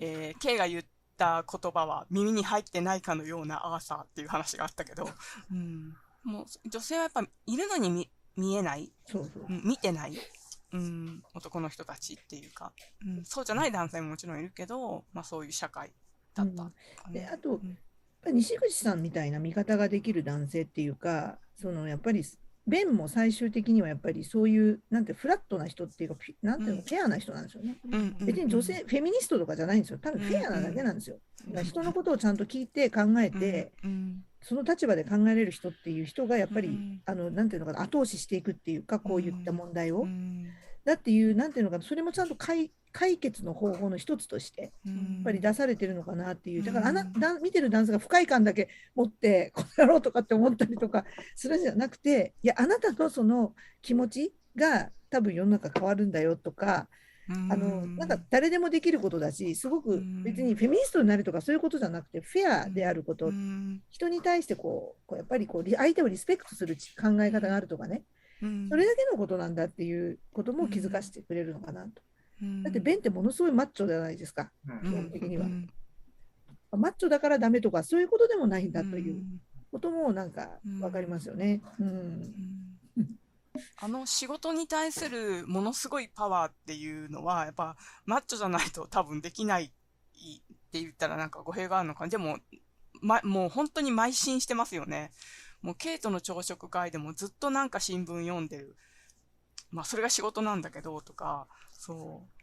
[0.00, 0.84] えー、K が言っ
[1.22, 5.08] た言葉は耳に入ってないかのようなアーサーっていう話があったけど、
[5.52, 5.94] うん、
[6.24, 10.14] もう女性はやっぱいるのに見見えない、そうそう見てない、
[10.72, 12.72] うん、男の人たちっていうか、
[13.06, 15.92] うん、そうじゃない男性ももちろんいるけど、まあそういう社会
[16.34, 17.78] だったとかね、であとうん
[18.32, 22.24] 西口さんみたいな見方ができる男性っていうか、そのやっぱり、
[22.66, 27.76] ベンも最終的にはやっぱりそういう、なんてフラットな人っていうか、なんていうの、うんフェアな人なんですよね。
[28.20, 29.98] 別に女性、フェミニストとかじゃないんですよ。
[29.98, 31.18] 多分フェアなだけなんですよ。
[31.48, 40.02] だから人のことをちゃんと聞いて考えて、うんその立場で考えれる人っていう人がやっぱり、うんあの、なんていうのかな、後押ししていくっていうか、こういった問題を。
[40.02, 40.46] うん
[40.84, 44.94] だっていう、なんていうのかな、それもちゃんと解解決の方法の一つとして、うん。
[44.94, 51.04] やっぱり出されてるのかなっていう、だからあな、うんだ見てる男性が不快感だけ持って、この野郎とかって思ったりとか
[51.34, 56.88] するんじゃなくて、いや、あなたのその気持ちが多分世の中変わるんだよとか、
[57.28, 60.22] あの、なんか誰でもできることだし、すごくうん。
[60.22, 63.80] 別にフェミニストになるとかそういうことじゃなくて、フェアであること、うん。
[63.90, 68.02] 人に対してこう、こうやっぱりこう、リ相手をリスペクトする考え方があるとかね、
[68.42, 68.68] うん。
[68.68, 72.02] それだけのことなんだっていうことも気づかせてくれるのかなと。
[72.40, 74.50] うんだって、ベンってものすごいマッチョじゃないですか。
[74.68, 75.68] うん基本的にはうん
[76.74, 79.22] マッチョだからダメとか、そういうことでもないんだという
[79.70, 80.48] こともなんか
[80.80, 81.60] わかりますよね。
[81.78, 81.86] うん。
[81.86, 82.62] うん
[83.76, 87.76] あの仕事に対するものすごいパワーっていうのは、やっぱ
[88.06, 89.70] マッチョじゃないと多分できないっ
[90.72, 92.08] て言ったらなんか語弊があるのかな。
[92.08, 92.38] でも、
[93.02, 95.12] ま、もう本当に邁進してますよね。
[95.60, 98.76] もうケイトの朝食会でもずっとなんか新聞読んでる。
[99.70, 101.46] まあそれが仕事なんだけどとか、
[101.84, 102.42] そう。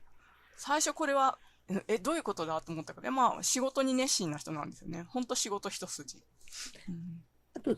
[0.58, 1.40] 最初これは、
[1.70, 5.06] ええ、どういうことだと思ったけど、まあ仕事に熱心な人なんですよね。
[5.08, 6.18] 本当仕事一筋。
[6.18, 7.24] うん
[7.56, 7.76] あと、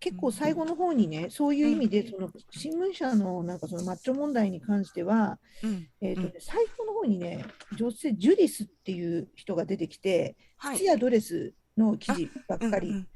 [0.00, 5.88] 結構最後の方にね、そういう意味で、その新聞社のなんかそのマッチョ問題に関しては、うん。
[6.00, 7.44] えーとねうん最後の方にね、
[7.78, 10.84] 女性、ジュディスっていう人が出てきて、はい靴。
[10.84, 13.06] やドレスの記事ばっかり、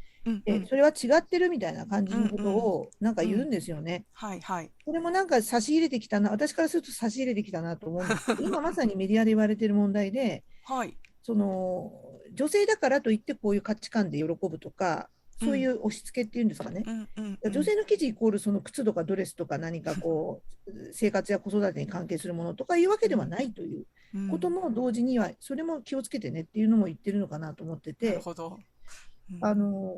[0.47, 4.05] うんうんそれは違ってるみたいな感じのことをなんか言うんですよね。
[4.13, 4.71] はいはい。
[4.85, 10.97] これもなんか差し入れてきたな、私からすると差し入れてきたなと思うんですけど、今まさにメディアで言われてる問題で、はい。
[11.23, 11.93] その
[12.35, 15.09] 女性だからといってこういう価値観で喜ぶとか、
[15.41, 16.83] そういう押し付けっていうんですかね。
[16.87, 23.87] うんうんうん女性の記事イコールその靴とかドレスとか何かこう生活や子育てに関係するものとかいうわけではないという
[24.31, 28.23] ことも同時にはそれも気をつけてねっていうのも言ってるのかなと思ってなるて、
[29.41, 29.95] あの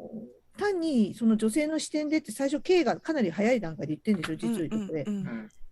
[0.58, 5.06] 単にその女性の視点でって最初 K がかなり早い段階で言ってるんですよ、実を言うとこれ。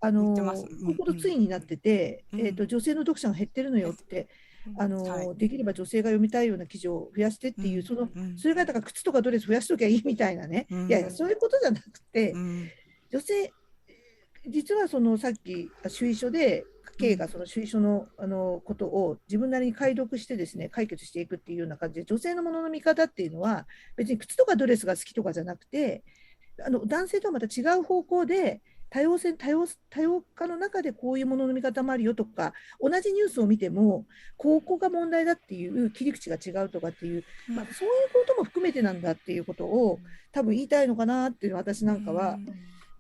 [0.00, 2.40] あのここのついになってて、うん。
[2.40, 4.28] えーと女性の読者が減ってるのよって、
[4.78, 5.36] あのはい。
[5.36, 10.86] できれば女性が読みたいような記事を増やしてっていう、そのうんそれがだから靴とかドレス増やしときゃいいみたいなね、うん。
[10.88, 12.70] いやいや、そういうことじゃなくて、うん。
[13.10, 13.52] 女性、
[14.46, 16.64] 実はそのさっき、主意書で、
[16.98, 23.66] K がその主意書のあのことを自分なりに解読してですね、解決していくっていうような感じで、女性のものの見方っていうのは、
[23.96, 26.02] 別に靴とかドレスが好きとかじゃなくて、
[26.64, 28.60] あの男性とはまた違う方向で、
[28.90, 34.06] 多様性多様多様化の中でこういうものの見方もあるよとか、同じニュースを見ても、
[34.36, 40.00] ここが問題だっていう切り口が違うとかっていう、まあ、そういうことも含めてなんだっていうことを、
[40.32, 42.38] 多分言いたいのかなっていうのは、私なんかは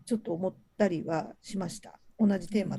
[0.04, 1.98] ちょっと思ったりはしました。
[2.18, 2.78] 同じテーマ。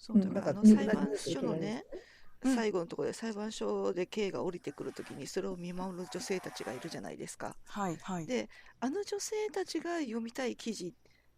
[0.00, 2.10] そうだねうんあの裁判所のね、うん
[2.42, 7.54] 最後のところで裁判所で K が降りてくるときにそれを見守る女性たちがいるじゃないですか。
[7.66, 8.26] はいはい。
[8.26, 8.48] で、
[8.80, 10.92] あの女性たちが読みたい記事っ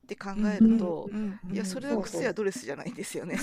[0.07, 3.37] て考えると、うんいや、それは靴やドレスじゃないんですよね。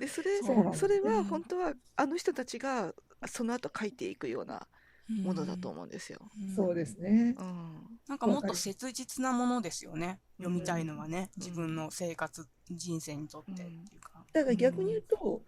[0.00, 0.40] でそれ
[0.74, 2.92] それはうん本当はあの人たちが
[3.26, 4.66] その後書いていくような
[5.08, 6.20] ものだと思うんですよ。
[6.40, 6.54] うん。
[6.54, 7.34] そうですね。
[7.38, 7.98] うん。
[8.08, 10.20] なんかもっと切実なものですよね。
[10.38, 11.42] 読みたいのはね、うん。
[11.42, 14.24] 自分の生活、人生にとってっていうか。
[14.32, 15.42] だから逆に言うと、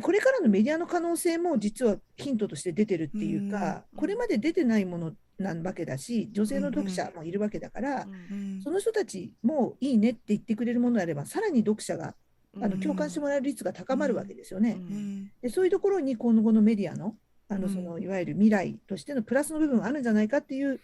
[0.00, 3.98] これからのメディアの可能性も実はヒントとして出てるっていうか、うん。
[3.98, 8.62] これまで出てないものなわけだし、女性の読者もいるわけだから、うん。
[8.62, 12.14] その人たちもいいねって言ってくれるものであれば、さらに読者が
[12.56, 12.80] あのうん。
[12.80, 14.76] 共感してもらえる率が高まるわけですよね。
[14.78, 14.96] うん。
[14.96, 15.32] うん。
[15.42, 17.16] でそういうところに今後のメディアの
[17.52, 20.80] あのうんそのいわゆる未来としてのプラスの部分があるんじゃないかっていう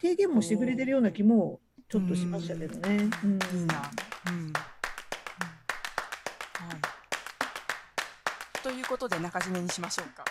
[0.00, 3.08] 提言もしてくれてるような気もちょっとしましたけどね。
[3.24, 3.90] うんいいな。
[4.28, 4.34] うん。
[4.34, 4.60] うんは
[6.74, 8.62] い。
[8.62, 10.24] ということで中締めにしましょうか。